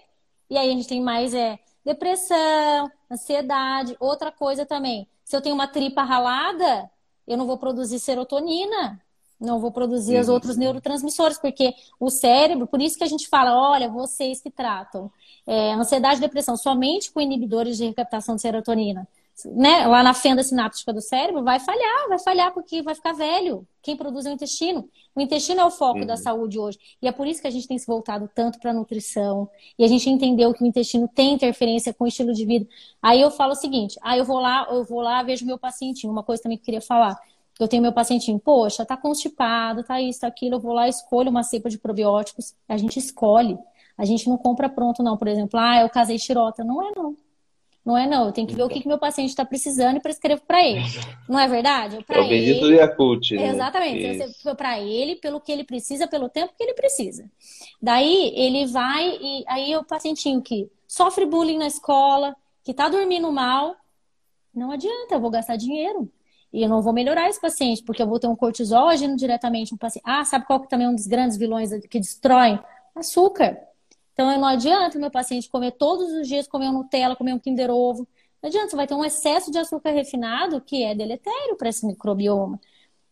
e 0.50 0.58
aí 0.58 0.70
a 0.70 0.74
gente 0.74 0.88
tem 0.88 1.02
mais 1.02 1.34
é, 1.34 1.60
depressão, 1.86 2.90
ansiedade. 3.12 3.96
Outra 4.00 4.32
coisa 4.32 4.66
também, 4.66 5.08
se 5.24 5.36
eu 5.36 5.42
tenho 5.42 5.56
uma 5.56 5.68
tripa 5.68 6.04
ralada, 6.04 6.90
eu 7.28 7.38
não 7.38 7.46
vou 7.46 7.58
produzir 7.58 8.00
serotonina, 8.00 9.02
não 9.40 9.60
vou 9.60 9.72
produzir 9.72 10.20
os 10.20 10.30
outros 10.30 10.56
neurotransmissores, 10.56 11.38
porque 11.38 11.74
o 12.00 12.10
cérebro, 12.10 12.68
por 12.68 12.82
isso 12.82 12.98
que 12.98 13.04
a 13.04 13.08
gente 13.08 13.28
fala, 13.28 13.56
olha, 13.56 13.90
vocês 13.90 14.42
que 14.42 14.50
tratam 14.50 15.12
é, 15.46 15.74
ansiedade 15.74 16.18
e 16.18 16.22
depressão 16.22 16.56
somente 16.56 17.12
com 17.12 17.20
inibidores 17.20 17.78
de 17.78 17.86
recaptação 17.86 18.36
de 18.36 18.42
serotonina, 18.42 19.08
né, 19.46 19.88
lá 19.88 20.04
na 20.04 20.14
fenda 20.14 20.44
sináptica 20.44 20.94
do 20.94 21.02
cérebro, 21.02 21.44
vai 21.44 21.60
falhar, 21.60 22.08
vai 22.08 22.20
falhar 22.20 22.54
porque 22.54 22.82
vai 22.82 22.96
ficar 22.96 23.14
velho. 23.14 23.68
Quem 23.82 23.98
produz 23.98 24.26
é 24.26 24.30
o 24.30 24.34
intestino. 24.34 24.90
O 25.16 25.22
intestino 25.22 25.62
é 25.62 25.66
o 25.66 25.72
foco 25.72 26.00
uhum. 26.00 26.06
da 26.06 26.16
saúde 26.16 26.58
hoje. 26.60 26.78
E 27.02 27.08
é 27.08 27.12
por 27.12 27.28
isso 27.28 27.42
que 27.42 27.48
a 27.48 27.52
gente 27.52 27.68
tem 27.68 27.78
se 27.78 27.86
voltado 27.86 28.30
tanto 28.34 28.60
para 28.60 28.72
a 28.72 28.74
nutrição. 28.74 29.50
E 29.78 29.84
a 29.84 29.88
gente 29.88 30.10
entendeu 30.10 30.54
que 30.54 30.64
o 30.64 30.68
intestino 30.68 31.08
tem 31.08 31.34
interferência 31.34 31.94
com 31.94 32.06
o 32.06 32.08
estilo 32.08 32.34
de 32.34 32.46
vida. 32.46 32.68
Aí 33.02 33.22
eu 33.22 33.32
falo 33.32 33.54
o 33.54 33.56
seguinte: 33.56 34.00
aí 34.02 34.16
ah, 34.16 34.22
eu 34.22 34.26
vou 34.26 34.40
lá, 34.40 34.68
eu 34.70 34.84
vou 34.84 35.02
lá, 35.02 35.22
vejo 35.24 35.46
meu 35.46 35.58
pacientinho. 35.58 36.12
Uma 36.12 36.24
coisa 36.24 36.44
também 36.44 36.58
que 36.58 36.62
eu 36.62 36.66
queria 36.66 36.82
falar. 36.82 37.20
Eu 37.60 37.68
tenho 37.68 37.84
meu 37.84 37.94
pacientinho, 37.94 38.40
poxa, 38.40 38.84
tá 38.84 38.98
constipado, 38.98 39.84
tá 39.84 40.02
isso, 40.02 40.22
tá 40.22 40.28
aquilo, 40.28 40.56
eu 40.56 40.60
vou 40.60 40.74
lá, 40.74 40.90
escolho 40.90 41.30
uma 41.30 41.44
cepa 41.44 41.70
de 41.70 41.78
probióticos, 41.78 42.56
a 42.68 42.76
gente 42.78 42.98
escolhe. 42.98 43.60
A 43.96 44.06
gente 44.06 44.28
não 44.28 44.38
compra 44.38 44.68
pronto, 44.68 45.04
não. 45.04 45.18
Por 45.18 45.28
exemplo, 45.28 45.60
ah, 45.60 45.82
eu 45.82 45.90
casei 45.90 46.18
xirota. 46.18 46.64
Não 46.64 46.82
é, 46.82 46.92
não. 46.96 47.16
Não 47.86 47.98
é 47.98 48.08
não, 48.08 48.28
eu 48.28 48.32
tenho 48.32 48.48
que 48.48 48.56
ver 48.56 48.64
o 48.64 48.70
que, 48.70 48.80
que 48.80 48.88
meu 48.88 48.98
paciente 48.98 49.30
está 49.30 49.44
precisando 49.44 49.98
e 49.98 50.00
prescrevo 50.00 50.42
para 50.48 50.66
ele. 50.66 50.82
Não 51.28 51.38
é 51.38 51.48
verdade? 51.48 52.02
Pra 52.06 52.18
é 52.18 52.22
o 52.22 52.30
bendito 52.30 52.66
ele... 52.66 52.78
Yakult. 52.78 53.32
Né? 53.32 53.48
Exatamente. 53.50 54.34
Para 54.56 54.80
ele, 54.80 55.18
pelo 55.18 55.42
que 55.42 55.52
ele 55.52 55.66
precisa, 55.66 56.08
pelo 56.08 56.30
tempo 56.30 56.54
que 56.58 56.64
ele 56.64 56.74
precisa. 56.74 57.30
Daí 57.82 58.32
ele 58.36 58.66
vai 58.68 59.18
e 59.22 59.44
aí 59.48 59.76
o 59.76 59.84
pacientinho 59.84 60.42
que 60.42 60.70
sofre 60.88 61.26
bullying 61.26 61.58
na 61.58 61.68
escola, 61.68 62.34
que 62.64 62.72
está 62.72 62.88
dormindo 62.88 63.30
mal, 63.32 63.76
não 64.56 64.72
adianta, 64.72 65.16
eu 65.16 65.20
vou 65.20 65.30
gastar 65.30 65.58
dinheiro. 65.58 66.10
E 66.54 66.62
eu 66.62 66.70
não 66.70 66.82
vou 66.82 66.94
melhorar 66.94 67.28
esse 67.28 67.42
paciente, 67.42 67.84
porque 67.84 68.02
eu 68.02 68.08
vou 68.08 68.20
ter 68.20 68.28
um 68.28 68.36
cortisol 68.36 68.88
agindo 68.88 69.16
diretamente 69.18 69.72
no 69.72 69.78
paciente. 69.78 70.04
Ah, 70.06 70.24
sabe 70.24 70.46
qual 70.46 70.62
que 70.62 70.70
também 70.70 70.86
é 70.86 70.90
um 70.90 70.96
dos 70.96 71.08
grandes 71.08 71.36
vilões 71.36 71.72
que 71.90 72.00
destroem? 72.00 72.60
Açúcar. 72.96 73.58
Então, 74.14 74.38
não 74.38 74.48
adianta 74.48 74.98
o 74.98 75.02
meu 75.02 75.12
paciente 75.12 75.50
comer 75.50 75.72
todos 75.72 76.12
os 76.12 76.28
dias, 76.28 76.48
comer 76.48 76.70
um 76.70 76.74
Nutella, 76.74 77.16
comer 77.16 77.34
um 77.34 77.40
Kinder 77.40 77.72
Ovo. 77.72 78.08
Não 78.42 78.48
adianta, 78.48 78.70
você 78.70 78.76
vai 78.76 78.88
ter 78.88 78.94
um 78.94 79.04
excesso 79.04 79.52
de 79.52 79.58
açúcar 79.58 79.92
refinado 79.92 80.62
que 80.62 80.84
é 80.84 80.94
deletério 80.94 81.56
para 81.58 81.70
esse 81.70 81.86
microbioma. 81.86 82.60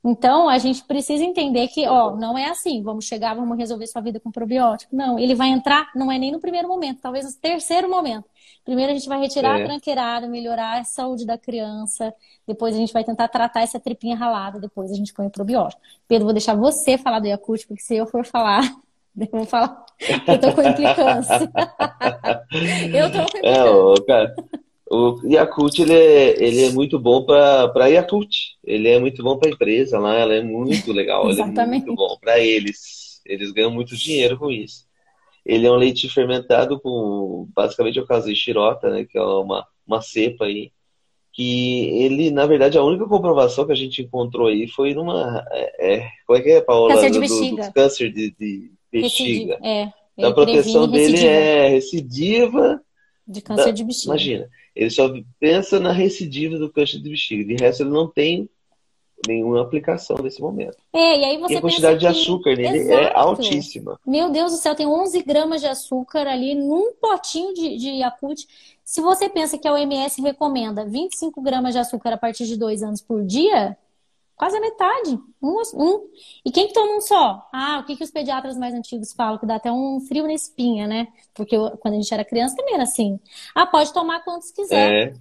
Então, 0.03 0.49
a 0.49 0.57
gente 0.57 0.83
precisa 0.83 1.23
entender 1.23 1.67
que, 1.67 1.87
ó, 1.87 2.15
não 2.15 2.35
é 2.35 2.49
assim, 2.49 2.81
vamos 2.81 3.05
chegar, 3.05 3.35
vamos 3.35 3.55
resolver 3.55 3.85
sua 3.85 4.01
vida 4.01 4.19
com 4.19 4.31
probiótico. 4.31 4.95
Não, 4.95 5.19
ele 5.19 5.35
vai 5.35 5.49
entrar, 5.49 5.91
não 5.95 6.11
é 6.11 6.17
nem 6.17 6.31
no 6.31 6.39
primeiro 6.39 6.67
momento, 6.67 7.01
talvez 7.01 7.23
no 7.23 7.39
terceiro 7.39 7.87
momento. 7.87 8.27
Primeiro 8.65 8.91
a 8.91 8.95
gente 8.95 9.07
vai 9.07 9.19
retirar 9.19 9.59
é. 9.59 9.63
a 9.63 9.65
tranqueirada, 9.65 10.27
melhorar 10.27 10.79
a 10.79 10.83
saúde 10.83 11.23
da 11.23 11.37
criança, 11.37 12.13
depois 12.47 12.73
a 12.75 12.79
gente 12.79 12.91
vai 12.91 13.03
tentar 13.03 13.27
tratar 13.27 13.61
essa 13.61 13.79
tripinha 13.79 14.15
ralada, 14.15 14.59
depois 14.59 14.91
a 14.91 14.95
gente 14.95 15.13
põe 15.13 15.27
o 15.27 15.31
probiótico. 15.31 15.81
Pedro, 16.07 16.25
vou 16.25 16.33
deixar 16.33 16.55
você 16.55 16.97
falar 16.97 17.19
do 17.19 17.27
Yakult, 17.27 17.67
porque 17.67 17.83
se 17.83 17.95
eu 17.95 18.07
for 18.07 18.25
falar, 18.25 18.63
vou 19.15 19.45
falar 19.45 19.85
eu 20.27 20.39
tô 20.39 20.53
com 20.53 20.63
implicância. 20.63 21.51
eu 22.93 23.11
tô 23.11 23.17
com 23.17 23.37
implicância. 23.37 23.41
É, 23.43 23.63
o, 23.69 24.03
cara, 24.03 24.35
o 24.89 25.19
Yakult, 25.25 25.79
ele 25.79 25.93
é, 25.93 26.43
ele 26.43 26.65
é 26.65 26.69
muito 26.71 26.99
bom 26.99 27.23
para 27.23 27.87
Yakult. 27.87 28.35
Ele 28.63 28.89
é 28.89 28.99
muito 28.99 29.23
bom 29.23 29.37
para 29.37 29.49
a 29.49 29.53
empresa 29.53 29.99
lá, 29.99 30.15
ela 30.15 30.33
é 30.33 30.41
muito 30.41 30.91
legal. 30.91 31.29
Exatamente. 31.29 31.83
É 31.83 31.85
muito 31.85 31.95
bom 31.95 32.17
para 32.19 32.39
eles. 32.39 33.21
Eles 33.25 33.51
ganham 33.51 33.71
muito 33.71 33.95
dinheiro 33.95 34.37
com 34.37 34.49
isso. 34.49 34.85
Ele 35.45 35.65
é 35.65 35.71
um 35.71 35.75
leite 35.75 36.09
fermentado 36.09 36.79
com, 36.79 37.47
basicamente, 37.55 37.99
o 37.99 38.05
caso 38.05 38.27
de 38.27 38.35
xirota, 38.35 38.89
né, 38.89 39.05
que 39.05 39.17
é 39.17 39.21
uma, 39.21 39.65
uma 39.87 40.01
cepa 40.01 40.45
aí 40.45 40.71
que 41.33 42.03
ele, 42.03 42.29
na 42.29 42.45
verdade, 42.45 42.77
a 42.77 42.83
única 42.83 43.05
comprovação 43.05 43.65
que 43.65 43.71
a 43.71 43.75
gente 43.75 44.01
encontrou 44.01 44.47
aí 44.47 44.67
foi 44.67 44.93
numa. 44.93 45.45
É, 45.51 45.93
é, 45.95 46.09
como 46.27 46.37
é 46.37 46.41
que 46.41 46.49
é, 46.51 46.61
Paola? 46.61 46.93
Câncer 46.93 47.09
de 47.09 47.19
bexiga. 47.19 47.61
Do, 47.63 47.67
do 47.69 47.73
câncer 47.73 48.11
de, 48.11 48.35
de 48.37 48.71
bexiga. 48.91 49.59
É, 49.63 49.91
então, 50.17 50.31
a 50.31 50.33
proteção 50.33 50.87
dele 50.87 51.11
recidiva. 51.11 51.31
é 51.31 51.67
recidiva. 51.69 52.81
De 53.27 53.41
câncer 53.41 53.65
da, 53.65 53.71
de 53.71 53.83
bexiga. 53.83 54.13
Imagina, 54.13 54.49
ele 54.75 54.89
só 54.89 55.13
pensa 55.39 55.79
na 55.79 55.91
recidiva 55.91 56.57
do 56.57 56.71
câncer 56.71 56.99
de 56.99 57.09
bexiga. 57.09 57.43
De 57.43 57.55
resto, 57.61 57.83
ele 57.83 57.91
não 57.91 58.07
tem 58.07 58.49
nenhuma 59.27 59.61
aplicação 59.61 60.17
nesse 60.17 60.41
momento. 60.41 60.77
É, 60.93 61.19
e 61.19 61.25
aí 61.25 61.37
você 61.37 61.53
e 61.53 61.57
a 61.57 61.61
quantidade 61.61 61.99
de 61.99 62.07
açúcar 62.07 62.55
nele 62.55 62.67
é 62.67 62.81
Exato. 62.81 63.01
é 63.01 63.15
altíssima. 63.15 63.99
Meu 64.05 64.29
Deus 64.29 64.51
do 64.51 64.57
céu, 64.57 64.75
tem 64.75 64.87
11 64.87 65.21
gramas 65.23 65.61
de 65.61 65.67
açúcar 65.67 66.27
ali 66.27 66.55
num 66.55 66.93
potinho 66.93 67.53
de, 67.53 67.77
de 67.77 67.89
Yakult. 67.89 68.45
Se 68.83 69.01
você 69.01 69.29
pensa 69.29 69.57
que 69.57 69.67
a 69.67 69.73
OMS 69.73 70.21
recomenda 70.21 70.85
25 70.85 71.41
gramas 71.41 71.73
de 71.73 71.79
açúcar 71.79 72.13
a 72.13 72.17
partir 72.17 72.45
de 72.45 72.57
dois 72.57 72.83
anos 72.83 73.01
por 73.01 73.23
dia, 73.23 73.77
Quase 74.41 74.57
a 74.57 74.59
metade. 74.59 75.19
Um, 75.39 75.61
um. 75.75 76.09
E 76.43 76.51
quem 76.51 76.65
que 76.65 76.73
toma 76.73 76.97
um 76.97 76.99
só? 76.99 77.47
Ah, 77.53 77.77
o 77.79 77.85
que, 77.85 77.95
que 77.95 78.03
os 78.03 78.09
pediatras 78.09 78.57
mais 78.57 78.73
antigos 78.73 79.13
falam? 79.13 79.37
Que 79.37 79.45
dá 79.45 79.57
até 79.57 79.71
um 79.71 79.99
frio 80.07 80.23
na 80.23 80.33
espinha, 80.33 80.87
né? 80.87 81.09
Porque 81.31 81.55
eu, 81.55 81.77
quando 81.77 81.93
a 81.93 81.97
gente 81.97 82.11
era 82.11 82.25
criança 82.25 82.55
também 82.55 82.73
era 82.73 82.81
assim. 82.81 83.19
Ah, 83.53 83.67
pode 83.67 83.93
tomar 83.93 84.23
quantos 84.23 84.49
quiser. 84.49 84.91
É. 84.91 85.13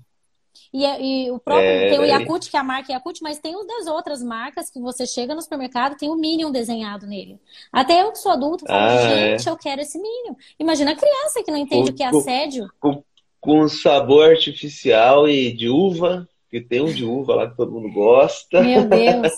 E, 0.72 0.86
é, 0.86 1.02
e, 1.02 1.30
o 1.30 1.38
próprio 1.38 1.68
é, 1.68 1.90
tem 1.90 1.98
o 1.98 2.04
Yakult, 2.04 2.48
que 2.48 2.56
é 2.56 2.60
a 2.60 2.64
marca 2.64 2.94
Yakult, 2.94 3.20
mas 3.20 3.38
tem 3.38 3.54
o 3.54 3.62
das 3.64 3.86
outras 3.88 4.22
marcas 4.22 4.70
que 4.70 4.80
você 4.80 5.06
chega 5.06 5.34
no 5.34 5.42
supermercado 5.42 5.98
tem 5.98 6.08
o 6.08 6.16
Minion 6.16 6.50
desenhado 6.50 7.06
nele. 7.06 7.38
Até 7.70 8.00
eu 8.00 8.12
que 8.12 8.18
sou 8.18 8.32
adulto 8.32 8.64
falo, 8.64 8.80
ah, 8.80 8.94
é. 8.94 9.32
gente, 9.36 9.46
é. 9.46 9.52
eu 9.52 9.56
quero 9.58 9.82
esse 9.82 9.98
Minion. 9.98 10.34
Imagina 10.58 10.92
a 10.92 10.96
criança 10.96 11.42
que 11.44 11.50
não 11.50 11.58
entende 11.58 11.90
o, 11.90 11.92
o 11.92 11.94
que 11.94 12.02
é 12.02 12.06
assédio. 12.06 12.70
Com, 12.80 13.04
com 13.38 13.68
sabor 13.68 14.30
artificial 14.30 15.28
e 15.28 15.52
de 15.52 15.68
uva 15.68 16.26
que 16.50 16.60
tem 16.60 16.80
um 16.80 16.92
de 16.92 17.04
uva 17.04 17.34
lá 17.34 17.48
que 17.48 17.56
todo 17.56 17.72
mundo 17.72 17.92
gosta. 17.92 18.60
Meu 18.60 18.84
Deus. 18.88 19.32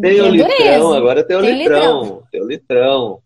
tem 0.00 0.20
o 0.20 0.28
litrão, 0.28 0.92
agora 0.92 1.24
tem 1.24 1.36
o 1.36 1.40
tem 1.40 1.58
litrão. 1.58 2.02
litrão. 2.02 2.22
Tem 2.30 2.42
o 2.42 2.46
litrão. 2.46 3.22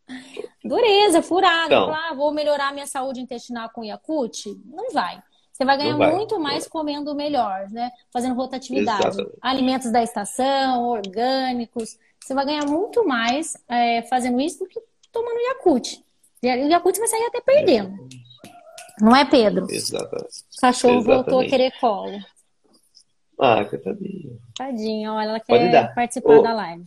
Dureza, 0.64 1.22
furada. 1.22 1.66
Então, 1.66 1.92
ah, 1.92 2.14
vou 2.14 2.32
melhorar 2.32 2.72
minha 2.72 2.86
saúde 2.86 3.20
intestinal 3.20 3.68
com 3.70 3.84
Yakult? 3.84 4.46
Não 4.64 4.90
vai. 4.92 5.20
Você 5.52 5.64
vai 5.64 5.78
ganhar 5.78 5.96
vai, 5.96 6.14
muito 6.14 6.38
mais 6.38 6.68
comendo 6.68 7.14
melhor, 7.14 7.68
né? 7.70 7.90
Fazendo 8.12 8.34
rotatividade. 8.34 9.08
Exatamente. 9.08 9.38
Alimentos 9.40 9.90
da 9.90 10.02
estação, 10.02 10.84
orgânicos. 10.84 11.98
Você 12.22 12.34
vai 12.34 12.44
ganhar 12.44 12.66
muito 12.66 13.06
mais 13.06 13.56
é, 13.68 14.02
fazendo 14.02 14.40
isso 14.40 14.58
do 14.58 14.68
que 14.68 14.80
tomando 15.10 15.38
Yakult. 15.48 15.98
E 16.42 16.48
o 16.48 16.68
Yakult 16.68 16.98
vai 16.98 17.08
sair 17.08 17.24
até 17.24 17.40
perdendo. 17.40 17.96
Não 19.00 19.14
é, 19.16 19.24
Pedro? 19.24 19.66
Exatamente. 19.70 20.44
O 20.56 20.60
cachorro 20.60 20.98
Exatamente. 20.98 21.24
voltou 21.24 21.40
a 21.40 21.46
querer 21.46 21.72
colo. 21.80 22.18
Ah, 23.38 23.64
coitadinha. 23.64 24.32
Tadinha, 24.54 25.12
olha, 25.12 25.28
ela 25.28 25.40
quer 25.40 25.94
participar 25.94 26.42
da 26.42 26.54
live. 26.54 26.84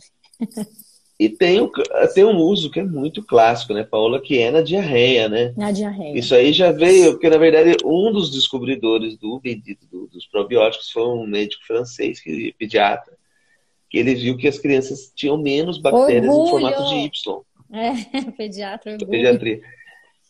E 1.20 1.28
tem, 1.28 1.60
o, 1.60 1.70
tem 2.14 2.24
um 2.24 2.38
uso 2.38 2.70
que 2.70 2.80
é 2.80 2.82
muito 2.82 3.22
clássico, 3.22 3.74
né, 3.74 3.84
Paola, 3.84 4.22
que 4.22 4.38
é 4.38 4.50
na 4.50 4.62
diarreia, 4.62 5.28
né? 5.28 5.52
Na 5.54 5.70
diarreia. 5.70 6.18
Isso 6.18 6.34
aí 6.34 6.50
já 6.50 6.72
veio, 6.72 7.12
porque 7.12 7.28
na 7.28 7.36
verdade 7.36 7.76
um 7.84 8.10
dos 8.10 8.30
descobridores 8.30 9.18
do 9.18 9.38
bendito 9.38 9.86
do, 9.86 10.06
dos 10.06 10.26
probióticos 10.26 10.90
foi 10.90 11.02
um 11.02 11.26
médico 11.26 11.62
francês, 11.66 12.20
que, 12.20 12.54
pediatra, 12.58 13.12
que 13.90 13.98
ele 13.98 14.14
viu 14.14 14.34
que 14.38 14.48
as 14.48 14.58
crianças 14.58 15.12
tinham 15.14 15.36
menos 15.36 15.76
bactérias 15.76 16.32
orgulho. 16.32 16.46
em 16.46 16.50
formato 16.50 16.88
de 16.88 16.94
Y. 16.94 17.42
É, 17.70 18.30
pediatra, 18.32 18.92
orgulho. 18.92 19.10
Pediatria. 19.10 19.60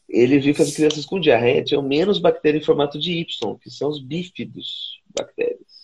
Ele 0.09 0.41
viu 0.41 0.53
que 0.53 0.63
as 0.63 0.75
crianças 0.75 1.07
com 1.07 1.21
diarreia 1.21 1.63
tinham 1.63 1.83
menos 1.83 2.19
bactérias 2.19 2.65
em 2.65 2.67
formato 2.67 2.99
de 2.99 3.13
Y, 3.13 3.57
que 3.63 3.71
são 3.71 3.89
os 3.89 4.03
bífidos 4.03 5.01
bactérias. 5.17 5.80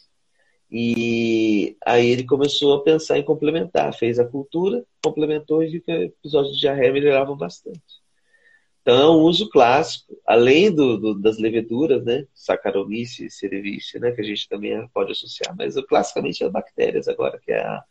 E 0.70 1.76
aí 1.84 2.08
ele 2.08 2.24
começou 2.24 2.74
a 2.74 2.82
pensar 2.82 3.18
em 3.18 3.22
complementar, 3.22 3.94
fez 3.94 4.18
a 4.18 4.24
cultura, 4.24 4.84
complementou 5.02 5.62
e 5.62 5.68
viu 5.68 5.82
que 5.82 5.92
episódios 5.92 6.54
de 6.54 6.60
diarreia 6.60 6.92
melhoravam 6.92 7.36
bastante. 7.36 7.80
Então 8.82 8.96
é 8.96 9.10
um 9.10 9.22
uso 9.22 9.48
clássico, 9.48 10.16
além 10.26 10.72
do, 10.72 10.96
do 10.96 11.14
das 11.14 11.38
leveduras, 11.38 12.04
né, 12.04 12.24
Saccharomyces 12.34 13.38
cerevisiae, 13.38 14.00
né, 14.00 14.12
que 14.12 14.20
a 14.20 14.24
gente 14.24 14.48
também 14.48 14.88
pode 14.88 15.12
associar, 15.12 15.54
mas 15.56 15.74
classicamente 15.86 16.42
é 16.42 16.48
bactérias 16.48 17.08
agora, 17.08 17.38
que 17.38 17.52
é 17.52 17.64
a, 17.64 17.84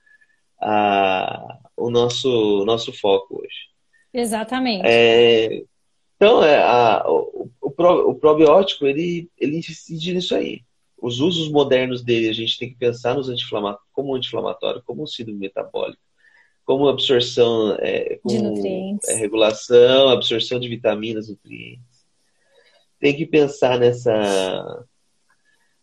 a, 0.62 1.60
o 1.76 1.90
nosso, 1.90 2.64
nosso 2.66 2.94
foco 2.94 3.42
hoje. 3.42 3.70
Exatamente. 4.14 4.86
É, 4.86 5.64
então, 6.16 6.42
é, 6.44 6.62
a, 6.62 7.04
o, 7.08 7.50
o, 7.62 7.68
o 7.68 8.16
probiótico, 8.16 8.86
ele, 8.86 9.30
ele 9.38 9.58
incide 9.58 10.14
nisso 10.14 10.34
aí 10.34 10.62
os 11.06 11.20
usos 11.20 11.52
modernos 11.52 12.04
dele, 12.04 12.30
a 12.30 12.34
gente 12.34 12.58
tem 12.58 12.68
que 12.68 12.76
pensar 12.76 13.14
nos 13.14 13.30
anti 13.30 13.46
como 13.94 14.16
anti-inflamatório, 14.16 14.82
como 14.84 15.06
síndrome 15.06 15.40
metabólico. 15.40 16.02
como 16.66 16.88
absorção, 16.88 17.76
é, 17.80 18.20
de 18.26 18.42
nutrientes. 18.42 19.08
É, 19.08 19.14
regulação, 19.14 20.10
absorção 20.10 20.60
de 20.60 20.68
vitaminas, 20.68 21.30
nutrientes. 21.30 22.08
Tem 23.00 23.16
que 23.16 23.24
pensar 23.24 23.78
nessa, 23.78 24.84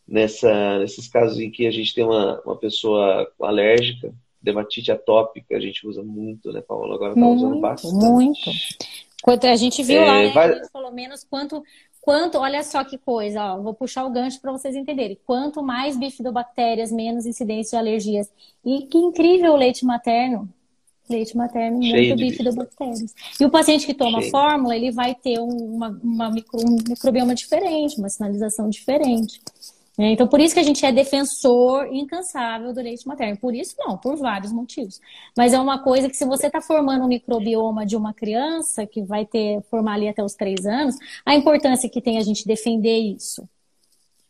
nessa, 0.09 0.81
nesses 0.81 1.07
casos 1.07 1.39
em 1.39 1.53
que 1.53 1.68
a 1.68 1.70
gente 1.70 1.95
tem 1.95 2.03
uma, 2.03 2.41
uma 2.41 2.57
pessoa 2.57 3.33
alérgica, 3.41 4.12
dermatite 4.43 4.91
atópica, 4.91 5.57
a 5.57 5.61
gente 5.61 5.87
usa 5.87 6.03
muito, 6.03 6.51
né, 6.53 6.61
Paula? 6.62 6.97
Agora 6.97 7.12
está 7.12 7.29
usando 7.29 7.61
bastante. 7.61 7.95
Muito. 7.95 8.51
Quanto 9.23 9.47
a 9.47 9.55
gente 9.55 9.85
viu 9.85 10.03
é, 10.03 10.05
lá, 10.05 10.14
né, 10.14 10.33
vai... 10.33 10.51
a 10.51 10.55
gente 10.55 10.73
falou 10.73 10.91
menos 10.91 11.23
quanto, 11.23 11.62
quanto, 12.03 12.36
olha 12.36 12.62
só 12.62 12.84
que 12.84 12.98
coisa, 12.98 13.55
ó, 13.55 13.62
vou 13.62 13.72
puxar 13.72 14.05
o 14.05 14.11
gancho 14.11 14.40
para 14.40 14.53
vocês 14.53 14.76
entenderem. 14.76 15.16
Quanto 15.24 15.62
mais 15.62 15.96
bifidobactérias, 15.96 16.92
menos 16.92 17.24
incidência 17.24 17.78
de 17.78 17.80
alergias. 17.80 18.28
E 18.64 18.82
que 18.82 18.98
incrível 18.98 19.53
o 19.55 19.57
leite 19.57 19.86
materno. 19.86 20.48
Leite 21.09 21.36
materno, 21.36 21.82
Cheio 21.82 22.09
muito 22.09 22.16
bifidobactérias. 22.16 23.14
E 23.40 23.44
o 23.44 23.50
paciente 23.50 23.86
que 23.86 23.94
toma 23.94 24.20
Cheio. 24.20 24.30
fórmula, 24.30 24.76
ele 24.76 24.90
vai 24.90 25.14
ter 25.14 25.38
uma, 25.38 25.98
uma 26.03 26.30
micro, 26.30 26.61
um 26.61 26.76
microbioma 26.88 27.34
diferente, 27.34 27.98
uma 27.98 28.09
sinalização 28.09 28.68
diferente. 28.68 29.40
É, 29.99 30.11
então, 30.11 30.26
por 30.26 30.40
isso 30.40 30.55
que 30.55 30.61
a 30.61 30.64
gente 30.64 30.84
é 30.86 30.90
defensor 30.90 31.86
incansável 31.93 32.72
do 32.72 32.80
leite 32.80 33.07
materno. 33.07 33.36
Por 33.36 33.55
isso, 33.55 33.74
não, 33.78 33.99
por 33.99 34.16
vários 34.16 34.53
motivos. 34.53 35.01
Mas 35.36 35.53
é 35.53 35.61
uma 35.61 35.82
coisa 35.82 36.09
que, 36.09 36.16
se 36.16 36.24
você 36.24 36.47
está 36.47 36.62
formando 36.62 37.05
um 37.05 37.09
microbioma 37.09 37.84
de 37.84 37.95
uma 37.95 38.14
criança, 38.14 38.86
que 38.86 39.03
vai 39.03 39.26
ter, 39.26 39.61
formar 39.70 39.95
ali 39.95 40.09
até 40.09 40.24
os 40.24 40.32
três 40.34 40.64
anos, 40.64 40.97
a 41.26 41.34
importância 41.34 41.90
que 41.90 42.01
tem 42.01 42.16
a 42.16 42.22
gente 42.22 42.47
defender 42.47 42.99
isso. 42.99 43.47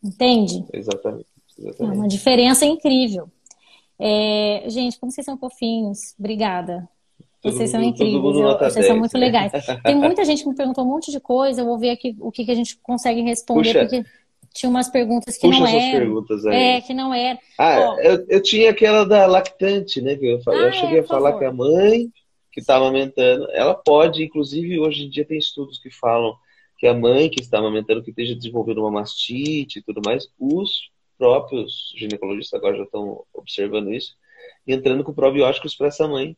Entende? 0.02 0.64
Exatamente. 0.72 1.26
exatamente. 1.56 1.96
É 1.96 1.96
uma 1.96 2.08
diferença 2.08 2.66
incrível. 2.66 3.28
É, 4.00 4.64
gente, 4.66 4.98
como 4.98 5.12
vocês 5.12 5.24
são 5.24 5.38
fofinhos. 5.38 6.14
Obrigada. 6.18 6.88
Vocês 7.44 7.70
são 7.70 7.82
incríveis, 7.82 8.36
eu, 8.36 8.58
vocês 8.58 8.74
10, 8.74 8.86
são 8.86 8.98
muito 8.98 9.18
né? 9.18 9.26
legais. 9.26 9.52
Tem 9.82 9.96
muita 9.96 10.24
gente 10.24 10.44
que 10.44 10.48
me 10.48 10.54
perguntou 10.54 10.84
um 10.84 10.88
monte 10.88 11.10
de 11.10 11.18
coisa, 11.18 11.60
eu 11.60 11.64
vou 11.64 11.76
ver 11.76 11.90
aqui 11.90 12.16
o 12.20 12.30
que, 12.30 12.44
que 12.44 12.52
a 12.52 12.54
gente 12.54 12.78
consegue 12.80 13.20
responder, 13.20 13.72
Puxa, 13.72 13.80
porque 13.80 14.04
tinha 14.52 14.68
umas 14.68 14.88
perguntas 14.88 15.36
que 15.36 15.46
Puxa 15.46 15.60
não 15.60 15.66
eram. 15.66 15.98
perguntas 15.98 16.46
aí. 16.46 16.56
É, 16.56 16.80
que 16.80 16.94
não 16.94 17.14
eram. 17.14 17.38
Ah, 17.58 17.96
eu, 18.02 18.26
eu 18.28 18.42
tinha 18.42 18.70
aquela 18.70 19.04
da 19.04 19.26
lactante, 19.26 20.00
né? 20.00 20.16
Que 20.16 20.26
eu, 20.26 20.40
ah, 20.46 20.54
eu 20.54 20.72
cheguei 20.72 20.98
é, 20.98 21.00
a 21.00 21.04
falar 21.04 21.32
favor. 21.32 21.38
que 21.38 21.44
a 21.44 21.52
mãe 21.52 22.12
que 22.52 22.60
está 22.60 22.76
amamentando, 22.76 23.48
ela 23.52 23.74
pode, 23.74 24.22
inclusive 24.22 24.78
hoje 24.78 25.04
em 25.04 25.10
dia 25.10 25.24
tem 25.24 25.38
estudos 25.38 25.78
que 25.78 25.90
falam 25.90 26.36
que 26.78 26.86
a 26.86 26.92
mãe 26.92 27.30
que 27.30 27.40
está 27.40 27.58
amamentando, 27.58 28.02
que 28.02 28.10
esteja 28.10 28.34
desenvolvendo 28.34 28.78
uma 28.78 28.90
mastite 28.90 29.78
e 29.78 29.82
tudo 29.82 30.02
mais, 30.04 30.28
os 30.38 30.90
próprios 31.16 31.92
ginecologistas 31.96 32.58
agora 32.58 32.76
já 32.76 32.82
estão 32.82 33.24
observando 33.32 33.92
isso, 33.92 34.16
entrando 34.66 35.04
com 35.04 35.14
probióticos 35.14 35.74
para 35.74 35.86
essa 35.86 36.06
mãe, 36.08 36.36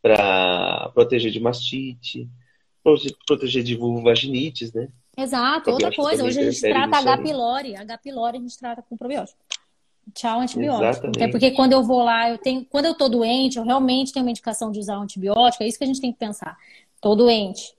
para 0.00 0.90
proteger 0.94 1.32
de 1.32 1.40
mastite, 1.40 2.28
proteger 3.26 3.64
de 3.64 3.74
vulvovaginites, 3.74 4.72
né? 4.72 4.88
Exato, 5.16 5.70
outra 5.70 5.94
coisa. 5.94 6.24
Hoje 6.24 6.40
a 6.40 6.50
gente 6.50 6.60
trata 6.60 6.98
H. 6.98 7.18
pylori. 7.18 7.76
H. 7.76 7.98
pylori 7.98 8.38
a 8.38 8.40
gente 8.40 8.58
trata 8.58 8.82
com 8.82 8.96
probiótico. 8.96 9.38
Tchau, 10.12 10.40
antibiótico. 10.40 10.84
Exatamente. 10.84 11.22
Até 11.22 11.28
porque 11.28 11.50
quando 11.52 11.72
eu 11.72 11.82
vou 11.82 12.02
lá, 12.02 12.28
eu 12.28 12.38
tenho, 12.38 12.64
quando 12.66 12.84
eu 12.84 12.94
tô 12.94 13.08
doente, 13.08 13.56
eu 13.56 13.64
realmente 13.64 14.12
tenho 14.12 14.24
uma 14.24 14.30
indicação 14.30 14.70
de 14.70 14.78
usar 14.78 14.98
um 14.98 15.02
antibiótico, 15.02 15.62
é 15.62 15.66
isso 15.66 15.78
que 15.78 15.84
a 15.84 15.86
gente 15.86 16.00
tem 16.00 16.12
que 16.12 16.18
pensar. 16.18 16.56
Tô 17.00 17.14
doente. 17.14 17.74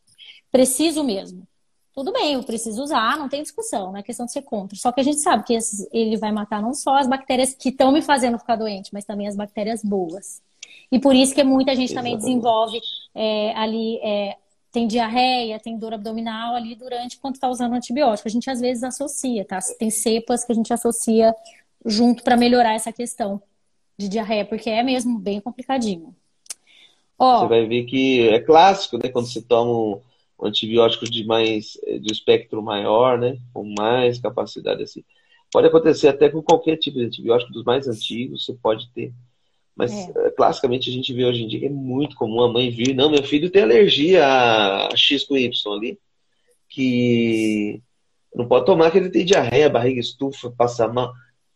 Preciso 0.52 1.04
mesmo. 1.04 1.48
Tudo 1.94 2.12
bem, 2.12 2.34
eu 2.34 2.44
preciso 2.44 2.84
usar, 2.84 3.18
não 3.18 3.30
tem 3.30 3.42
discussão, 3.42 3.92
não 3.92 4.00
é 4.00 4.04
questão 4.04 4.26
de 4.26 4.32
ser 4.34 4.42
contra. 4.42 4.78
Só 4.78 4.92
que 4.92 5.00
a 5.00 5.04
gente 5.04 5.20
sabe 5.20 5.46
que 5.46 5.54
esse, 5.54 5.88
ele 5.94 6.18
vai 6.18 6.32
matar 6.32 6.62
não 6.62 6.74
só 6.74 6.98
as 6.98 7.08
bactérias 7.08 7.54
que 7.54 7.70
estão 7.70 7.92
me 7.92 8.02
fazendo 8.02 8.38
ficar 8.38 8.58
doente, 8.58 8.90
mas 8.94 9.06
também 9.06 9.28
as 9.28 9.36
bactérias 9.36 9.82
boas. 9.82 10.42
E 10.92 11.00
por 11.00 11.16
isso 11.16 11.34
que 11.34 11.44
muita 11.44 11.74
gente 11.74 11.92
Exatamente. 11.92 12.18
também 12.18 12.18
desenvolve 12.18 12.82
é, 13.14 13.54
ali 13.56 13.98
é, 14.04 14.36
tem 14.76 14.88
diarreia, 14.88 15.58
tem 15.58 15.80
dor 15.80 15.94
abdominal 15.94 16.54
ali 16.54 16.76
durante 16.76 17.18
quando 17.18 17.36
está 17.36 17.48
usando 17.48 17.76
antibiótico. 17.76 18.28
A 18.28 18.32
gente 18.32 18.50
às 18.50 18.60
vezes 18.60 18.84
associa, 18.84 19.46
tá? 19.46 19.58
Tem 19.80 19.90
cepas 19.90 20.44
que 20.44 20.52
a 20.52 20.56
gente 20.56 20.74
associa 20.74 21.34
junto 21.86 22.22
para 22.22 22.36
melhorar 22.36 22.74
essa 22.74 22.92
questão 22.92 23.42
de 23.98 24.10
diarreia, 24.10 24.44
porque 24.44 24.70
é 24.70 24.84
mesmo 24.84 25.18
bem 25.18 25.40
complicadinho. 25.40 26.14
Ó, 27.18 27.40
você 27.40 27.48
vai 27.48 27.66
ver 27.66 27.86
que 27.86 28.28
é 28.28 28.42
clássico, 28.42 28.98
né? 28.98 29.08
Quando 29.08 29.32
você 29.32 29.42
toma 29.42 29.72
um 29.72 30.46
antibiótico 30.46 31.06
de 31.06 31.26
mais 31.26 31.80
de 32.02 32.12
espectro 32.12 32.62
maior, 32.62 33.18
né? 33.18 33.38
Com 33.54 33.74
mais 33.80 34.20
capacidade 34.20 34.84
assim. 34.84 35.06
Pode 35.54 35.68
acontecer 35.68 36.10
até 36.10 36.28
com 36.28 36.42
qualquer 36.42 36.76
tipo 36.76 36.98
de 36.98 37.06
antibiótico 37.06 37.54
dos 37.54 37.64
mais 37.64 37.88
antigos, 37.88 38.44
você 38.44 38.54
pode 38.54 38.90
ter 38.90 39.14
mas 39.76 39.92
é. 39.92 40.12
Eh, 40.16 40.32
classicamente 40.32 40.90
a 40.90 40.94
gente 40.94 41.14
vê 41.14 41.26
hoje 41.26 41.44
em 41.44 41.48
dia 41.48 41.60
que 41.60 41.66
é 41.66 41.70
muito 41.70 42.16
comum 42.16 42.42
a 42.42 42.52
mãe 42.52 42.70
vir, 42.70 42.96
não, 42.96 43.10
meu 43.10 43.24
filho 43.24 43.50
tem 43.50 43.64
alergia 43.64 44.26
a 44.26 44.96
X 44.96 45.26
com 45.26 45.36
Y 45.36 45.52
ali, 45.74 46.00
que 46.70 47.82
não 48.34 48.48
pode 48.48 48.66
tomar 48.66 48.92
que 48.92 48.98
ele 48.98 49.10
tem 49.10 49.26
diarreia, 49.26 49.70
barriga 49.70 50.00
estufa, 50.00 50.52
passa 50.52 50.88
mal. 50.88 51.14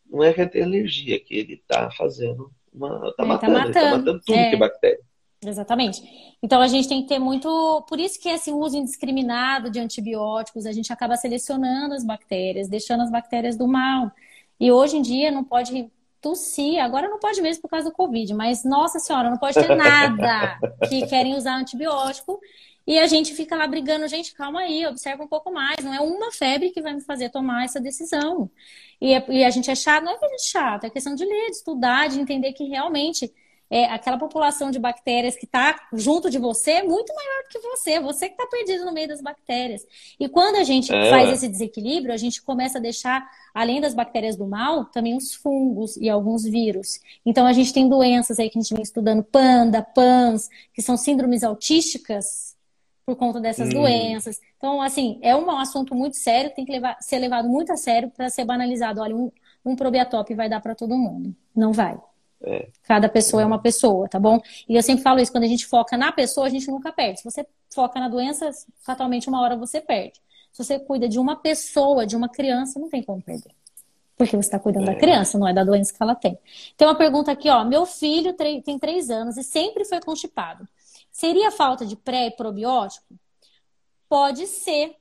Não 0.10 0.24
é 0.24 0.34
que 0.34 0.42
ele 0.42 0.50
tem 0.50 0.64
alergia, 0.64 1.16
é 1.16 1.20
que 1.20 1.36
ele 1.36 1.54
está 1.54 1.92
fazendo 1.92 2.52
uma. 2.74 3.10
Está 3.10 3.26
matando, 3.26 3.54
tá 3.54 3.60
matando. 3.60 3.68
Ele 3.68 3.74
tá 3.74 3.98
matando 3.98 4.22
tudo 4.26 4.36
é. 4.36 4.50
que 4.50 4.56
é 4.56 4.60
bactéria. 4.60 5.00
Exatamente. 5.46 6.02
Então 6.44 6.62
a 6.62 6.68
gente 6.68 6.88
tem 6.88 7.02
que 7.02 7.08
ter 7.08 7.20
muito. 7.20 7.86
Por 7.88 8.00
isso 8.00 8.20
que 8.20 8.30
esse 8.30 8.52
uso 8.52 8.78
indiscriminado 8.78 9.70
de 9.70 9.80
antibióticos, 9.80 10.66
a 10.66 10.72
gente 10.72 10.92
acaba 10.92 11.16
selecionando 11.16 11.94
as 11.94 12.04
bactérias, 12.04 12.68
deixando 12.68 13.04
as 13.04 13.12
bactérias 13.12 13.58
do 13.58 13.68
mal. 13.68 14.12
E 14.60 14.72
hoje 14.72 14.98
em 14.98 15.02
dia 15.02 15.32
não 15.32 15.44
pode 15.44 15.90
tossir, 16.22 16.80
agora 16.84 17.08
não 17.08 17.20
pode 17.20 17.42
mesmo 17.42 17.62
por 17.62 17.70
causa 17.70 17.90
do 17.90 17.96
Covid, 17.96 18.34
mas 18.34 18.64
nossa 18.64 19.00
senhora, 19.00 19.30
não 19.30 19.38
pode 19.38 19.56
ter 19.56 19.76
nada 19.76 20.58
que 20.88 21.06
querem 21.08 21.36
usar 21.36 21.56
antibiótico. 21.56 22.40
E 22.86 22.98
a 22.98 23.06
gente 23.06 23.36
fica 23.36 23.56
lá 23.56 23.68
brigando, 23.68 24.08
gente, 24.08 24.34
calma 24.34 24.62
aí, 24.62 24.86
observa 24.88 25.24
um 25.24 25.28
pouco 25.28 25.52
mais. 25.52 25.78
Não 25.84 25.94
é 25.94 26.00
uma 26.00 26.32
febre 26.32 26.72
que 26.72 26.82
vai 26.82 26.94
me 26.94 27.02
fazer 27.02 27.30
tomar 27.30 27.66
essa 27.66 27.80
decisão. 27.80 28.50
E, 29.00 29.14
é, 29.14 29.26
e 29.30 29.46
a 29.46 29.50
gente 29.52 29.70
é 29.70 29.76
chato, 29.76 30.04
não 30.04 30.14
é 30.14 30.18
que 30.18 30.26
a 30.26 30.30
gente 30.30 30.42
é 30.42 30.50
chato, 30.50 30.84
é 30.86 30.90
questão 30.90 31.14
de 31.14 31.24
ler, 31.24 31.52
de 31.52 31.58
estudar, 31.58 32.10
de 32.10 32.20
entender 32.20 32.52
que 32.54 32.64
realmente 32.64 33.32
é, 33.70 33.86
aquela 33.86 34.18
população 34.18 34.72
de 34.72 34.80
bactérias 34.80 35.36
que 35.36 35.46
está 35.46 35.80
junto 35.94 36.30
de 36.30 36.40
você 36.40 36.72
é 36.72 36.84
muito 36.84 37.14
maior 37.14 37.44
do 37.44 37.50
que 37.50 37.60
você. 37.60 38.00
Você 38.00 38.28
que 38.28 38.34
está 38.34 38.48
perdido 38.48 38.86
no 38.86 38.92
meio 38.92 39.08
das 39.08 39.22
bactérias. 39.22 39.86
E 40.20 40.28
quando 40.28 40.56
a 40.56 40.64
gente 40.64 40.94
é. 40.94 41.10
faz 41.10 41.30
esse 41.30 41.48
desequilíbrio, 41.48 42.14
a 42.14 42.18
gente 42.18 42.42
começa 42.42 42.80
a 42.80 42.82
deixar, 42.82 43.30
além 43.54 43.80
das 43.80 43.94
bactérias 43.94 44.36
do 44.36 44.48
mal, 44.48 44.86
também 44.86 45.16
os 45.16 45.36
fungos 45.36 45.98
e 45.98 46.10
alguns 46.10 46.44
vírus. 46.44 47.00
Então 47.26 47.46
a 47.46 47.54
gente 47.54 47.72
tem 47.72 47.88
doenças 47.88 48.40
aí 48.40 48.50
que 48.50 48.58
a 48.58 48.62
gente 48.62 48.74
vem 48.74 48.84
estudando, 48.84 49.24
panda, 49.24 49.82
PANS, 49.82 50.50
que 50.74 50.82
são 50.82 50.98
síndromes 50.98 51.44
autísticas 51.44 52.58
por 53.06 53.16
conta 53.16 53.40
dessas 53.40 53.70
hum. 53.70 53.82
doenças. 53.82 54.40
Então, 54.58 54.82
assim, 54.82 55.20
é 55.22 55.36
um 55.36 55.50
assunto 55.52 55.96
muito 55.96 56.16
sério, 56.16 56.54
tem 56.54 56.66
que 56.66 56.72
levar, 56.72 56.98
ser 57.02 57.18
levado 57.18 57.48
muito 57.48 57.72
a 57.72 57.78
sério 57.78 58.12
para 58.16 58.30
ser 58.30 58.46
banalizado. 58.46 59.02
Olha, 59.02 59.16
um, 59.16 59.32
um 59.66 59.76
probiatop 59.76 60.34
vai 60.36 60.48
dar 60.48 60.60
para 60.60 60.76
todo 60.76 60.98
mundo. 60.98 61.36
Não 61.56 61.74
vai. 61.74 61.98
É. 62.42 62.70
Cada 62.84 63.10
pessoa 63.10 63.44
é 63.44 63.46
uma 63.46 63.60
pessoa, 63.60 64.08
tá 64.08 64.20
bom? 64.20 64.40
E 64.68 64.76
eu 64.76 64.82
sempre 64.82 65.04
falo 65.04 65.20
isso, 65.20 65.32
quando 65.32 65.44
a 65.44 65.48
gente 65.48 65.66
foca 65.66 65.98
na 65.98 66.12
pessoa, 66.12 66.48
a 66.48 66.50
gente 66.50 66.70
nunca 66.70 66.92
perde. 66.92 67.20
Se 67.20 67.30
você 67.30 67.46
foca 67.74 68.00
na 68.00 68.08
doença, 68.08 68.50
fatalmente 68.82 69.28
uma 69.28 69.42
hora 69.42 69.58
você 69.58 69.82
perde. 69.82 70.20
Se 70.52 70.64
você 70.64 70.80
cuida 70.80 71.08
de 71.08 71.20
uma 71.20 71.36
pessoa, 71.36 72.06
de 72.06 72.16
uma 72.16 72.30
criança, 72.30 72.80
não 72.80 72.90
tem 72.90 73.04
como 73.04 73.22
perder. 73.22 73.52
Porque 74.18 74.36
você 74.36 74.48
está 74.48 74.60
cuidando 74.60 74.90
é. 74.90 74.94
da 74.94 75.00
criança, 75.00 75.38
não 75.38 75.48
é 75.48 75.54
da 75.54 75.64
doença 75.64 75.94
que 75.94 76.02
ela 76.02 76.16
tem. 76.16 76.38
Tem 76.76 76.88
uma 76.88 76.96
pergunta 76.96 77.32
aqui, 77.32 77.50
ó. 77.50 77.64
Meu 77.64 77.86
filho 77.86 78.34
tem 78.34 78.78
três 78.80 79.10
anos 79.10 79.38
e 79.38 79.44
sempre 79.44 79.86
foi 79.86 80.02
constipado. 80.02 80.68
Seria 81.12 81.52
falta 81.52 81.86
de 81.86 81.96
pré 81.96 82.28
e 82.28 82.32
probiótico? 82.32 83.06
Pode 84.08 84.48
ser. 84.48 84.96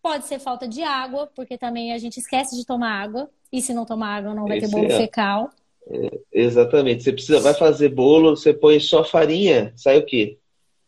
Pode 0.00 0.26
ser 0.26 0.38
falta 0.38 0.66
de 0.66 0.82
água, 0.82 1.30
porque 1.34 1.56
também 1.56 1.92
a 1.92 1.98
gente 1.98 2.18
esquece 2.18 2.56
de 2.56 2.64
tomar 2.64 3.02
água. 3.02 3.30
E 3.52 3.60
se 3.60 3.74
não 3.74 3.84
tomar 3.84 4.16
água, 4.16 4.34
não 4.34 4.46
vai 4.46 4.58
Esse 4.58 4.70
ter 4.70 4.72
bolo 4.74 4.90
é. 4.90 4.96
fecal. 4.96 5.50
É, 5.90 6.20
exatamente. 6.32 7.02
Você 7.02 7.12
precisa, 7.12 7.40
vai 7.40 7.54
fazer 7.54 7.88
bolo, 7.88 8.36
você 8.36 8.52
põe 8.52 8.78
só 8.80 9.04
farinha, 9.04 9.72
sai 9.76 9.98
o 9.98 10.06
quê? 10.06 10.38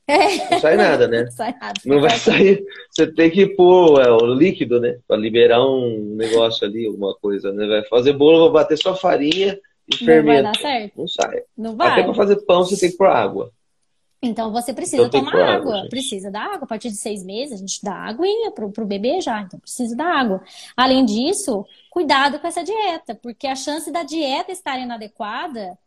É. 0.07 0.51
Não 0.51 0.61
sai 0.61 0.76
nada, 0.76 1.09
né? 1.09 1.22
Não, 1.24 1.30
sai 1.32 1.55
nada, 1.59 1.80
não 1.86 2.01
vai 2.01 2.18
sair. 2.18 2.62
Você 2.90 3.07
tem 3.07 3.30
que 3.30 3.47
pôr 3.47 4.01
é, 4.03 4.11
o 4.11 4.26
líquido, 4.34 4.78
né? 4.78 4.99
Para 5.09 5.16
liberar 5.16 5.64
um 5.64 6.14
negócio 6.14 6.66
ali, 6.66 6.86
alguma 6.86 7.14
coisa, 7.14 7.53
né? 7.53 7.66
Vai 7.66 7.84
fazer 7.86 8.12
bolo, 8.12 8.40
vou 8.40 8.53
bater 8.53 8.76
só 8.76 8.95
farinha 8.95 9.59
e 9.88 9.97
não 9.99 10.07
fermento. 10.07 10.42
Não 10.42 10.53
vai 10.53 10.53
dar 10.53 10.61
certo. 10.61 10.92
Não 10.97 11.09
sai. 11.09 11.42
Não 11.57 11.76
vai. 11.76 11.88
Até 11.88 12.03
para 12.03 12.14
fazer 12.14 12.36
pão 12.45 12.64
você 12.64 12.78
tem 12.78 12.90
que 12.90 12.99
pôr 12.99 13.07
água. 13.07 13.51
Então 14.27 14.51
você 14.53 14.72
precisa 14.72 15.03
então, 15.05 15.25
tomar 15.25 15.57
água, 15.57 15.87
precisa 15.89 16.31
da 16.31 16.41
água. 16.41 16.64
A 16.64 16.66
partir 16.66 16.89
de 16.91 16.97
seis 16.97 17.25
meses 17.25 17.55
a 17.55 17.57
gente 17.57 17.83
dá 17.83 17.95
aguinha 17.95 18.51
pro, 18.51 18.70
pro 18.70 18.87
bebê 18.87 19.20
já, 19.20 19.41
então 19.41 19.59
precisa 19.59 19.95
da 19.95 20.05
água. 20.05 20.43
Além 20.77 21.05
disso, 21.05 21.64
cuidado 21.91 22.39
com 22.39 22.47
essa 22.47 22.64
dieta, 22.64 23.14
porque 23.14 23.47
a 23.47 23.55
chance 23.55 23.91
da 23.91 24.03
dieta 24.03 24.53
estar 24.53 24.79
inadequada 24.79 25.79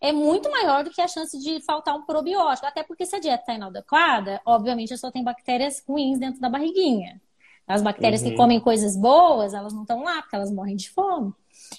é 0.00 0.12
muito 0.12 0.50
maior 0.50 0.82
do 0.82 0.90
que 0.90 1.00
a 1.00 1.08
chance 1.08 1.38
de 1.38 1.60
faltar 1.62 1.94
um 1.94 2.02
probiótico. 2.04 2.66
Até 2.66 2.82
porque 2.82 3.06
se 3.06 3.16
a 3.16 3.20
dieta 3.20 3.42
está 3.42 3.54
inadequada, 3.54 4.40
obviamente 4.44 4.96
só 4.98 5.10
tem 5.10 5.22
bactérias 5.22 5.82
ruins 5.86 6.18
dentro 6.18 6.40
da 6.40 6.48
barriguinha. 6.48 7.20
As 7.66 7.82
bactérias 7.82 8.22
uhum. 8.22 8.30
que 8.30 8.36
comem 8.36 8.60
coisas 8.60 8.96
boas, 8.96 9.54
elas 9.54 9.72
não 9.72 9.82
estão 9.82 10.02
lá, 10.02 10.20
porque 10.20 10.34
elas 10.34 10.50
morrem 10.50 10.76
de 10.76 10.90
fome. 10.90 11.32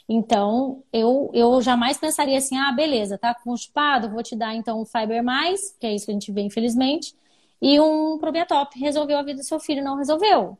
Então, 0.08 0.84
eu, 0.91 1.30
eu 1.34 1.62
jamais 1.62 1.98
pensaria 1.98 2.38
assim, 2.38 2.58
ah, 2.58 2.72
beleza, 2.72 3.18
tá 3.18 3.34
constipado, 3.34 4.10
vou 4.10 4.24
te 4.24 4.36
dar 4.36 4.56
então 4.56 4.82
um 4.82 4.86
Fiber 4.86 5.24
Mais, 5.24 5.76
que 5.80 5.86
é 5.86 5.94
isso 5.94 6.06
que 6.06 6.12
a 6.12 6.14
gente 6.14 6.32
vê, 6.32 6.41
infelizmente, 6.41 7.16
e 7.62 7.80
um 7.80 8.18
Probiatop. 8.18 8.78
Resolveu 8.80 9.18
a 9.18 9.24
vida 9.24 9.39
do 9.39 9.46
seu 9.46 9.60
filho? 9.60 9.84
Não 9.84 9.98
resolveu. 9.98 10.58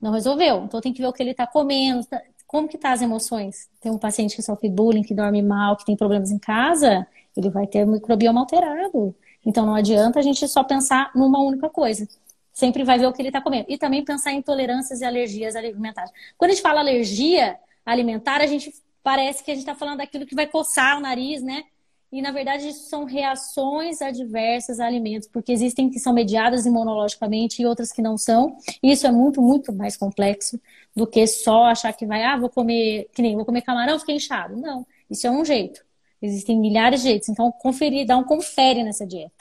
Não 0.00 0.12
resolveu. 0.12 0.64
Então, 0.64 0.80
tem 0.80 0.92
que 0.92 1.02
ver 1.02 1.08
o 1.08 1.12
que 1.12 1.22
ele 1.22 1.32
está 1.32 1.46
comendo, 1.46 2.04
tá, 2.04 2.22
como 2.46 2.68
que 2.68 2.78
tá 2.78 2.92
as 2.92 3.02
emoções. 3.02 3.68
Tem 3.80 3.92
um 3.92 3.98
paciente 3.98 4.36
que 4.36 4.42
sofre 4.42 4.68
bullying, 4.68 5.02
que 5.02 5.14
dorme 5.14 5.42
mal, 5.42 5.76
que 5.76 5.84
tem 5.84 5.96
problemas 5.96 6.30
em 6.30 6.38
casa, 6.38 7.06
ele 7.36 7.50
vai 7.50 7.66
ter 7.66 7.86
microbioma 7.86 8.40
alterado. 8.40 9.14
Então, 9.44 9.64
não 9.66 9.74
adianta 9.74 10.18
a 10.18 10.22
gente 10.22 10.46
só 10.48 10.64
pensar 10.64 11.10
numa 11.14 11.40
única 11.40 11.68
coisa 11.68 12.06
sempre 12.52 12.84
vai 12.84 12.98
ver 12.98 13.06
o 13.06 13.12
que 13.12 13.22
ele 13.22 13.28
está 13.30 13.40
comendo. 13.40 13.66
E 13.68 13.78
também 13.78 14.04
pensar 14.04 14.32
em 14.32 14.38
intolerâncias 14.38 15.00
e 15.00 15.04
alergias 15.04 15.56
alimentares. 15.56 16.12
Quando 16.36 16.50
a 16.50 16.54
gente 16.54 16.62
fala 16.62 16.80
alergia 16.80 17.56
alimentar, 17.92 18.40
a 18.40 18.46
gente 18.46 18.72
parece 19.02 19.42
que 19.42 19.50
a 19.50 19.54
gente 19.54 19.62
está 19.62 19.74
falando 19.74 19.98
daquilo 19.98 20.26
que 20.26 20.34
vai 20.34 20.46
coçar 20.46 20.98
o 20.98 21.00
nariz, 21.00 21.42
né? 21.42 21.64
E 22.12 22.20
na 22.20 22.32
verdade 22.32 22.68
isso 22.68 22.88
são 22.88 23.04
reações 23.04 24.02
adversas 24.02 24.80
a 24.80 24.86
alimentos, 24.86 25.28
porque 25.28 25.52
existem 25.52 25.88
que 25.88 26.00
são 26.00 26.12
mediadas 26.12 26.66
imunologicamente 26.66 27.62
e 27.62 27.66
outras 27.66 27.92
que 27.92 28.02
não 28.02 28.18
são. 28.18 28.56
E 28.82 28.90
isso 28.90 29.06
é 29.06 29.12
muito, 29.12 29.40
muito 29.40 29.72
mais 29.72 29.96
complexo 29.96 30.60
do 30.94 31.06
que 31.06 31.24
só 31.26 31.64
achar 31.66 31.92
que 31.92 32.04
vai, 32.06 32.24
ah, 32.24 32.36
vou 32.36 32.50
comer, 32.50 33.08
que 33.14 33.22
nem 33.22 33.36
vou 33.36 33.44
comer 33.44 33.62
camarão, 33.62 33.98
fiquei 33.98 34.16
inchado. 34.16 34.56
Não, 34.56 34.84
isso 35.08 35.26
é 35.26 35.30
um 35.30 35.44
jeito. 35.44 35.84
Existem 36.20 36.58
milhares 36.58 37.00
de 37.00 37.08
jeitos. 37.08 37.28
Então, 37.28 37.50
conferir, 37.52 38.06
dá 38.06 38.16
um 38.16 38.24
confere 38.24 38.82
nessa 38.82 39.06
dieta. 39.06 39.39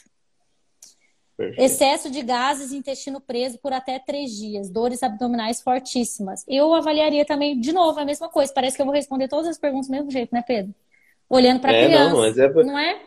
Perfeito. 1.39 1.61
Excesso 1.61 2.11
de 2.11 2.21
gases, 2.21 2.73
intestino 2.73 3.21
preso 3.21 3.57
por 3.59 3.71
até 3.71 3.97
três 3.97 4.31
dias, 4.31 4.69
dores 4.69 5.01
abdominais 5.01 5.61
fortíssimas. 5.61 6.43
Eu 6.45 6.73
avaliaria 6.73 7.23
também, 7.23 7.57
de 7.57 7.71
novo, 7.71 7.97
a 7.97 8.03
mesma 8.03 8.27
coisa. 8.27 8.51
Parece 8.53 8.75
que 8.75 8.81
eu 8.81 8.85
vou 8.85 8.93
responder 8.93 9.29
todas 9.29 9.47
as 9.47 9.57
perguntas 9.57 9.87
do 9.87 9.91
mesmo 9.91 10.11
jeito, 10.11 10.35
né, 10.35 10.43
Pedro? 10.45 10.75
Olhando 11.29 11.61
para 11.61 11.71
a 11.71 11.75
é, 11.75 11.85
criança. 11.85 12.09
Não, 12.09 12.19
mas 12.19 12.37
é, 12.37 12.49
por... 12.49 12.65
não 12.65 12.77
é? 12.77 13.01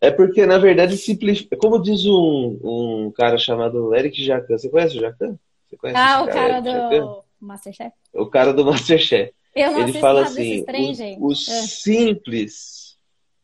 É 0.00 0.12
porque, 0.12 0.46
na 0.46 0.58
verdade, 0.58 0.96
simplifica. 0.96 1.56
Como 1.56 1.82
diz 1.82 2.06
um, 2.06 2.60
um 2.62 3.12
cara 3.16 3.36
chamado 3.36 3.92
Eric 3.96 4.24
Jacan. 4.24 4.56
Você 4.56 4.68
conhece 4.68 4.96
o 4.96 5.00
Jacan? 5.00 5.36
Você 5.68 5.76
conhece 5.76 5.98
ah, 5.98 6.22
o 6.22 6.26
cara, 6.26 6.62
cara 6.62 7.00
do 7.00 7.24
Masterchef? 7.40 7.92
O 8.14 8.26
cara 8.26 8.52
do 8.52 8.64
Masterchef. 8.64 9.32
Eu 9.56 9.72
não 9.72 9.80
ele 9.80 9.94
fala 9.94 10.22
assim: 10.22 10.64
trem, 10.64 10.94
o, 11.18 11.30
o 11.30 11.32
é. 11.32 11.34
simples, 11.34 12.96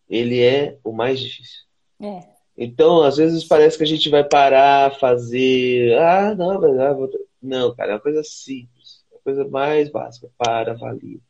ele 0.09 0.41
é 0.41 0.79
o 0.85 0.93
mais 0.93 1.19
difícil. 1.19 1.65
É. 2.01 2.38
Então, 2.61 3.05
às 3.05 3.17
vezes 3.17 3.45
parece 3.45 3.79
que 3.79 3.85
a 3.85 3.87
gente 3.87 4.11
vai 4.11 4.25
parar, 4.25 4.99
fazer. 4.99 5.97
Ah, 5.97 6.35
não, 6.35 6.61
não, 6.61 7.11
não 7.41 7.75
cara, 7.77 7.93
é 7.93 7.95
uma 7.95 8.01
coisa 8.01 8.25
simples, 8.25 9.05
é 9.13 9.17
a 9.17 9.21
coisa 9.21 9.49
mais 9.49 9.89
básica. 9.89 10.29
Para, 10.37 10.73
avalia. 10.73 11.21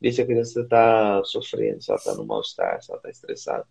Vê 0.00 0.12
se 0.12 0.22
a 0.22 0.26
criança 0.26 0.60
está 0.60 1.24
sofrendo, 1.24 1.82
se 1.82 1.90
ela 1.90 1.98
está 1.98 2.14
no 2.14 2.24
mal-estar, 2.24 2.80
se 2.80 2.90
ela 2.90 2.98
está 2.98 3.10
estressada. 3.10 3.66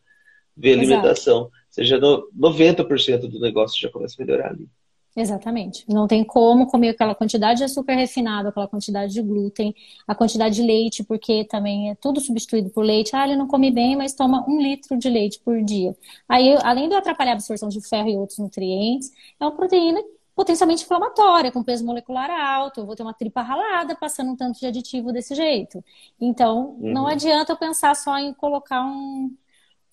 Vê 0.58 0.72
a 0.72 0.74
alimentação. 0.74 1.44
Exato. 1.44 1.52
Seja 1.70 2.00
no, 2.00 2.30
90% 2.38 3.30
do 3.30 3.40
negócio 3.40 3.80
já 3.80 3.90
começa 3.90 4.22
a 4.22 4.26
melhorar 4.26 4.50
ali. 4.50 4.68
Exatamente. 5.16 5.86
Não 5.88 6.08
tem 6.08 6.26
como 6.26 6.68
comer 6.68 6.90
aquela 6.90 7.16
quantidade 7.16 7.60
de 7.60 7.64
açúcar 7.64 7.96
refinado, 7.96 8.50
aquela 8.50 8.68
quantidade 8.68 9.14
de 9.14 9.22
glúten, 9.22 9.74
a 10.06 10.14
quantidade 10.14 10.56
de 10.56 10.62
leite, 10.62 11.06
porque 11.06 11.46
também 11.46 11.90
é 11.90 11.96
tudo 11.96 12.20
substituído 12.20 12.70
por 12.70 12.84
leite. 12.84 13.16
Ah, 13.16 13.26
ele 13.26 13.38
não 13.38 13.48
come 13.48 13.72
bem, 13.72 13.96
mas 13.96 14.14
toma 14.14 14.46
um 14.48 14.62
litro 14.62 14.98
de 14.98 15.08
leite 15.10 15.40
por 15.40 15.64
dia. 15.64 15.96
Aí, 16.28 16.58
além 16.64 16.90
de 16.90 16.96
atrapalhar 16.96 17.32
a 17.32 17.34
absorção 17.36 17.70
de 17.70 17.80
ferro 17.88 18.10
e 18.10 18.18
outros 18.18 18.40
nutrientes, 18.40 19.10
é 19.40 19.46
uma 19.46 19.56
proteína 19.56 20.02
potencialmente 20.36 20.84
inflamatória, 20.84 21.50
com 21.52 21.64
peso 21.64 21.86
molecular 21.86 22.30
alto. 22.30 22.82
Eu 22.82 22.86
vou 22.86 22.96
ter 22.96 23.04
uma 23.04 23.14
tripa 23.14 23.42
ralada 23.42 23.96
passando 23.96 24.32
um 24.32 24.36
tanto 24.36 24.60
de 24.60 24.66
aditivo 24.68 25.14
desse 25.14 25.34
jeito. 25.34 25.84
Então, 26.20 26.76
uhum. 26.80 26.92
não 26.92 27.08
adianta 27.08 27.54
eu 27.54 27.58
pensar 27.58 27.96
só 27.96 28.18
em 28.18 28.34
colocar 28.34 28.84
um, 28.84 29.34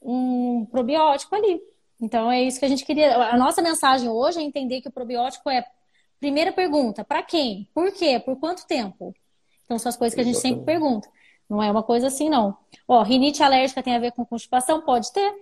um 0.03 0.66
probiótico 0.66 1.35
ali. 1.37 1.62
Então 2.03 2.33
é 2.33 2.43
isso 2.43 2.59
que 2.59 2.65
a 2.65 2.69
gente 2.69 2.85
queria. 2.85 3.17
A 3.29 3.37
nossa 3.37 3.63
mensagem 3.63 4.09
hoje 4.09 4.41
é 4.41 4.43
entender 4.43 4.81
que 4.81 4.89
o 4.89 4.93
probiótico 4.93 5.49
é 5.49 5.65
primeira 6.19 6.53
pergunta, 6.53 7.05
para 7.05 7.23
quem? 7.23 7.69
Por 7.73 7.93
quê? 7.93 8.19
Por 8.19 8.37
quanto 8.41 8.67
tempo? 8.67 9.15
Então 9.65 9.79
são 9.79 9.89
as 9.89 9.97
coisas 9.97 10.13
que 10.13 10.21
a 10.21 10.25
gente 10.25 10.39
sempre 10.39 10.65
pergunta. 10.65 11.09
Não 11.49 11.63
é 11.63 11.71
uma 11.71 11.83
coisa 11.83 12.09
assim, 12.09 12.29
não. 12.29 12.57
Ó, 12.89 13.03
rinite 13.03 13.41
alérgica 13.41 13.83
tem 13.85 13.95
a 13.95 14.01
ver 14.01 14.11
com 14.13 14.27
constipação? 14.27 14.83
Pode 14.83 15.13
ter. 15.13 15.33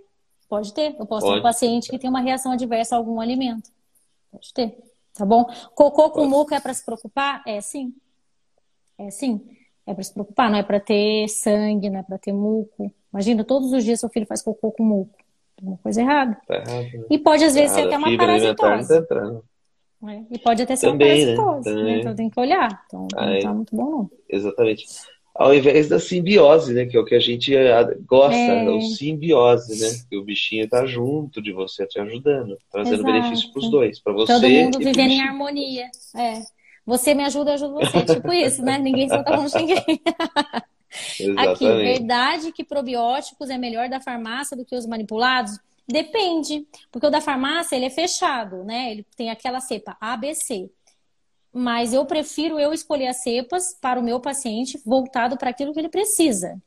Pode 0.51 0.75
ter. 0.75 0.95
Eu 0.99 1.07
posso 1.07 1.25
Pode. 1.25 1.37
ter 1.37 1.41
um 1.41 1.43
paciente 1.43 1.89
que 1.89 1.99
tem 1.99 2.11
uma 2.11 2.21
reação 2.21 2.53
adversa 2.53 2.95
a 2.95 2.99
algum 2.99 3.21
alimento. 3.21 3.71
Pode 4.31 4.53
ter. 4.53 4.77
Tá 5.15 5.25
bom? 5.25 5.47
Cocô 5.75 6.11
com 6.11 6.27
muco 6.27 6.55
é 6.55 6.61
para 6.61 6.75
se 6.75 6.85
preocupar? 6.85 7.43
É 7.47 7.63
sim. 7.63 7.95
É 8.99 9.11
sim. 9.11 9.41
É 9.87 9.95
para 9.95 10.05
se 10.05 10.13
preocupar, 10.13 10.51
não 10.51 10.59
é 10.59 10.63
para 10.63 10.79
ter 10.79 11.27
sangue, 11.29 11.89
não 11.89 12.01
é 12.01 12.03
para 12.03 12.19
ter 12.19 12.33
muco. 12.33 12.93
Imagina, 13.13 13.45
todos 13.45 13.73
os 13.73 13.83
dias 13.83 13.99
seu 13.99 14.11
filho 14.11 14.27
faz 14.27 14.43
cocô 14.43 14.71
com 14.73 14.85
muco 14.85 15.17
uma 15.63 15.77
coisa 15.79 16.01
errada. 16.01 16.37
Tá 16.47 16.57
errado, 16.57 16.99
né? 16.99 17.05
E 17.11 17.19
pode, 17.19 17.45
às 17.45 17.55
vezes, 17.55 17.73
ser 17.73 17.83
até 17.83 17.97
uma 17.97 18.17
parasitose. 18.17 19.07
Tá 19.07 19.41
é. 20.09 20.23
E 20.31 20.39
pode 20.39 20.63
até 20.63 20.77
ser 20.77 20.87
Também, 20.87 21.35
uma 21.35 21.45
parasitose, 21.45 21.77
né? 21.77 21.83
né? 21.83 21.99
Então 22.01 22.15
tem 22.15 22.31
que 22.31 22.41
olhar. 22.41 22.83
Então 22.87 23.07
Aí, 23.17 23.35
não 23.35 23.41
tá 23.41 23.55
muito 23.55 23.77
bom, 23.77 23.91
não. 23.91 24.11
Exatamente. 24.29 24.87
Ao 25.35 25.55
invés 25.55 25.89
da 25.89 25.99
simbiose, 25.99 26.73
né? 26.73 26.87
Que 26.87 26.97
é 26.97 27.01
o 27.01 27.05
que 27.05 27.15
a 27.15 27.21
gente 27.21 27.55
eh, 27.55 27.97
gosta, 28.07 28.37
é, 28.37 28.65
é 28.65 28.71
o 28.71 28.81
simbiose, 28.81 29.81
né? 29.81 30.05
Que 30.09 30.17
o 30.17 30.25
bichinho 30.25 30.69
tá 30.69 30.87
junto 30.87 31.41
de 31.41 31.53
você, 31.53 31.87
te 31.87 32.01
ajudando, 32.01 32.59
trazendo 32.71 33.03
Exato. 33.03 33.13
benefício 33.13 33.53
para 33.53 33.61
os 33.61 33.71
dois, 33.71 34.01
para 34.01 34.13
você. 34.13 34.33
Todo 34.33 34.49
mundo 34.49 34.79
vivendo 34.79 35.11
em 35.11 35.21
harmonia. 35.21 35.87
É. 36.17 36.41
Você 36.85 37.15
me 37.15 37.25
ajuda, 37.25 37.51
eu 37.51 37.55
ajudo 37.55 37.75
você. 37.75 38.05
tipo 38.05 38.33
isso, 38.33 38.63
né? 38.63 38.79
Ninguém 38.79 39.09
solta 39.09 39.35
a 39.35 39.37
mão 39.37 39.47
de 39.47 39.57
ninguém. 39.57 39.85
Aqui, 41.36 41.66
verdade 41.66 42.53
que 42.53 42.64
probióticos 42.64 43.49
é 43.51 43.57
melhor 43.57 43.88
da 43.88 44.01
farmácia 44.01 44.57
do 44.57 44.64
que 44.64 44.74
os 44.74 44.86
manipulados? 44.86 45.59
Depende, 45.86 46.66
porque 46.91 47.07
o 47.07 47.11
da 47.11 47.20
farmácia 47.20 47.76
ele 47.76 47.86
é 47.86 47.91
fechado, 47.91 48.64
né? 48.64 48.91
Ele 48.91 49.07
tem 49.16 49.30
aquela 49.30 49.61
cepa 49.61 49.97
ABC. 50.01 50.70
Mas 51.53 51.93
eu 51.93 52.05
prefiro 52.07 52.61
eu 52.61 52.72
escolher 52.72 53.09
as 53.09 53.22
cepas 53.22 53.76
para 53.80 53.99
o 53.99 54.03
meu 54.03 54.20
paciente 54.20 54.80
voltado 54.84 55.36
para 55.36 55.51
aquilo 55.51 55.72
que 55.72 55.80
ele 55.80 55.88
precisa. 55.88 56.61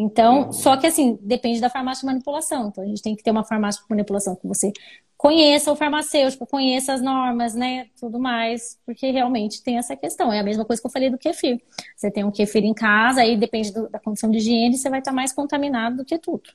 Então, 0.00 0.44
uhum. 0.44 0.52
só 0.52 0.76
que 0.76 0.86
assim, 0.86 1.18
depende 1.20 1.60
da 1.60 1.68
farmácia 1.68 2.02
de 2.02 2.06
manipulação. 2.06 2.68
Então, 2.68 2.84
a 2.84 2.86
gente 2.86 3.02
tem 3.02 3.16
que 3.16 3.22
ter 3.22 3.32
uma 3.32 3.42
farmácia 3.42 3.82
de 3.82 3.90
manipulação 3.90 4.36
que 4.36 4.46
você 4.46 4.72
conheça 5.16 5.72
o 5.72 5.74
farmacêutico, 5.74 6.46
conheça 6.46 6.92
as 6.92 7.02
normas, 7.02 7.52
né, 7.56 7.88
tudo 7.98 8.20
mais, 8.20 8.78
porque 8.86 9.10
realmente 9.10 9.60
tem 9.60 9.76
essa 9.76 9.96
questão. 9.96 10.32
É 10.32 10.38
a 10.38 10.44
mesma 10.44 10.64
coisa 10.64 10.80
que 10.80 10.86
eu 10.86 10.92
falei 10.92 11.10
do 11.10 11.18
kefir. 11.18 11.60
Você 11.96 12.12
tem 12.12 12.22
um 12.22 12.30
kefir 12.30 12.64
em 12.64 12.72
casa, 12.72 13.22
aí 13.22 13.36
depende 13.36 13.72
do, 13.72 13.88
da 13.88 13.98
condição 13.98 14.30
de 14.30 14.38
higiene, 14.38 14.78
você 14.78 14.88
vai 14.88 15.00
estar 15.00 15.10
mais 15.10 15.32
contaminado 15.32 15.96
do 15.96 16.04
que 16.04 16.16
tudo. 16.16 16.48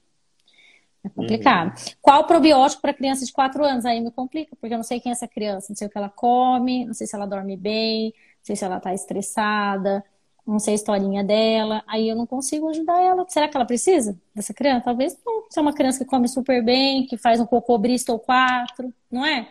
É 1.04 1.10
complicado. 1.10 1.78
Uhum. 1.78 1.94
Qual 2.02 2.26
probiótico 2.26 2.82
para 2.82 2.94
criança 2.94 3.26
de 3.26 3.34
4 3.34 3.62
anos? 3.66 3.84
Aí 3.84 4.00
me 4.00 4.10
complica, 4.10 4.56
porque 4.56 4.74
eu 4.74 4.78
não 4.78 4.86
sei 4.86 5.02
quem 5.02 5.10
é 5.10 5.14
essa 5.14 5.28
criança, 5.28 5.68
não 5.70 5.76
sei 5.76 5.88
o 5.88 5.90
que 5.90 5.98
ela 5.98 6.08
come, 6.08 6.86
não 6.86 6.94
sei 6.94 7.06
se 7.06 7.14
ela 7.14 7.26
dorme 7.26 7.58
bem, 7.58 8.06
não 8.06 8.46
sei 8.46 8.56
se 8.56 8.64
ela 8.64 8.78
está 8.78 8.94
estressada, 8.94 10.02
não 10.46 10.60
sei 10.60 10.74
a 10.74 10.76
historinha 10.76 11.24
dela, 11.24 11.84
aí 11.88 12.10
eu 12.10 12.16
não 12.16 12.26
consigo 12.28 12.70
ajudar 12.70 13.02
ela. 13.02 13.26
Será 13.30 13.48
que 13.48 13.56
ela 13.56 13.66
precisa 13.66 14.18
dessa 14.36 14.54
criança? 14.54 14.86
Talvez 14.86 15.18
não. 15.26 15.44
Se 15.50 15.60
é 15.60 15.62
uma 15.62 15.74
criança 15.74 16.04
que 16.04 16.10
come 16.10 16.28
super 16.28 16.64
bem, 16.64 17.06
que 17.06 17.18
faz 17.18 17.40
um 17.40 17.46
cocô 17.46 17.78
Bristol 17.78 18.20
4, 18.20 18.94
não 19.12 19.26
é? 19.26 19.48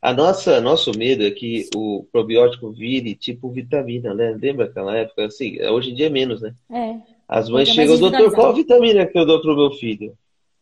A 0.00 0.12
nossa, 0.12 0.60
nosso 0.60 0.90
medo 0.98 1.24
é 1.24 1.30
que 1.30 1.68
o 1.76 2.04
probiótico 2.10 2.72
vire 2.72 3.14
tipo 3.14 3.50
vitamina, 3.50 4.12
né? 4.12 4.36
Lembra 4.40 4.64
aquela 4.64 4.96
época? 4.96 5.26
Assim, 5.26 5.62
hoje 5.62 5.92
em 5.92 5.94
dia 5.94 6.06
é 6.06 6.10
menos, 6.10 6.40
né? 6.40 6.54
É. 6.72 6.96
As 7.28 7.48
mães 7.48 7.68
é 7.68 7.72
chegam, 7.72 7.98
doutor, 7.98 8.32
qual 8.34 8.52
vitamina 8.52 9.06
que 9.06 9.16
eu 9.16 9.24
dou 9.24 9.40
pro 9.40 9.54
meu 9.56 9.70
filho? 9.70 10.14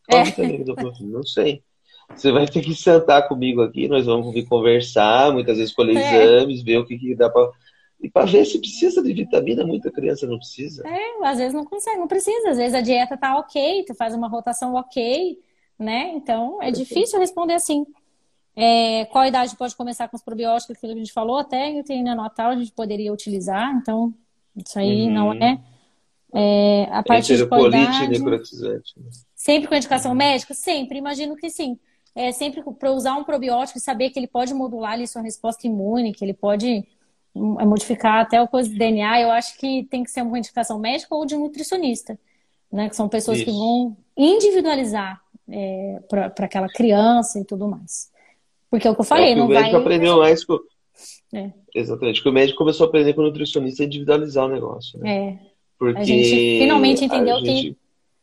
Qual 0.08 0.20
é. 0.20 0.24
vitamina 0.24 0.54
que 0.56 0.60
eu 0.60 0.66
dou 0.66 0.74
pro 0.74 0.84
meu 0.84 0.94
filho? 0.94 1.10
Não 1.10 1.22
sei. 1.22 1.62
Você 2.14 2.32
vai 2.32 2.46
ter 2.46 2.60
que 2.60 2.74
sentar 2.74 3.28
comigo 3.28 3.62
aqui, 3.62 3.88
nós 3.88 4.04
vamos 4.04 4.34
vir 4.34 4.44
conversar, 4.46 5.32
muitas 5.32 5.56
vezes 5.56 5.72
colher 5.72 5.96
é. 5.96 6.24
exames, 6.24 6.62
ver 6.62 6.78
o 6.78 6.84
que, 6.84 6.98
que 6.98 7.14
dá 7.14 7.30
para 7.30 7.50
e 8.02 8.08
para 8.08 8.24
ver 8.24 8.46
se 8.46 8.58
precisa 8.58 9.02
de 9.02 9.12
vitamina, 9.12 9.64
muita 9.64 9.90
criança 9.90 10.26
não 10.26 10.38
precisa. 10.38 10.82
É, 10.86 11.26
às 11.26 11.38
vezes 11.38 11.52
não 11.52 11.64
consegue, 11.64 11.98
não 11.98 12.08
precisa. 12.08 12.50
Às 12.50 12.56
vezes 12.56 12.74
a 12.74 12.80
dieta 12.80 13.16
tá 13.16 13.36
ok, 13.38 13.84
tu 13.86 13.94
faz 13.94 14.14
uma 14.14 14.26
rotação 14.26 14.74
ok, 14.74 15.38
né? 15.78 16.12
Então 16.14 16.62
é 16.62 16.70
difícil 16.70 17.18
responder 17.18 17.54
assim. 17.54 17.86
É, 18.56 19.04
qual 19.06 19.24
idade 19.24 19.56
pode 19.56 19.76
começar 19.76 20.08
com 20.08 20.16
os 20.16 20.22
probióticos, 20.22 20.76
aquilo 20.76 20.92
que 20.92 20.98
a 20.98 21.02
gente 21.02 21.12
falou, 21.12 21.38
até 21.38 21.82
na 22.02 22.14
Natal 22.14 22.50
a 22.50 22.56
gente 22.56 22.72
poderia 22.72 23.12
utilizar, 23.12 23.74
então 23.76 24.12
isso 24.56 24.78
aí 24.78 25.06
uhum. 25.06 25.12
não 25.12 25.32
é. 25.32 25.60
é 26.34 26.88
a 26.90 27.02
partir 27.02 27.36
de 27.36 27.46
qual 27.46 27.68
idade, 27.68 28.08
necrotizante. 28.08 28.94
Né? 28.98 29.10
Sempre 29.34 29.68
com 29.68 29.74
indicação 29.74 30.14
médica? 30.14 30.52
Sempre, 30.52 30.98
imagino 30.98 31.36
que 31.36 31.48
sim. 31.48 31.78
É 32.14 32.32
sempre 32.32 32.62
para 32.78 32.90
usar 32.90 33.14
um 33.14 33.24
probiótico 33.24 33.78
e 33.78 33.80
saber 33.80 34.10
que 34.10 34.18
ele 34.18 34.26
pode 34.26 34.52
modular 34.52 34.92
ali 34.92 35.06
sua 35.06 35.22
resposta 35.22 35.66
imune, 35.66 36.12
que 36.12 36.24
ele 36.24 36.34
pode 36.34 36.66
é 36.68 36.84
modificar 37.34 38.20
até 38.20 38.40
o 38.40 38.48
coisa 38.48 38.68
do 38.68 38.76
DNA, 38.76 39.20
eu 39.20 39.30
acho 39.30 39.56
que 39.58 39.86
tem 39.90 40.02
que 40.02 40.10
ser 40.10 40.22
uma 40.22 40.38
indicação 40.38 40.78
médica 40.78 41.14
ou 41.14 41.24
de 41.24 41.36
nutricionista, 41.36 42.18
né? 42.72 42.88
Que 42.88 42.96
são 42.96 43.08
pessoas 43.08 43.38
Isso. 43.38 43.46
que 43.46 43.52
vão 43.52 43.96
individualizar 44.16 45.20
é, 45.48 46.00
para 46.08 46.46
aquela 46.46 46.68
criança 46.68 47.38
e 47.38 47.44
tudo 47.44 47.68
mais. 47.68 48.10
Porque 48.70 48.86
é 48.86 48.90
o 48.90 48.94
que 48.94 49.00
eu 49.00 49.04
falei, 49.04 49.32
é, 49.32 49.34
não 49.34 49.48
vai. 49.48 49.74
aprendeu 49.74 50.18
mais 50.18 50.44
com, 50.44 50.58
É. 51.32 51.50
Exatamente. 51.74 52.16
Porque 52.16 52.28
o 52.28 52.32
médico 52.32 52.58
começou 52.58 52.86
a 52.86 52.88
aprender 52.88 53.14
com 53.14 53.20
o 53.20 53.24
nutricionista 53.24 53.82
a 53.82 53.86
individualizar 53.86 54.46
o 54.46 54.48
negócio. 54.48 54.98
Né? 55.00 55.16
É. 55.16 55.38
Porque 55.78 55.98
a 55.98 56.04
gente 56.04 56.58
finalmente 56.58 57.04
entendeu 57.04 57.38
gente... 57.38 57.70
que 57.70 57.76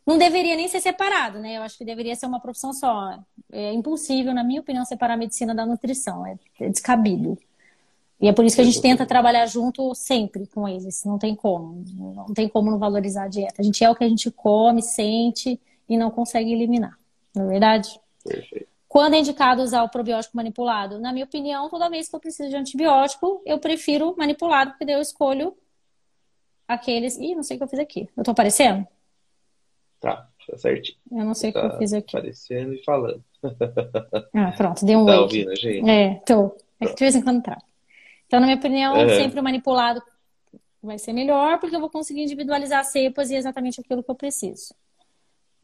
não 0.05 0.17
deveria 0.17 0.55
nem 0.55 0.69
ser 0.69 0.79
separado, 0.79 1.39
né? 1.39 1.57
Eu 1.57 1.63
acho 1.63 1.77
que 1.77 1.83
deveria 1.83 2.15
ser 2.15 2.27
uma 2.27 2.39
profissão 2.39 2.71
só. 2.71 3.17
É 3.51 3.73
impossível, 3.73 4.33
na 4.33 4.43
minha 4.43 4.61
opinião, 4.61 4.85
separar 4.85 5.15
a 5.15 5.17
medicina 5.17 5.53
da 5.53 5.65
nutrição. 5.65 6.25
É, 6.25 6.37
é 6.61 6.69
descabido. 6.69 7.37
E 8.19 8.27
é 8.27 8.33
por 8.33 8.43
isso 8.45 8.55
que 8.55 8.61
a 8.61 8.65
gente 8.65 8.81
tenta 8.81 9.05
trabalhar 9.05 9.45
junto 9.45 9.93
sempre 9.93 10.47
com 10.47 10.67
eles. 10.67 11.03
Não 11.05 11.19
tem 11.19 11.35
como. 11.35 11.83
Não 11.95 12.33
tem 12.33 12.49
como 12.49 12.71
não 12.71 12.79
valorizar 12.79 13.25
a 13.25 13.27
dieta. 13.27 13.61
A 13.61 13.63
gente 13.63 13.83
é 13.83 13.89
o 13.89 13.95
que 13.95 14.03
a 14.03 14.09
gente 14.09 14.31
come, 14.31 14.81
sente 14.81 15.59
e 15.87 15.97
não 15.97 16.09
consegue 16.09 16.51
eliminar. 16.51 16.97
Não 17.35 17.45
é 17.45 17.47
verdade? 17.47 17.99
Perfeito. 18.23 18.67
Quando 18.87 19.13
é 19.13 19.19
indicado 19.19 19.61
usar 19.61 19.83
o 19.83 19.89
probiótico 19.89 20.35
manipulado? 20.35 20.99
Na 20.99 21.13
minha 21.13 21.25
opinião, 21.25 21.69
toda 21.69 21.89
vez 21.89 22.09
que 22.09 22.15
eu 22.15 22.19
preciso 22.19 22.49
de 22.49 22.55
antibiótico, 22.55 23.41
eu 23.45 23.59
prefiro 23.59 24.15
manipulado, 24.17 24.71
porque 24.71 24.85
daí 24.85 24.95
eu 24.95 25.01
escolho 25.01 25.55
aqueles. 26.67 27.17
Ih, 27.17 27.35
não 27.35 27.43
sei 27.43 27.55
o 27.55 27.59
que 27.59 27.63
eu 27.65 27.67
fiz 27.67 27.79
aqui. 27.79 28.09
Eu 28.17 28.23
tô 28.23 28.31
aparecendo? 28.31 28.87
Tá, 29.99 30.27
tá 30.47 30.57
certinho. 30.57 30.97
Eu 31.11 31.25
não 31.25 31.33
sei 31.33 31.51
o 31.51 31.53
tá 31.53 31.59
que 31.59 31.65
eu 31.67 31.77
fiz 31.77 31.93
aqui. 31.93 32.17
Aparecendo 32.17 32.73
e 32.73 32.83
falando. 32.83 33.23
Ah, 34.33 34.51
pronto, 34.55 34.85
deu 34.85 34.99
um 34.99 35.05
Tá 35.05 35.21
ouvindo, 35.21 35.55
gente? 35.55 35.87
É, 35.87 36.15
tô. 36.25 36.55
É 36.79 36.87
que 36.87 36.95
de 36.95 36.99
vez 36.99 37.15
em 37.15 37.21
quando 37.21 37.43
tá. 37.43 37.57
Então, 38.27 38.39
na 38.39 38.45
minha 38.45 38.57
opinião, 38.57 38.93
sempre 39.09 39.39
o 39.39 39.43
manipulado 39.43 40.01
vai 40.81 40.99
ser 40.99 41.13
melhor, 41.13 41.59
porque 41.59 41.75
eu 41.75 41.79
vou 41.79 41.89
conseguir 41.89 42.21
individualizar 42.21 42.81
as 42.81 42.87
cepas 42.87 43.31
e 43.31 43.35
é 43.35 43.37
exatamente 43.37 43.81
aquilo 43.81 44.03
que 44.03 44.11
eu 44.11 44.15
preciso. 44.15 44.75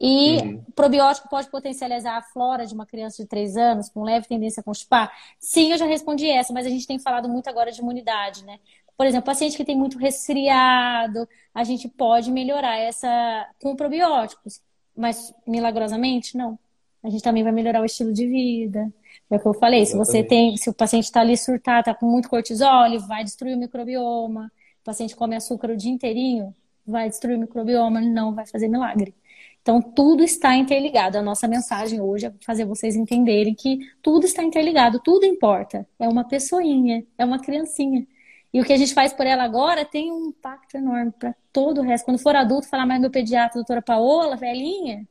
E 0.00 0.38
uhum. 0.38 0.64
probiótico 0.74 1.28
pode 1.28 1.48
potencializar 1.48 2.16
a 2.16 2.22
flora 2.22 2.66
de 2.66 2.74
uma 2.74 2.84
criança 2.84 3.22
de 3.22 3.28
3 3.28 3.56
anos 3.56 3.88
com 3.88 4.02
leve 4.02 4.26
tendência 4.26 4.60
a 4.60 4.64
constipar? 4.64 5.12
Sim, 5.38 5.70
eu 5.70 5.78
já 5.78 5.86
respondi 5.86 6.28
essa, 6.28 6.52
mas 6.52 6.66
a 6.66 6.68
gente 6.68 6.86
tem 6.86 6.98
falado 6.98 7.28
muito 7.28 7.48
agora 7.48 7.70
de 7.70 7.80
imunidade, 7.80 8.44
né? 8.44 8.58
Por 8.96 9.06
exemplo, 9.06 9.26
paciente 9.26 9.56
que 9.56 9.64
tem 9.64 9.76
muito 9.76 9.98
resfriado, 9.98 11.28
a 11.54 11.64
gente 11.64 11.88
pode 11.88 12.30
melhorar 12.30 12.76
essa 12.76 13.48
com 13.62 13.74
probióticos, 13.74 14.60
mas 14.96 15.34
milagrosamente 15.46 16.36
não. 16.36 16.58
A 17.02 17.10
gente 17.10 17.22
também 17.22 17.42
vai 17.42 17.52
melhorar 17.52 17.80
o 17.80 17.84
estilo 17.84 18.12
de 18.12 18.26
vida. 18.26 18.92
É 19.30 19.36
o 19.36 19.40
que 19.40 19.46
eu 19.46 19.54
falei, 19.54 19.80
Exatamente. 19.80 20.06
se 20.06 20.12
você 20.12 20.24
tem, 20.24 20.56
se 20.56 20.70
o 20.70 20.74
paciente 20.74 21.04
está 21.04 21.20
ali 21.20 21.36
surtado, 21.36 21.80
está 21.80 21.94
com 21.94 22.06
muito 22.06 22.28
cortisol, 22.28 22.86
ele 22.86 22.98
vai 22.98 23.24
destruir 23.24 23.56
o 23.56 23.58
microbioma. 23.58 24.52
O 24.82 24.84
paciente 24.84 25.16
come 25.16 25.34
açúcar 25.34 25.70
o 25.70 25.76
dia 25.76 25.90
inteirinho, 25.90 26.54
vai 26.86 27.08
destruir 27.08 27.36
o 27.36 27.40
microbioma, 27.40 28.00
não 28.00 28.34
vai 28.34 28.46
fazer 28.46 28.68
milagre. 28.68 29.14
Então, 29.62 29.80
tudo 29.80 30.22
está 30.22 30.54
interligado. 30.54 31.16
A 31.16 31.22
nossa 31.22 31.48
mensagem 31.48 31.98
hoje 31.98 32.26
é 32.26 32.32
fazer 32.44 32.66
vocês 32.66 32.94
entenderem 32.96 33.54
que 33.54 33.78
tudo 34.02 34.26
está 34.26 34.42
interligado, 34.42 35.00
tudo 35.02 35.24
importa. 35.24 35.88
É 35.98 36.06
uma 36.06 36.22
pessoinha, 36.22 37.02
é 37.16 37.24
uma 37.24 37.38
criancinha. 37.40 38.06
E 38.52 38.60
o 38.60 38.64
que 38.64 38.74
a 38.74 38.76
gente 38.76 38.92
faz 38.92 39.12
por 39.14 39.26
ela 39.26 39.42
agora 39.42 39.84
tem 39.84 40.12
um 40.12 40.28
impacto 40.28 40.76
enorme 40.76 41.12
para 41.12 41.34
todo 41.50 41.80
o 41.80 41.82
resto. 41.82 42.04
Quando 42.04 42.18
for 42.18 42.36
adulto, 42.36 42.68
falar 42.68 42.84
mais 42.84 43.00
do 43.00 43.10
pediatra, 43.10 43.54
doutora 43.54 43.80
Paola, 43.80 44.36
velhinha, 44.36 45.08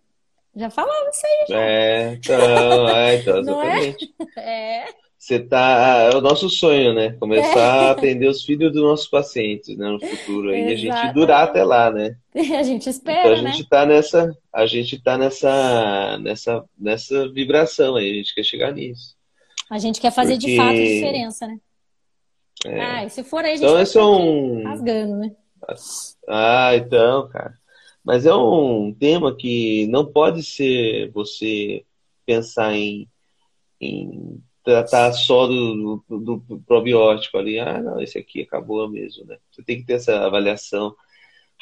já 0.56 0.70
falava 0.70 1.10
isso 1.10 1.26
aí. 1.26 1.46
Já. 1.50 1.60
É, 1.60 2.14
então, 2.14 2.90
é, 2.90 3.16
então 3.16 3.38
exatamente. 3.40 4.16
É? 4.38 4.84
é. 4.84 5.04
Você 5.24 5.40
tá. 5.40 6.10
É 6.12 6.18
o 6.18 6.20
nosso 6.22 6.50
sonho, 6.50 6.94
né? 6.94 7.14
Começar 7.14 7.58
é. 7.58 7.88
a 7.88 7.92
atender 7.92 8.28
os 8.28 8.44
filhos 8.44 8.74
dos 8.74 8.82
nossos 8.82 9.08
pacientes, 9.08 9.78
né? 9.78 9.88
No 9.88 10.00
futuro. 10.00 10.50
Aí 10.50 10.74
a 10.74 10.76
gente 10.76 11.14
durar 11.14 11.44
até 11.46 11.64
lá, 11.64 11.90
né? 11.90 12.18
A 12.36 12.64
gente 12.64 12.90
espera. 12.90 13.20
Então 13.20 13.32
a 13.32 13.52
gente 13.52 13.62
né? 13.62 13.68
tá 13.70 13.86
nessa. 13.86 14.38
A 14.52 14.66
gente 14.66 15.02
tá 15.02 15.18
nessa, 15.18 16.18
nessa, 16.20 16.66
nessa 16.78 17.32
vibração 17.32 17.96
aí, 17.96 18.12
a 18.12 18.14
gente 18.16 18.36
quer 18.36 18.44
chegar 18.44 18.74
nisso. 18.74 19.16
A 19.70 19.78
gente 19.78 20.02
quer 20.02 20.12
fazer 20.12 20.34
Porque... 20.34 20.48
de 20.48 20.58
fato 20.58 20.74
diferença, 20.74 21.48
né? 21.48 21.58
É. 22.66 22.82
Ah, 22.82 23.06
e 23.06 23.10
se 23.10 23.24
for 23.24 23.46
aí, 23.46 23.54
a 23.54 23.56
gente 23.56 23.66
então, 23.66 23.82
esse 23.82 23.98
é 23.98 24.04
um... 24.04 24.64
rasgando, 24.64 25.16
né? 25.16 25.32
Ah, 26.28 26.76
então, 26.76 27.30
cara. 27.30 27.54
Mas 28.04 28.26
é 28.26 28.36
um 28.36 28.94
tema 28.94 29.36
que 29.36 29.88
não 29.88 30.06
pode 30.06 30.44
ser 30.44 31.10
você 31.12 31.86
pensar 32.26 32.74
em, 32.76 33.08
em 33.80 34.42
tratar 34.64 35.14
só 35.14 35.48
do, 35.48 36.04
do, 36.10 36.38
do, 36.38 36.60
probiótico 36.62 37.38
ali. 37.38 37.60
Ah, 37.60 37.82
não, 37.82 38.02
esse 38.02 38.18
aqui 38.18 38.42
acabou 38.42 38.90
mesmo, 38.90 39.26
né? 39.26 39.38
Você 39.52 39.64
tem 39.64 39.78
que 39.78 39.86
ter 39.86 39.94
essa 39.94 40.26
avaliação. 40.26 40.96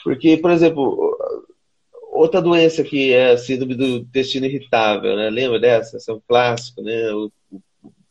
Porque, 0.04 0.38
por 0.38 0.52
exemplo, 0.52 1.16
outra 2.12 2.42
doença 2.42 2.84
que 2.84 3.14
é 3.14 3.32
a 3.32 3.38
síndrome 3.38 3.76
do 3.76 3.86
intestino 3.86 4.46
irritável, 4.46 5.16
né? 5.16 5.30
Lembra 5.30 5.60
dessa? 5.60 5.98
Essa 5.98 6.12
é 6.12 6.16
um 6.16 6.22
clássico, 6.28 6.82
né? 6.82 7.12
O, 7.14 7.32
o, 7.52 7.62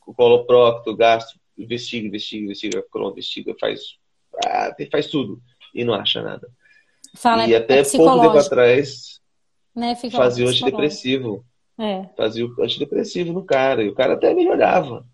o 0.07 0.15
coloprocto, 0.15 0.91
o 0.91 0.97
gastro, 0.97 1.39
investiga, 1.59 2.07
investiga, 2.07 2.45
investiga, 2.45 2.85
crono, 2.91 3.13
investiga, 3.13 3.55
faz, 3.59 3.97
ah, 4.47 4.75
faz 4.91 5.09
tudo 5.09 5.41
e 5.75 5.85
não 5.85 5.95
acha 5.95 6.23
nada. 6.23 6.49
Fala, 7.15 7.47
e 7.47 7.55
até 7.55 7.81
é 7.81 7.85
pouco 7.85 8.21
tempo 8.21 8.39
atrás 8.39 9.21
né? 9.75 9.95
fazia 10.13 10.47
o 10.47 10.49
antidepressivo. 10.49 11.45
É. 11.79 12.05
Fazia 12.17 12.47
o 12.47 12.63
antidepressivo 12.63 13.33
no 13.33 13.45
cara. 13.45 13.83
E 13.83 13.89
o 13.89 13.95
cara 13.95 14.15
até 14.15 14.35
melhorava. 14.35 15.07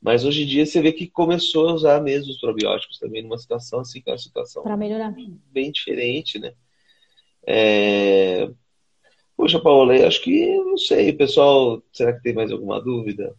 Mas 0.00 0.24
hoje 0.24 0.42
em 0.42 0.46
dia 0.46 0.66
você 0.66 0.82
vê 0.82 0.92
que 0.92 1.06
começou 1.06 1.68
a 1.68 1.74
usar 1.74 2.02
mesmo 2.02 2.30
os 2.32 2.40
probióticos 2.40 2.98
também 2.98 3.22
numa 3.22 3.38
situação 3.38 3.80
assim, 3.80 4.02
que 4.02 4.10
é 4.10 4.12
uma 4.12 4.18
situação 4.18 4.62
para 4.62 4.76
melhorar. 4.76 5.14
bem 5.50 5.70
diferente, 5.70 6.38
né? 6.40 6.52
É... 7.46 8.50
Poxa, 9.36 9.60
Paola, 9.60 9.96
eu 9.96 10.06
acho 10.06 10.20
que 10.20 10.56
não 10.56 10.76
sei, 10.76 11.12
pessoal, 11.12 11.82
será 11.92 12.12
que 12.12 12.22
tem 12.22 12.34
mais 12.34 12.50
alguma 12.50 12.80
dúvida? 12.80 13.34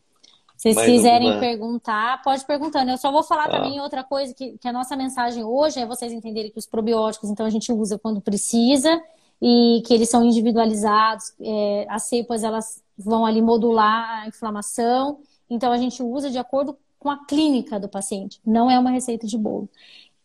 Se 0.64 0.74
vocês 0.74 0.92
quiserem 0.92 1.28
alguma... 1.28 1.40
perguntar, 1.42 2.22
pode 2.22 2.46
perguntando. 2.46 2.90
Eu 2.90 2.98
só 2.98 3.12
vou 3.12 3.22
falar 3.22 3.46
ah. 3.46 3.50
também 3.50 3.82
outra 3.82 4.02
coisa, 4.02 4.34
que, 4.34 4.58
que 4.58 4.66
a 4.66 4.72
nossa 4.72 4.96
mensagem 4.96 5.44
hoje 5.44 5.80
é 5.80 5.86
vocês 5.86 6.14
entenderem 6.14 6.50
que 6.50 6.58
os 6.58 6.66
probióticos, 6.66 7.30
então, 7.30 7.46
a 7.46 7.50
gente 7.50 7.70
usa 7.74 8.00
quando 8.00 8.22
precisa 8.22 9.02
e 9.42 9.84
que 9.86 9.94
eles 9.94 10.10
são 10.10 10.24
individualizados. 10.24 11.34
É, 11.42 11.86
as 11.90 12.04
cepas, 12.04 12.44
elas 12.44 12.82
vão 12.98 13.26
ali 13.26 13.42
modular 13.42 14.24
a 14.24 14.28
inflamação. 14.30 15.20
Então, 15.50 15.70
a 15.70 15.78
gente 15.78 16.02
usa 16.02 16.30
de 16.30 16.38
acordo 16.38 16.78
com 16.98 17.10
a 17.10 17.26
clínica 17.26 17.78
do 17.78 17.90
paciente. 17.90 18.40
Não 18.46 18.72
é 18.72 18.80
uma 18.80 18.92
receita 18.92 19.28
de 19.28 19.38
bolo. 19.38 19.68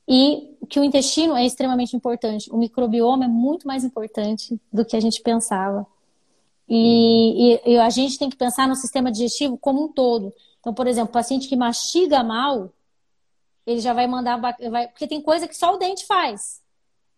E 0.07 0.57
que 0.69 0.79
o 0.79 0.85
intestino 0.85 1.37
é 1.37 1.45
extremamente 1.45 1.97
importante. 1.97 2.49
O 2.53 2.57
microbioma 2.57 3.25
é 3.25 3.29
muito 3.29 3.67
mais 3.67 3.83
importante 3.83 4.57
do 4.73 4.85
que 4.85 4.97
a 4.97 5.01
gente 5.01 5.21
pensava. 5.21 5.85
E, 6.69 7.55
e, 7.65 7.73
e, 7.73 7.79
a 7.79 7.89
gente 7.89 8.19
tem 8.19 8.29
que 8.29 8.37
pensar 8.37 8.69
no 8.69 8.75
sistema 8.75 9.11
digestivo 9.11 9.57
como 9.57 9.85
um 9.85 9.93
todo. 9.93 10.33
Então, 10.61 10.75
por 10.75 10.87
exemplo, 10.87 11.11
o 11.11 11.13
paciente 11.13 11.49
que 11.49 11.57
mastiga 11.57 12.23
mal, 12.23 12.73
ele 13.67 13.81
já 13.81 13.93
vai 13.93 14.07
mandar. 14.07 14.37
Vai, 14.39 14.89
porque 14.89 15.07
tem 15.07 15.23
coisa 15.23 15.49
que 15.49 15.57
só 15.57 15.75
o 15.75 15.79
dente 15.79 16.07
faz. 16.07 16.61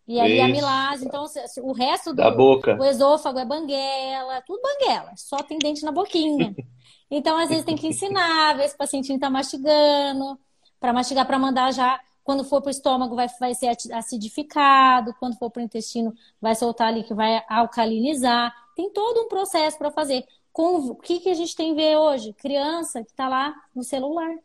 E 0.07 0.19
aí 0.19 0.35
Isso. 0.35 0.43
a 0.43 0.47
milase, 0.47 1.05
então 1.05 1.25
o 1.61 1.71
resto 1.71 2.09
do 2.09 2.17
da 2.17 2.31
boca. 2.31 2.75
o 2.77 2.83
esôfago 2.83 3.39
é 3.39 3.45
banguela, 3.45 4.41
tudo 4.41 4.59
banguela, 4.61 5.13
só 5.15 5.37
tem 5.37 5.57
dente 5.59 5.83
na 5.83 5.91
boquinha. 5.91 6.55
Então, 7.13 7.37
às 7.37 7.49
vezes, 7.49 7.65
tem 7.65 7.75
que 7.75 7.87
ensinar, 7.87 8.55
ver 8.55 8.69
se 8.69 8.75
o 8.75 8.77
paciente 8.77 9.11
está 9.11 9.29
mastigando, 9.29 10.39
para 10.79 10.93
mastigar, 10.93 11.27
para 11.27 11.37
mandar 11.37 11.73
já. 11.73 11.99
Quando 12.23 12.45
for 12.45 12.61
para 12.61 12.69
o 12.69 12.71
estômago, 12.71 13.15
vai, 13.15 13.27
vai 13.37 13.53
ser 13.53 13.75
acidificado. 13.91 15.13
Quando 15.19 15.37
for 15.37 15.51
para 15.51 15.59
o 15.59 15.63
intestino, 15.63 16.13
vai 16.39 16.55
soltar 16.55 16.87
ali 16.87 17.03
que 17.03 17.13
vai 17.13 17.43
alcalinizar. 17.49 18.55
Tem 18.81 18.89
todo 18.89 19.21
um 19.21 19.27
processo 19.27 19.77
para 19.77 19.91
fazer. 19.91 20.25
Com, 20.51 20.77
o 20.77 20.95
que, 20.95 21.19
que 21.19 21.29
a 21.29 21.35
gente 21.35 21.55
tem 21.55 21.75
ver 21.75 21.97
hoje? 21.97 22.33
Criança 22.33 23.03
que 23.03 23.11
está 23.11 23.29
lá 23.29 23.53
no 23.75 23.83
celular. 23.83 24.35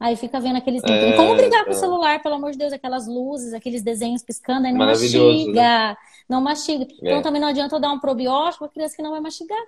Aí 0.00 0.16
fica 0.16 0.40
vendo 0.40 0.56
aqueles. 0.56 0.82
Tem 0.82 1.16
como 1.16 1.36
brigar 1.36 1.64
com 1.64 1.70
o 1.70 1.74
é. 1.74 1.76
celular, 1.76 2.20
pelo 2.20 2.34
amor 2.34 2.50
de 2.50 2.58
Deus, 2.58 2.72
aquelas 2.72 3.06
luzes, 3.06 3.54
aqueles 3.54 3.82
desenhos 3.82 4.22
piscando, 4.22 4.66
aí 4.66 4.72
não 4.72 4.84
mastiga. 4.84 5.52
Né? 5.52 5.96
Não 6.28 6.40
mastiga. 6.40 6.84
É. 6.84 6.86
Então 7.02 7.22
também 7.22 7.40
não 7.40 7.48
adianta 7.48 7.76
eu 7.76 7.80
dar 7.80 7.92
um 7.92 8.00
probiótico 8.00 8.64
para 8.64 8.72
criança 8.72 8.96
que 8.96 9.02
não 9.02 9.12
vai 9.12 9.20
mastigar. 9.20 9.58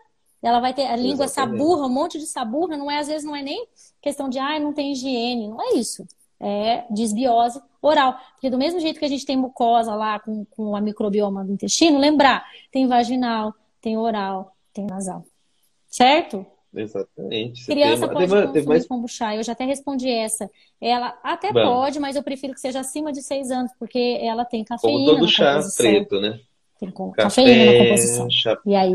Ela 0.42 0.58
vai 0.58 0.74
ter 0.74 0.86
a 0.86 0.96
língua 0.96 1.24
Exatamente. 1.26 1.58
saburra, 1.58 1.86
um 1.86 1.92
monte 1.92 2.18
de 2.18 2.26
saburra, 2.26 2.76
não 2.76 2.90
é, 2.90 2.98
às 2.98 3.08
vezes 3.08 3.24
não 3.24 3.36
é 3.36 3.42
nem 3.42 3.66
questão 4.00 4.28
de 4.28 4.38
ah, 4.38 4.58
não 4.58 4.72
tem 4.72 4.92
higiene, 4.92 5.48
não 5.48 5.61
é 5.61 5.74
isso. 5.74 6.04
É 6.40 6.84
desbiose 6.90 7.61
oral. 7.82 8.18
Porque 8.32 8.50
do 8.50 8.58
mesmo 8.58 8.80
jeito 8.80 8.98
que 8.98 9.04
a 9.04 9.08
gente 9.08 9.26
tem 9.26 9.36
mucosa 9.36 9.94
lá 9.94 10.18
com, 10.18 10.44
com 10.46 10.74
a 10.74 10.80
microbioma 10.80 11.44
do 11.44 11.52
intestino, 11.52 11.98
lembrar, 11.98 12.44
tem 12.72 12.86
vaginal, 12.86 13.54
tem 13.81 13.97
oral, 13.97 14.55
tem 14.72 14.87
nasal. 14.87 15.24
Certo? 15.89 16.47
Exatamente. 16.72 17.64
Você 17.64 17.72
Criança 17.72 18.07
tem, 18.07 18.14
pode 18.16 18.31
tem, 18.31 18.45
consumir 18.45 18.66
mais... 18.66 18.87
kombucha. 18.87 19.35
Eu 19.35 19.43
já 19.43 19.53
até 19.53 19.64
respondi 19.64 20.09
essa. 20.09 20.49
Ela 20.81 21.18
até 21.22 21.53
Bom. 21.53 21.62
pode, 21.64 21.99
mas 21.99 22.14
eu 22.14 22.22
prefiro 22.22 22.55
que 22.55 22.61
seja 22.61 22.81
acima 22.81 23.12
de 23.12 23.22
6 23.22 23.51
anos, 23.51 23.72
porque 23.78 24.18
ela 24.22 24.45
tem 24.45 24.64
cafeína 24.64 24.99
Como 24.99 25.18
todo 25.18 25.28
chá 25.28 25.55
composição. 25.55 25.85
preto, 25.85 26.20
né? 26.20 26.41
Tem 26.78 26.91
com... 26.91 27.11
Café, 27.11 27.43
cafeína 27.43 27.72
na 27.72 27.78
composição. 27.85 28.31
Chá... 28.31 28.59
E 28.64 28.74
aí, 28.74 28.95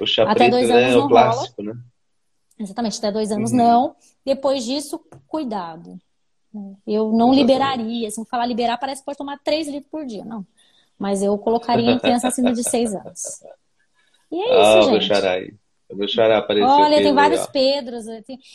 o 0.00 0.06
chá 0.06 0.24
até 0.24 0.34
preto, 0.34 0.50
dois 0.50 0.68
né, 0.68 0.74
anos 0.74 0.88
né? 0.88 0.96
não 0.96 1.06
o 1.06 1.08
clássico, 1.08 1.62
rola. 1.62 1.74
né? 1.74 1.80
Exatamente, 2.58 2.98
até 2.98 3.12
dois 3.12 3.32
anos 3.32 3.50
uhum. 3.52 3.56
não. 3.56 3.96
Depois 4.24 4.64
disso, 4.64 5.00
cuidado. 5.28 5.98
Eu 6.86 7.10
não 7.12 7.32
Exatamente. 7.32 7.36
liberaria. 7.36 8.10
Se 8.10 8.24
falar 8.26 8.46
liberar, 8.46 8.76
parece 8.78 9.00
que 9.00 9.06
pode 9.06 9.16
tomar 9.16 9.38
3 9.38 9.68
litros 9.68 9.90
por 9.90 10.04
dia. 10.04 10.24
Não. 10.24 10.44
Mas 10.98 11.22
eu 11.22 11.36
colocaria 11.38 11.90
em 11.90 11.98
criança 11.98 12.28
acima 12.28 12.52
de 12.52 12.62
6 12.62 12.94
anos. 12.94 13.42
E 14.32 14.40
é 14.40 14.44
isso, 14.44 14.54
ah, 14.54 14.82
gente. 15.00 15.54
Meu 15.94 16.08
xará 16.08 16.38
apareceu. 16.38 16.66
Olha, 16.70 17.02
tem 17.02 17.12
vários 17.12 17.40
legal. 17.40 17.52
Pedros. 17.52 18.06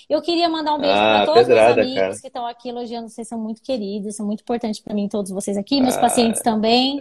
Eu 0.09 0.21
queria 0.23 0.49
mandar 0.49 0.73
um 0.73 0.79
beijo 0.79 0.95
Ah, 0.95 1.23
para 1.23 1.25
todos 1.27 1.41
os 1.43 1.47
meus 1.47 1.59
pedrada, 1.59 1.81
amigos 1.81 1.99
cara. 2.01 2.19
que 2.19 2.27
estão 2.27 2.47
aqui 2.47 2.69
elogiando. 2.69 3.09
Vocês 3.09 3.27
são 3.27 3.37
muito 3.39 3.61
queridos, 3.61 4.15
são 4.15 4.25
muito 4.25 4.41
importantes 4.41 4.79
para 4.79 4.95
mim, 4.95 5.07
todos 5.07 5.29
vocês 5.29 5.55
aqui, 5.55 5.79
meus 5.79 5.95
Ah, 5.97 6.01
pacientes 6.01 6.41
também. 6.41 6.99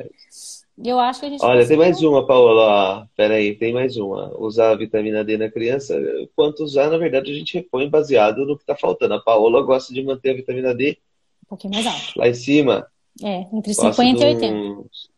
Eu 0.84 0.98
acho 1.00 1.20
que 1.20 1.24
a 1.26 1.30
gente 1.30 1.42
Olha, 1.42 1.66
tem 1.66 1.78
conseguiu. 1.78 1.78
mais 1.78 2.02
uma, 2.02 2.26
Paola. 2.26 3.08
Peraí, 3.16 3.54
tem 3.54 3.72
mais 3.72 3.96
uma. 3.96 4.30
Usar 4.38 4.72
a 4.72 4.76
vitamina 4.76 5.24
D 5.24 5.38
na 5.38 5.50
criança, 5.50 5.98
quanto 6.36 6.62
usar, 6.62 6.90
na 6.90 6.98
verdade, 6.98 7.30
a 7.30 7.34
gente 7.34 7.54
repõe 7.54 7.88
baseado 7.88 8.44
no 8.44 8.58
que 8.58 8.62
está 8.62 8.76
faltando. 8.76 9.14
A 9.14 9.20
Paola 9.20 9.62
gosta 9.62 9.94
de 9.94 10.02
manter 10.02 10.32
a 10.32 10.34
vitamina 10.34 10.74
D 10.74 10.98
Um 11.44 11.48
pouquinho 11.48 11.72
mais 11.72 11.86
alto. 11.86 12.12
lá 12.14 12.28
em 12.28 12.34
cima. 12.34 12.86
É, 13.24 13.36
entre 13.54 13.72
Gosta 13.74 13.90
50 13.94 14.02
e 14.02 14.14
de 14.18 14.24
80. 14.44 14.54
uns- 14.54 15.08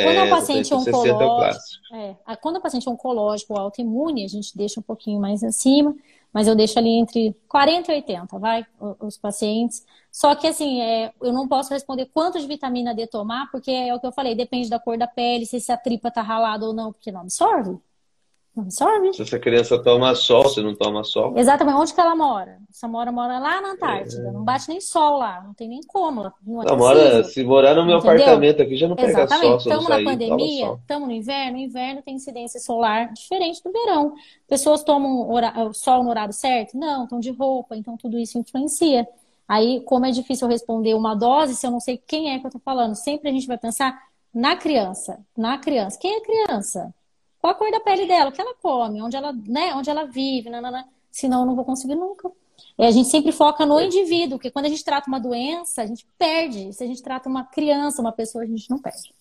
Quando 0.00 0.18
é 0.18 0.22
um 0.22 0.28
É, 0.28 0.28
paciente 0.28 0.72
60 0.74 1.08
é 1.08 1.12
o 1.12 1.24
oncológico, 1.24 1.82
é, 1.92 2.16
quando 2.40 2.56
é 2.58 2.60
paciente 2.60 2.88
oncológico 2.88 3.52
ou 3.54 3.60
autoimune, 3.60 4.24
a 4.24 4.28
gente 4.28 4.56
deixa 4.56 4.80
um 4.80 4.82
pouquinho 4.82 5.20
mais 5.20 5.42
acima, 5.44 5.94
mas 6.32 6.46
eu 6.46 6.54
deixo 6.54 6.78
ali 6.78 6.90
entre 6.90 7.34
40 7.48 7.92
e 7.92 7.96
80, 7.96 8.38
vai, 8.38 8.64
o- 8.80 9.06
os 9.06 9.16
pacientes. 9.18 9.84
Só 10.12 10.34
que 10.34 10.46
assim, 10.46 10.80
é, 10.80 11.12
eu 11.20 11.32
não 11.32 11.48
posso 11.48 11.70
responder 11.72 12.06
quanto 12.06 12.38
de 12.40 12.46
vitamina 12.46 12.94
D 12.94 13.06
tomar, 13.06 13.50
porque 13.50 13.70
é 13.70 13.94
o 13.94 14.00
que 14.00 14.06
eu 14.06 14.12
falei, 14.12 14.34
depende 14.34 14.68
da 14.70 14.78
cor 14.78 14.96
da 14.96 15.06
pele, 15.08 15.44
se 15.46 15.70
a 15.72 15.76
tripa 15.76 16.10
tá 16.10 16.22
ralada 16.22 16.64
ou 16.66 16.72
não, 16.72 16.92
porque 16.92 17.10
não 17.12 17.22
absorve. 17.22 17.78
Não 18.54 18.64
absorve. 18.64 19.12
Se 19.12 19.22
essa 19.22 19.38
criança 19.38 19.80
toma 19.80 20.12
sol, 20.16 20.48
se 20.48 20.60
não 20.60 20.74
toma 20.74 21.04
sol. 21.04 21.38
Exatamente, 21.38 21.76
onde 21.76 21.94
que 21.94 22.00
ela 22.00 22.16
mora? 22.16 22.58
Essa 22.68 22.88
mora 22.88 23.12
mora 23.12 23.38
lá 23.38 23.60
na 23.60 23.70
Antártida, 23.72 24.32
não 24.32 24.42
bate 24.42 24.68
nem 24.68 24.80
sol 24.80 25.18
lá, 25.18 25.40
não 25.42 25.54
tem 25.54 25.68
nem 25.68 25.80
como, 25.86 26.22
ela- 26.22 26.34
não 26.44 26.60
é 26.62 26.66
Não, 26.66 26.76
mora, 26.76 27.22
se 27.24 27.44
morar 27.44 27.74
no 27.76 27.86
meu 27.86 27.98
Entendeu? 27.98 28.12
apartamento 28.16 28.60
aqui, 28.62 28.76
já 28.76 28.88
não 28.88 28.96
pega 28.96 29.12
sol 29.12 29.22
Exatamente. 29.22 29.50
não 29.50 29.56
Estamos 29.58 29.84
na 29.88 29.94
sair, 29.94 30.04
pandemia, 30.04 30.66
sol. 30.66 30.76
estamos 30.80 31.08
no 31.08 31.14
inverno. 31.14 31.58
O 31.58 31.60
inverno 31.60 32.02
tem 32.02 32.14
incidência 32.16 32.58
solar 32.58 33.12
diferente 33.12 33.62
do 33.62 33.70
verão. 33.70 34.14
Pessoas 34.48 34.82
tomam 34.82 35.30
hora- 35.30 35.54
sol 35.72 36.02
no 36.02 36.10
horário 36.10 36.34
certo? 36.34 36.76
Não, 36.76 37.04
estão 37.04 37.20
de 37.20 37.30
roupa, 37.30 37.76
então 37.76 37.96
tudo 37.96 38.18
isso 38.18 38.36
influencia. 38.36 39.06
Aí, 39.46 39.80
como 39.82 40.06
é 40.06 40.10
difícil 40.10 40.46
eu 40.48 40.50
responder 40.52 40.94
uma 40.94 41.14
dose 41.14 41.54
se 41.54 41.64
eu 41.66 41.70
não 41.70 41.80
sei 41.80 41.96
quem 42.04 42.32
é 42.32 42.38
que 42.40 42.46
eu 42.46 42.48
estou 42.48 42.60
falando? 42.64 42.94
Sempre 42.96 43.28
a 43.30 43.32
gente 43.32 43.46
vai 43.46 43.58
pensar 43.58 43.96
na 44.34 44.56
criança. 44.56 45.20
Na 45.36 45.56
criança. 45.58 45.98
Quem 46.00 46.14
é 46.16 46.20
criança? 46.20 46.92
Qual 47.40 47.52
a 47.52 47.54
cor 47.54 47.70
da 47.70 47.80
pele 47.80 48.06
dela? 48.06 48.30
O 48.30 48.32
que 48.32 48.40
ela 48.40 48.54
come? 48.60 49.00
Onde 49.02 49.16
ela, 49.16 49.32
né? 49.32 49.74
Onde 49.74 49.88
ela 49.90 50.04
vive? 50.04 50.50
Nanana. 50.50 50.86
Senão 51.10 51.40
eu 51.40 51.46
não 51.46 51.56
vou 51.56 51.64
conseguir 51.64 51.94
nunca. 51.94 52.30
E 52.78 52.84
a 52.84 52.90
gente 52.90 53.08
sempre 53.08 53.32
foca 53.32 53.64
no 53.66 53.80
indivíduo, 53.80 54.38
porque 54.38 54.50
quando 54.50 54.66
a 54.66 54.68
gente 54.68 54.84
trata 54.84 55.08
uma 55.08 55.18
doença, 55.18 55.82
a 55.82 55.86
gente 55.86 56.06
perde. 56.18 56.72
Se 56.72 56.84
a 56.84 56.86
gente 56.86 57.02
trata 57.02 57.28
uma 57.28 57.44
criança, 57.44 58.00
uma 58.00 58.12
pessoa, 58.12 58.44
a 58.44 58.46
gente 58.46 58.68
não 58.70 58.78
perde. 58.78 59.14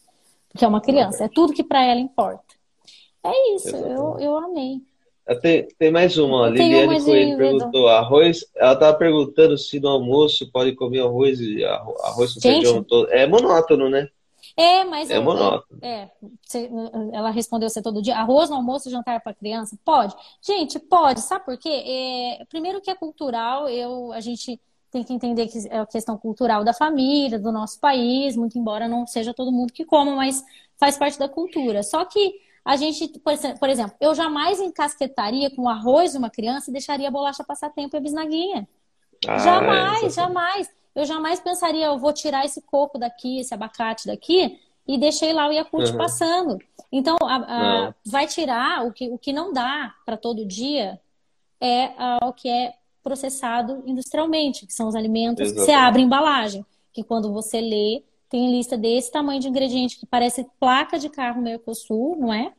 Porque 0.51 0.65
é 0.65 0.67
uma 0.67 0.82
criança, 0.82 1.26
é 1.26 1.28
tudo 1.30 1.53
que 1.53 1.63
para 1.63 1.84
ela 1.86 1.99
importa. 1.99 2.55
É 3.24 3.55
isso, 3.55 3.76
eu, 3.76 4.17
eu 4.20 4.38
amei. 4.38 4.82
Ah, 5.28 5.36
Tem, 5.36 5.67
tem 5.78 5.91
mais 5.91 6.17
uma. 6.17 6.51
Tem 6.53 6.70
Liliane 6.70 6.88
uma 6.95 7.03
Coelho 7.05 7.38
perguntou: 7.38 7.88
arroz. 7.88 8.45
Ela 8.55 8.74
estava 8.74 8.97
perguntando 8.97 9.57
se 9.57 9.80
no 9.80 9.89
almoço 9.89 10.49
pode 10.51 10.74
comer 10.76 11.01
arroz 11.01 11.39
e 11.39 11.63
arro- 11.63 11.95
arroz 12.03 12.34
com 12.34 12.41
feijão 12.41 12.84
todo. 12.84 13.11
É 13.11 13.28
monótono, 13.28 13.89
né? 13.89 14.07
É, 14.62 14.84
mas 14.84 15.10
É 15.10 15.18
eu- 15.18 15.24
monótono. 15.24 15.80
É, 15.82 16.10
ela 17.14 17.30
respondeu 17.32 17.70
você 17.70 17.82
todo 17.82 18.01
dia. 18.01 18.18
Arroz 18.18 18.49
no 18.49 18.57
almoço 18.57 18.89
e 18.89 18.91
jantar 18.91 19.22
para 19.22 19.34
criança? 19.34 19.78
Pode. 19.86 20.14
Gente, 20.41 20.78
pode. 20.80 21.22
Sabe 21.22 21.45
por 21.45 21.57
quê? 21.57 21.70
É, 22.41 22.45
primeiro 22.45 22.82
que 22.82 22.89
é 22.91 22.95
cultural, 22.95 23.70
eu, 23.70 24.12
a 24.12 24.20
gente 24.20 24.60
tem 24.91 25.03
que 25.03 25.14
entender 25.14 25.47
que 25.47 25.60
é 25.70 25.80
a 25.80 25.86
questão 25.86 26.18
cultural 26.18 26.64
da 26.64 26.74
família, 26.74 27.39
do 27.39 27.51
nosso 27.51 27.80
país, 27.80 28.36
muito 28.36 28.57
embora 28.57 28.88
não 28.88 29.05
seja 29.07 29.34
todo 29.34 29.51
mundo 29.51 29.72
que 29.72 29.86
coma, 29.86 30.16
mas 30.16 30.43
faz 30.78 30.97
parte 30.97 31.18
da 31.20 31.30
cultura. 31.30 31.84
Só 31.84 32.03
que 32.05 32.34
a 32.66 32.76
gente, 32.76 33.07
por 33.20 33.32
exe- 33.34 33.57
por 33.57 33.70
exemplo, 33.70 33.95
eu 34.01 34.14
jamais 34.16 34.60
encasquetaria 34.60 35.49
com 35.55 35.70
arroz 35.70 36.16
uma 36.16 36.30
criança 36.30 36.70
e 36.70 36.74
deixaria 36.74 37.07
a 37.07 37.12
bolacha 37.12 37.43
passar 37.43 37.70
tempo 37.70 37.95
e 37.95 37.97
a 37.97 38.01
bisnaguinha. 38.01 38.68
Ah, 39.28 39.38
Jamais, 39.38 40.03
é, 40.03 40.10
jamais. 40.10 40.70
Eu 41.00 41.06
jamais 41.06 41.39
pensaria, 41.39 41.86
eu 41.86 41.97
vou 41.97 42.12
tirar 42.12 42.43
esse 42.45 42.62
coco 42.62 42.97
daqui, 42.97 43.39
esse 43.39 43.54
abacate 43.54 44.06
daqui 44.08 44.60
e 44.88 44.97
deixei 44.97 45.32
lá 45.32 45.47
o 45.47 45.52
Yakult 45.52 45.91
Uhum. 45.91 45.97
passando. 45.97 46.58
Então, 46.91 47.16
a- 47.24 47.36
a- 47.36 47.93
vai 48.06 48.28
tirar 48.28 48.86
o 48.86 48.91
que, 48.91 49.08
o 49.10 49.18
que 49.18 49.32
não 49.32 49.54
dá 49.54 49.93
para 50.06 50.18
todo 50.18 50.45
dia 50.45 51.00
é 51.62 51.91
ah, 51.97 52.20
o 52.28 52.34
que 52.34 52.50
é 52.50 52.74
processado 53.04 53.82
industrialmente, 53.86 54.66
que 54.68 54.74
são 54.74 54.88
os 54.89 54.95
alimentos 54.95 55.41
que 55.43 55.58
você 55.58 55.72
Exatamente. 55.72 55.88
abre 55.88 56.02
a 56.02 56.06
embalagem, 56.06 56.66
que 56.91 57.04
quando 57.04 57.32
você 57.32 57.62
lê, 57.62 58.04
tem 58.30 58.52
lista 58.52 58.78
desse 58.78 59.10
tamanho 59.12 59.39
de 59.39 59.47
ingrediente 59.47 59.97
que 59.97 60.06
parece 60.06 60.45
placa 60.60 61.00
de 61.00 61.08
carro 61.10 61.41
Mercosul, 61.41 62.18
não 62.20 62.34
é? 62.34 62.52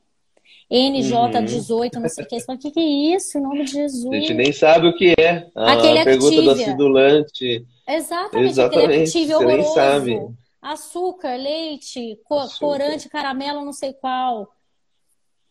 NJ18, 0.70 1.94
não 2.00 2.08
sei 2.08 2.24
o 2.24 2.28
que. 2.28 2.38
Você 2.40 2.46
fala, 2.46 2.58
o 2.58 2.60
que, 2.60 2.70
que 2.70 2.80
é 2.80 3.14
isso? 3.16 3.38
Em 3.38 3.42
nome 3.42 3.64
de 3.64 3.72
Jesus. 3.72 4.12
A 4.12 4.18
gente 4.20 4.34
nem 4.34 4.52
sabe 4.52 4.86
o 4.86 4.96
que 4.96 5.14
é. 5.18 5.48
A 5.54 5.72
Aquele 5.72 6.04
pergunta 6.04 6.42
do 6.42 6.50
acidulante. 6.50 7.66
Exatamente, 7.94 8.50
Exatamente, 8.50 9.18
aquele 9.18 9.34
você 9.34 9.44
nem 9.46 9.64
sabe. 9.64 10.28
Açúcar, 10.62 11.36
leite, 11.36 12.18
Açúcar. 12.30 12.58
corante, 12.58 13.08
caramelo, 13.08 13.64
não 13.64 13.72
sei 13.72 13.92
qual. 13.94 14.52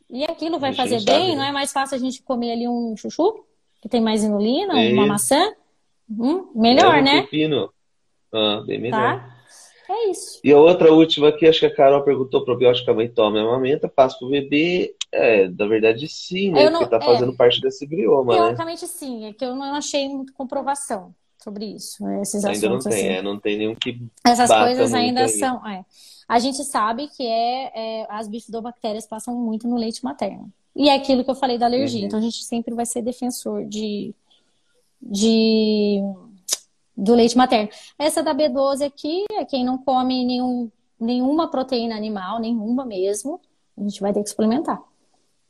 E 0.09 0.23
aquilo 0.23 0.59
vai 0.59 0.73
fazer 0.73 0.97
não 0.99 1.05
bem? 1.05 1.29
né? 1.29 1.35
Não 1.35 1.43
é 1.43 1.51
mais 1.51 1.71
fácil 1.71 1.95
a 1.95 1.99
gente 1.99 2.21
comer 2.23 2.51
ali 2.51 2.67
um 2.67 2.95
chuchu? 2.95 3.43
Que 3.81 3.89
tem 3.89 4.01
mais 4.01 4.23
inulina, 4.23 4.73
É 4.79 4.91
uma 4.93 5.01
isso. 5.03 5.07
maçã? 5.07 5.53
Hum, 6.09 6.51
melhor, 6.55 6.87
Leva 6.95 6.99
um 6.99 7.03
né? 7.03 7.21
pepino. 7.21 7.73
Ah, 8.33 8.63
bem 8.65 8.79
melhor. 8.79 9.19
Tá? 9.19 9.35
É 9.89 10.09
isso. 10.11 10.39
E 10.43 10.51
a 10.51 10.57
outra 10.57 10.93
última 10.93 11.29
aqui, 11.29 11.47
acho 11.47 11.59
que 11.59 11.65
a 11.65 11.75
Carol 11.75 12.03
perguntou: 12.03 12.45
probiótica 12.45 12.91
a 12.91 12.93
mãe 12.93 13.09
toma 13.09 13.37
e 13.37 13.41
amamenta, 13.41 13.87
passa 13.89 14.17
pro 14.19 14.29
bebê. 14.29 14.95
É, 15.11 15.47
na 15.49 15.65
verdade, 15.65 16.07
sim, 16.07 16.51
né? 16.51 16.69
Não- 16.69 16.79
Porque 16.81 16.91
tá 16.91 17.03
é. 17.03 17.05
fazendo 17.05 17.35
parte 17.35 17.59
desse 17.59 17.87
brioma, 17.87 18.33
né? 18.33 18.39
Teoricamente, 18.39 18.85
sim. 18.87 19.25
É 19.25 19.33
que 19.33 19.43
eu 19.43 19.55
não 19.55 19.73
achei 19.73 20.07
muita 20.07 20.31
comprovação 20.33 21.15
sobre 21.43 21.65
isso, 21.65 22.03
né, 22.03 22.21
esses 22.21 22.43
Ainda 22.43 22.69
não 22.69 22.77
assuntos. 22.77 22.95
tem, 22.95 23.07
assim. 23.09 23.17
é, 23.17 23.21
não 23.21 23.39
tem 23.39 23.57
nenhum 23.57 23.75
que 23.75 24.01
Essas 24.25 24.49
coisas 24.49 24.93
ainda 24.93 25.27
são. 25.27 25.65
é. 25.67 25.85
A 26.27 26.37
gente 26.37 26.63
sabe 26.63 27.07
que 27.07 27.25
é, 27.25 27.71
é, 28.01 28.07
as 28.09 28.27
bifidobactérias 28.27 29.07
passam 29.07 29.35
muito 29.35 29.67
no 29.67 29.75
leite 29.75 30.03
materno. 30.03 30.51
E 30.75 30.87
é 30.87 30.93
aquilo 30.95 31.23
que 31.23 31.31
eu 31.31 31.35
falei 31.35 31.57
da 31.57 31.65
alergia. 31.65 32.01
Uhum. 32.01 32.05
Então 32.07 32.19
a 32.19 32.21
gente 32.21 32.43
sempre 32.43 32.75
vai 32.75 32.85
ser 32.85 33.01
defensor 33.01 33.65
de, 33.65 34.13
de 35.01 36.01
do 36.95 37.15
leite 37.15 37.35
materno. 37.37 37.69
Essa 37.97 38.21
da 38.21 38.35
B12 38.35 38.85
aqui 38.85 39.25
é 39.31 39.45
quem 39.45 39.65
não 39.65 39.77
come 39.77 40.23
nenhum, 40.23 40.69
nenhuma 40.99 41.49
proteína 41.49 41.95
animal, 41.95 42.39
nenhuma 42.39 42.85
mesmo, 42.85 43.39
a 43.77 43.81
gente 43.81 44.01
vai 44.01 44.13
ter 44.13 44.21
que 44.21 44.29
suplementar. 44.29 44.79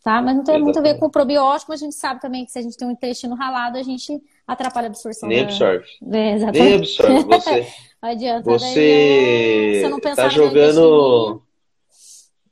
Tá? 0.03 0.21
Mas 0.21 0.35
não 0.35 0.43
tem 0.43 0.61
muito 0.61 0.79
a 0.79 0.81
ver 0.81 0.89
Exatamente. 0.89 0.99
com 1.01 1.05
o 1.07 1.11
probiótico, 1.11 1.71
mas 1.71 1.81
a 1.81 1.85
gente 1.85 1.95
sabe 1.95 2.21
também 2.21 2.45
que 2.45 2.51
se 2.51 2.59
a 2.59 2.61
gente 2.61 2.77
tem 2.77 2.87
um 2.87 2.91
intestino 2.91 3.35
ralado, 3.35 3.77
a 3.77 3.83
gente 3.83 4.21
atrapalha 4.53 4.87
a 4.87 4.89
absorção 4.89 5.27
nem 5.29 5.39
da... 5.39 5.43
absorve. 5.45 5.85
É, 6.01 6.05
Nem 6.07 6.33
exatamente. 6.33 6.75
absorve. 6.75 7.23
Você, 7.23 7.67
Não 8.01 8.09
adianta. 8.09 8.49
daí, 8.49 8.59
você 8.59 9.81
eu 9.85 9.89
não 9.89 9.99
tá 9.99 10.29
jogando, 10.29 11.41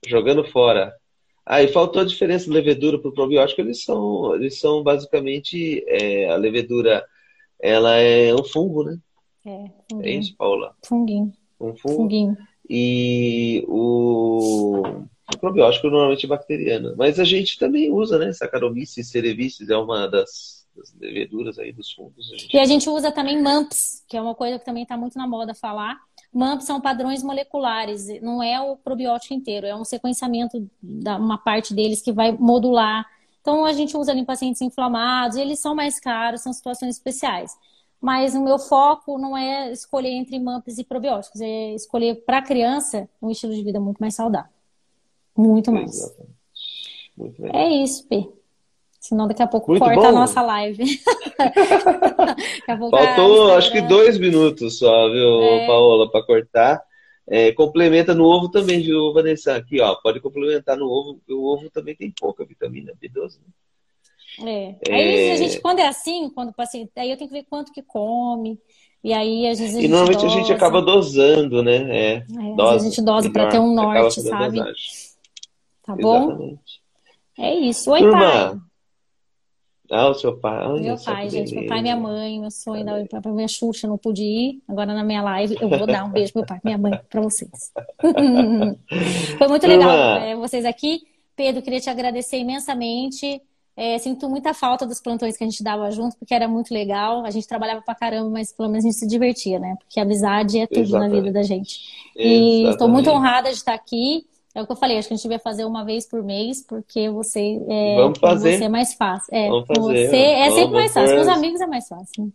jogando 0.05 0.43
fora. 0.43 0.93
Ah, 1.45 1.63
e 1.63 1.69
faltou 1.69 2.01
a 2.01 2.05
diferença 2.05 2.45
de 2.45 2.51
levedura 2.51 2.99
para 2.99 3.09
o 3.09 3.13
probiótico. 3.13 3.61
Eles 3.61 3.83
são, 3.83 4.35
eles 4.35 4.59
são 4.59 4.83
basicamente 4.83 5.83
é, 5.87 6.29
a 6.29 6.35
levedura, 6.35 7.05
ela 7.59 7.95
é 7.95 8.35
um 8.35 8.43
fungo, 8.43 8.83
né? 8.83 8.97
É, 9.45 9.51
É 9.51 9.71
funguinho. 9.89 10.19
isso, 10.19 10.35
Paula? 10.37 10.75
Funguinho. 10.85 11.31
Um 11.59 11.73
fungo. 11.77 11.95
Funguinho. 11.95 12.37
E 12.69 13.63
o, 13.69 14.81
o 15.33 15.37
probiótico 15.39 15.87
normalmente 15.89 16.25
é 16.25 16.29
bacteriano. 16.29 16.93
Mas 16.97 17.17
a 17.17 17.23
gente 17.23 17.57
também 17.57 17.89
usa, 17.89 18.19
né? 18.19 18.33
Saccharomyces 18.33 19.09
cerevisiae 19.09 19.71
é 19.71 19.77
uma 19.77 20.05
das, 20.07 20.56
das 20.77 20.93
leveduras 20.99 21.57
aí 21.57 21.71
dos 21.71 21.91
fungos. 21.91 22.31
A 22.31 22.37
gente 22.37 22.55
E 22.55 22.59
a 22.59 22.65
gente 22.65 22.89
usa 22.89 23.11
também 23.11 23.41
MAMPs, 23.41 24.03
que 24.07 24.15
é 24.15 24.21
uma 24.21 24.35
coisa 24.35 24.59
que 24.59 24.65
também 24.65 24.83
está 24.83 24.95
muito 24.95 25.17
na 25.17 25.27
moda 25.27 25.53
falar. 25.53 25.99
MAMPs 26.31 26.65
são 26.65 26.79
padrões 26.79 27.23
moleculares, 27.23 28.07
não 28.21 28.43
é 28.43 28.61
o 28.61 28.77
probiótico 28.77 29.33
inteiro, 29.33 29.65
é 29.65 29.75
um 29.75 29.83
sequenciamento 29.83 30.69
da 30.81 31.17
uma 31.17 31.37
parte 31.37 31.73
deles 31.73 32.01
que 32.01 32.11
vai 32.11 32.31
modular. 32.31 33.05
Então 33.41 33.65
a 33.65 33.73
gente 33.73 33.97
usa 33.97 34.11
ali 34.11 34.21
em 34.21 34.25
pacientes 34.25 34.61
inflamados, 34.61 35.37
eles 35.37 35.59
são 35.59 35.73
mais 35.73 35.99
caros, 35.99 36.41
são 36.41 36.53
situações 36.53 36.95
especiais. 36.95 37.57
Mas 37.99 38.35
o 38.35 38.43
meu 38.43 38.59
foco 38.59 39.17
não 39.17 39.35
é 39.35 39.71
escolher 39.71 40.11
entre 40.11 40.37
MAMPs 40.39 40.77
e 40.77 40.83
probióticos, 40.83 41.41
é 41.41 41.73
escolher 41.73 42.23
para 42.25 42.37
a 42.37 42.41
criança 42.43 43.09
um 43.21 43.31
estilo 43.31 43.55
de 43.55 43.63
vida 43.63 43.79
muito 43.79 43.97
mais 43.97 44.13
saudável. 44.13 44.51
Muito 45.35 45.71
mais. 45.71 45.95
Exatamente. 45.95 46.37
Muito 47.17 47.41
legal. 47.41 47.61
É 47.61 47.69
isso, 47.69 48.07
P. 48.07 48.29
Senão 49.07 49.25
daqui 49.25 49.41
a 49.41 49.47
pouco 49.47 49.71
Muito 49.71 49.79
corta 49.83 50.01
bom. 50.01 50.07
a 50.07 50.11
nossa 50.11 50.41
live. 50.41 50.83
A 52.67 52.73
a 52.73 52.77
Faltou, 52.77 53.53
acho 53.53 53.71
que 53.71 53.81
dois 53.81 54.17
minutos 54.19 54.79
só, 54.79 55.09
viu, 55.09 55.41
É. 55.41 55.65
Paola, 55.67 56.11
para 56.11 56.25
cortar. 56.25 56.81
É, 57.29 57.51
complementa 57.53 58.13
no 58.13 58.25
ovo 58.25 58.49
também, 58.49 58.81
viu, 58.81 59.13
Vanessa? 59.13 59.55
Aqui, 59.55 59.79
ó, 59.81 59.95
pode 59.95 60.19
complementar 60.19 60.75
no 60.77 60.85
ovo, 60.87 61.15
porque 61.15 61.33
o 61.33 61.43
ovo 61.43 61.69
também 61.69 61.95
tem 61.95 62.11
pouca 62.19 62.45
vitamina 62.45 62.91
B12. 63.01 63.37
né? 64.43 64.75
É. 64.87 64.93
Aí 64.93 65.31
a 65.31 65.35
gente, 65.37 65.59
quando 65.61 65.79
é 65.79 65.87
assim, 65.87 66.29
quando 66.29 66.49
o 66.49 66.53
paciente. 66.53 66.91
Aí 66.97 67.09
eu 67.09 67.17
tenho 67.17 67.29
que 67.29 67.35
ver 67.37 67.45
quanto 67.49 67.71
que 67.71 67.81
come. 67.81 68.59
E 69.03 69.13
aí, 69.13 69.47
às 69.47 69.59
vezes, 69.59 69.75
a 69.75 69.79
E 69.79 69.81
gente 69.83 69.91
normalmente 69.91 70.19
a 70.19 70.27
dosa. 70.27 70.35
gente 70.35 70.53
acaba 70.53 70.81
dosando, 70.81 71.63
né? 71.63 71.75
É, 71.89 72.13
É, 72.17 72.55
dosa. 72.55 72.75
a 72.75 72.79
gente 72.79 73.01
dosa 73.01 73.29
para 73.29 73.47
ter 73.49 73.59
um 73.59 73.73
norte, 73.73 74.21
sabe? 74.21 74.59
Tá 75.85 75.95
bom? 75.95 76.25
Exatamente. 76.27 76.81
É 77.39 77.53
isso. 77.55 77.91
Oi, 77.91 77.99
Turma, 78.01 78.19
pai. 78.19 78.57
Ah, 79.89 80.09
o 80.09 80.13
seu 80.13 80.37
pai. 80.37 80.65
Olha 80.65 80.81
meu 80.81 80.97
pai, 80.97 81.29
gente. 81.29 81.55
Meu 81.55 81.67
pai 81.67 81.79
e 81.79 81.81
minha 81.81 81.95
mãe. 81.95 82.39
Meu 82.39 82.51
sonho 82.51 82.85
da 82.85 83.21
pra 83.21 83.31
minha 83.31 83.47
Xuxa, 83.47 83.87
não 83.87 83.97
pude 83.97 84.23
ir. 84.23 84.61
Agora 84.67 84.93
na 84.93 85.03
minha 85.03 85.21
live 85.21 85.57
eu 85.59 85.69
vou 85.69 85.87
dar 85.87 86.03
um 86.03 86.09
beijo 86.11 86.33
pro 86.33 86.41
meu 86.41 86.47
pai, 86.47 86.59
minha 86.63 86.77
mãe, 86.77 86.99
pra 87.09 87.21
vocês. 87.21 87.71
Foi 89.37 89.47
muito 89.47 89.65
legal 89.65 90.17
é, 90.17 90.35
vocês 90.35 90.65
aqui. 90.65 91.03
Pedro, 91.35 91.61
queria 91.61 91.79
te 91.79 91.89
agradecer 91.89 92.37
imensamente. 92.37 93.41
É, 93.75 93.95
sinto 93.99 94.27
muita 94.27 94.55
falta 94.55 94.87
dos 94.87 94.99
plantões 94.99 95.37
que 95.37 95.43
a 95.43 95.47
gente 95.47 95.63
dava 95.63 95.91
junto, 95.91 96.17
porque 96.17 96.33
era 96.33 96.47
muito 96.47 96.73
legal. 96.73 97.23
A 97.23 97.29
gente 97.29 97.47
trabalhava 97.47 97.79
pra 97.79 97.93
caramba, 97.93 98.27
mas 98.27 98.51
pelo 98.51 98.69
menos 98.69 98.83
a 98.83 98.87
gente 98.87 98.97
se 98.97 99.07
divertia, 99.07 99.59
né? 99.59 99.75
Porque 99.79 99.99
amizade 99.99 100.57
é 100.57 100.65
tudo 100.65 100.81
Exatamente. 100.81 101.15
na 101.15 101.21
vida 101.21 101.31
da 101.31 101.43
gente. 101.43 101.79
E 102.15 102.67
estou 102.67 102.89
muito 102.89 103.09
honrada 103.11 103.49
de 103.49 103.55
estar 103.55 103.75
aqui. 103.75 104.25
É 104.57 104.61
o 104.63 104.65
que 104.65 104.71
eu 104.71 104.75
falei, 104.75 104.97
acho 104.97 105.07
que 105.07 105.13
a 105.13 105.17
gente 105.17 105.23
devia 105.23 105.37
fazer 105.37 105.65
uma 105.65 105.85
vez 105.85 106.09
por 106.09 106.23
mês, 106.23 106.65
porque 106.65 107.11
você 107.11 107.61
é, 107.69 107.95
Vamos 107.95 108.17
fazer. 108.17 108.57
você 108.57 108.63
é 108.63 108.69
mais 108.69 108.95
fácil. 108.95 109.35
É, 109.35 109.49
Vamos 109.49 109.67
fazer. 109.67 110.09
Você 110.09 110.15
é 110.15 110.49
sempre 110.49 110.73
mais 110.73 110.93
fácil. 110.93 111.15
Com 111.15 111.21
os 111.21 111.27
amigos 111.27 111.61
é 111.61 111.67
mais 111.67 111.87
fácil. 111.87 112.33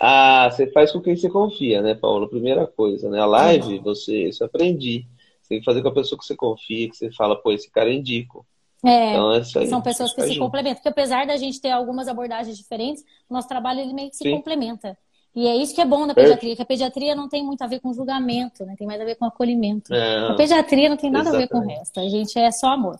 Ah, 0.00 0.48
você 0.48 0.70
faz 0.70 0.92
com 0.92 1.00
quem 1.00 1.16
você 1.16 1.28
confia, 1.28 1.82
né, 1.82 1.96
Paulo? 1.96 2.28
Primeira 2.28 2.68
coisa, 2.68 3.10
né? 3.10 3.18
A 3.18 3.26
live, 3.26 3.78
uhum. 3.78 3.82
você, 3.82 4.28
isso 4.28 4.44
eu 4.44 4.46
aprendi. 4.46 5.04
Você 5.42 5.48
tem 5.48 5.58
que 5.58 5.64
fazer 5.64 5.82
com 5.82 5.88
a 5.88 5.92
pessoa 5.92 6.16
que 6.16 6.24
você 6.24 6.36
confia, 6.36 6.88
que 6.88 6.96
você 6.96 7.10
fala, 7.10 7.34
pô, 7.34 7.50
esse 7.50 7.68
cara 7.68 7.90
é 7.90 7.94
indico. 7.94 8.46
É, 8.84 9.10
então, 9.10 9.32
é 9.32 9.42
são 9.42 9.82
pessoas 9.82 10.14
que 10.14 10.22
se 10.22 10.28
junto. 10.28 10.40
complementam. 10.40 10.76
Porque 10.76 10.88
apesar 10.88 11.26
da 11.26 11.36
gente 11.36 11.60
ter 11.60 11.72
algumas 11.72 12.06
abordagens 12.06 12.56
diferentes, 12.56 13.04
o 13.28 13.34
nosso 13.34 13.48
trabalho 13.48 13.80
ele 13.80 13.92
meio 13.92 14.08
que 14.08 14.16
se 14.16 14.22
Sim. 14.22 14.36
complementa. 14.36 14.96
E 15.34 15.46
é 15.46 15.56
isso 15.56 15.74
que 15.74 15.80
é 15.80 15.84
bom 15.84 16.06
da 16.06 16.14
pediatria, 16.14 16.56
que 16.56 16.62
a 16.62 16.66
pediatria 16.66 17.14
não 17.14 17.28
tem 17.28 17.44
muito 17.44 17.62
a 17.62 17.66
ver 17.66 17.80
com 17.80 17.92
julgamento, 17.92 18.64
né? 18.64 18.74
Tem 18.76 18.86
mais 18.86 19.00
a 19.00 19.04
ver 19.04 19.14
com 19.14 19.24
acolhimento. 19.24 19.94
É, 19.94 20.28
a 20.28 20.34
pediatria 20.34 20.88
não 20.88 20.96
tem 20.96 21.10
nada 21.10 21.28
exatamente. 21.28 21.52
a 21.52 21.58
ver 21.58 21.66
com 21.66 21.72
o 21.72 21.78
resto. 21.78 22.00
A 22.00 22.08
gente 22.08 22.38
é 22.38 22.50
só 22.50 22.68
amor. 22.68 22.98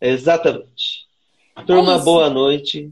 Exatamente. 0.00 1.06
Turma, 1.66 1.96
é 1.96 1.98
boa 1.98 2.30
noite. 2.30 2.90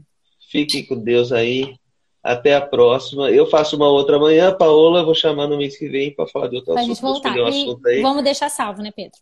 Fiquem 0.49 0.85
com 0.85 0.97
Deus 0.97 1.31
aí. 1.31 1.75
Até 2.21 2.55
a 2.55 2.61
próxima. 2.61 3.29
Eu 3.31 3.47
faço 3.47 3.75
uma 3.75 3.89
outra 3.89 4.15
amanhã, 4.15 4.55
Paola, 4.55 5.03
vou 5.03 5.15
chamar 5.15 5.47
no 5.47 5.57
mês 5.57 5.77
que 5.77 5.89
vem 5.89 6.15
para 6.15 6.27
falar 6.27 6.47
de 6.47 6.55
outro 6.55 6.71
pra 6.71 6.81
assunto. 6.81 6.95
Gente 6.95 7.01
voltar. 7.01 7.35
Um 7.35 7.47
assunto 7.47 7.87
aí. 7.87 8.01
Vamos 8.01 8.23
deixar 8.23 8.49
salvo, 8.49 8.81
né, 8.81 8.91
Pedro? 8.95 9.19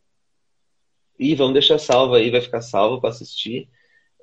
E 1.17 1.33
vamos 1.33 1.53
deixar 1.53 1.79
salvo 1.79 2.13
aí, 2.13 2.29
vai 2.29 2.41
ficar 2.41 2.61
salvo 2.61 2.99
para 2.99 3.09
assistir. 3.09 3.67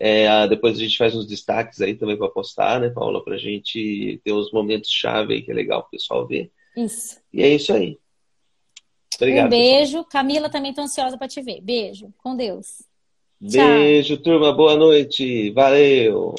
É, 0.00 0.46
depois 0.46 0.76
a 0.76 0.80
gente 0.80 0.96
faz 0.96 1.14
uns 1.14 1.26
destaques 1.26 1.80
aí 1.80 1.94
também 1.94 2.16
para 2.16 2.28
postar, 2.28 2.80
né, 2.80 2.88
Paula? 2.88 3.22
Para 3.24 3.34
a 3.34 3.38
gente 3.38 4.20
ter 4.24 4.32
os 4.32 4.52
momentos-chave 4.52 5.34
aí 5.34 5.42
que 5.42 5.50
é 5.50 5.54
legal 5.54 5.80
para 5.80 5.88
o 5.88 5.90
pessoal 5.90 6.26
ver. 6.26 6.52
Isso. 6.76 7.20
E 7.32 7.42
é 7.42 7.54
isso 7.54 7.72
aí. 7.72 7.98
Obrigado. 9.16 9.46
Um 9.46 9.50
beijo. 9.50 9.86
Pessoal. 9.86 10.04
Camila 10.04 10.48
também 10.48 10.72
tô 10.72 10.82
ansiosa 10.82 11.18
para 11.18 11.26
te 11.26 11.42
ver. 11.42 11.60
Beijo. 11.60 12.12
Com 12.18 12.36
Deus. 12.36 12.84
Beijo, 13.40 14.14
Tchau. 14.16 14.22
turma. 14.22 14.52
Boa 14.52 14.76
noite. 14.76 15.50
Valeu. 15.50 16.34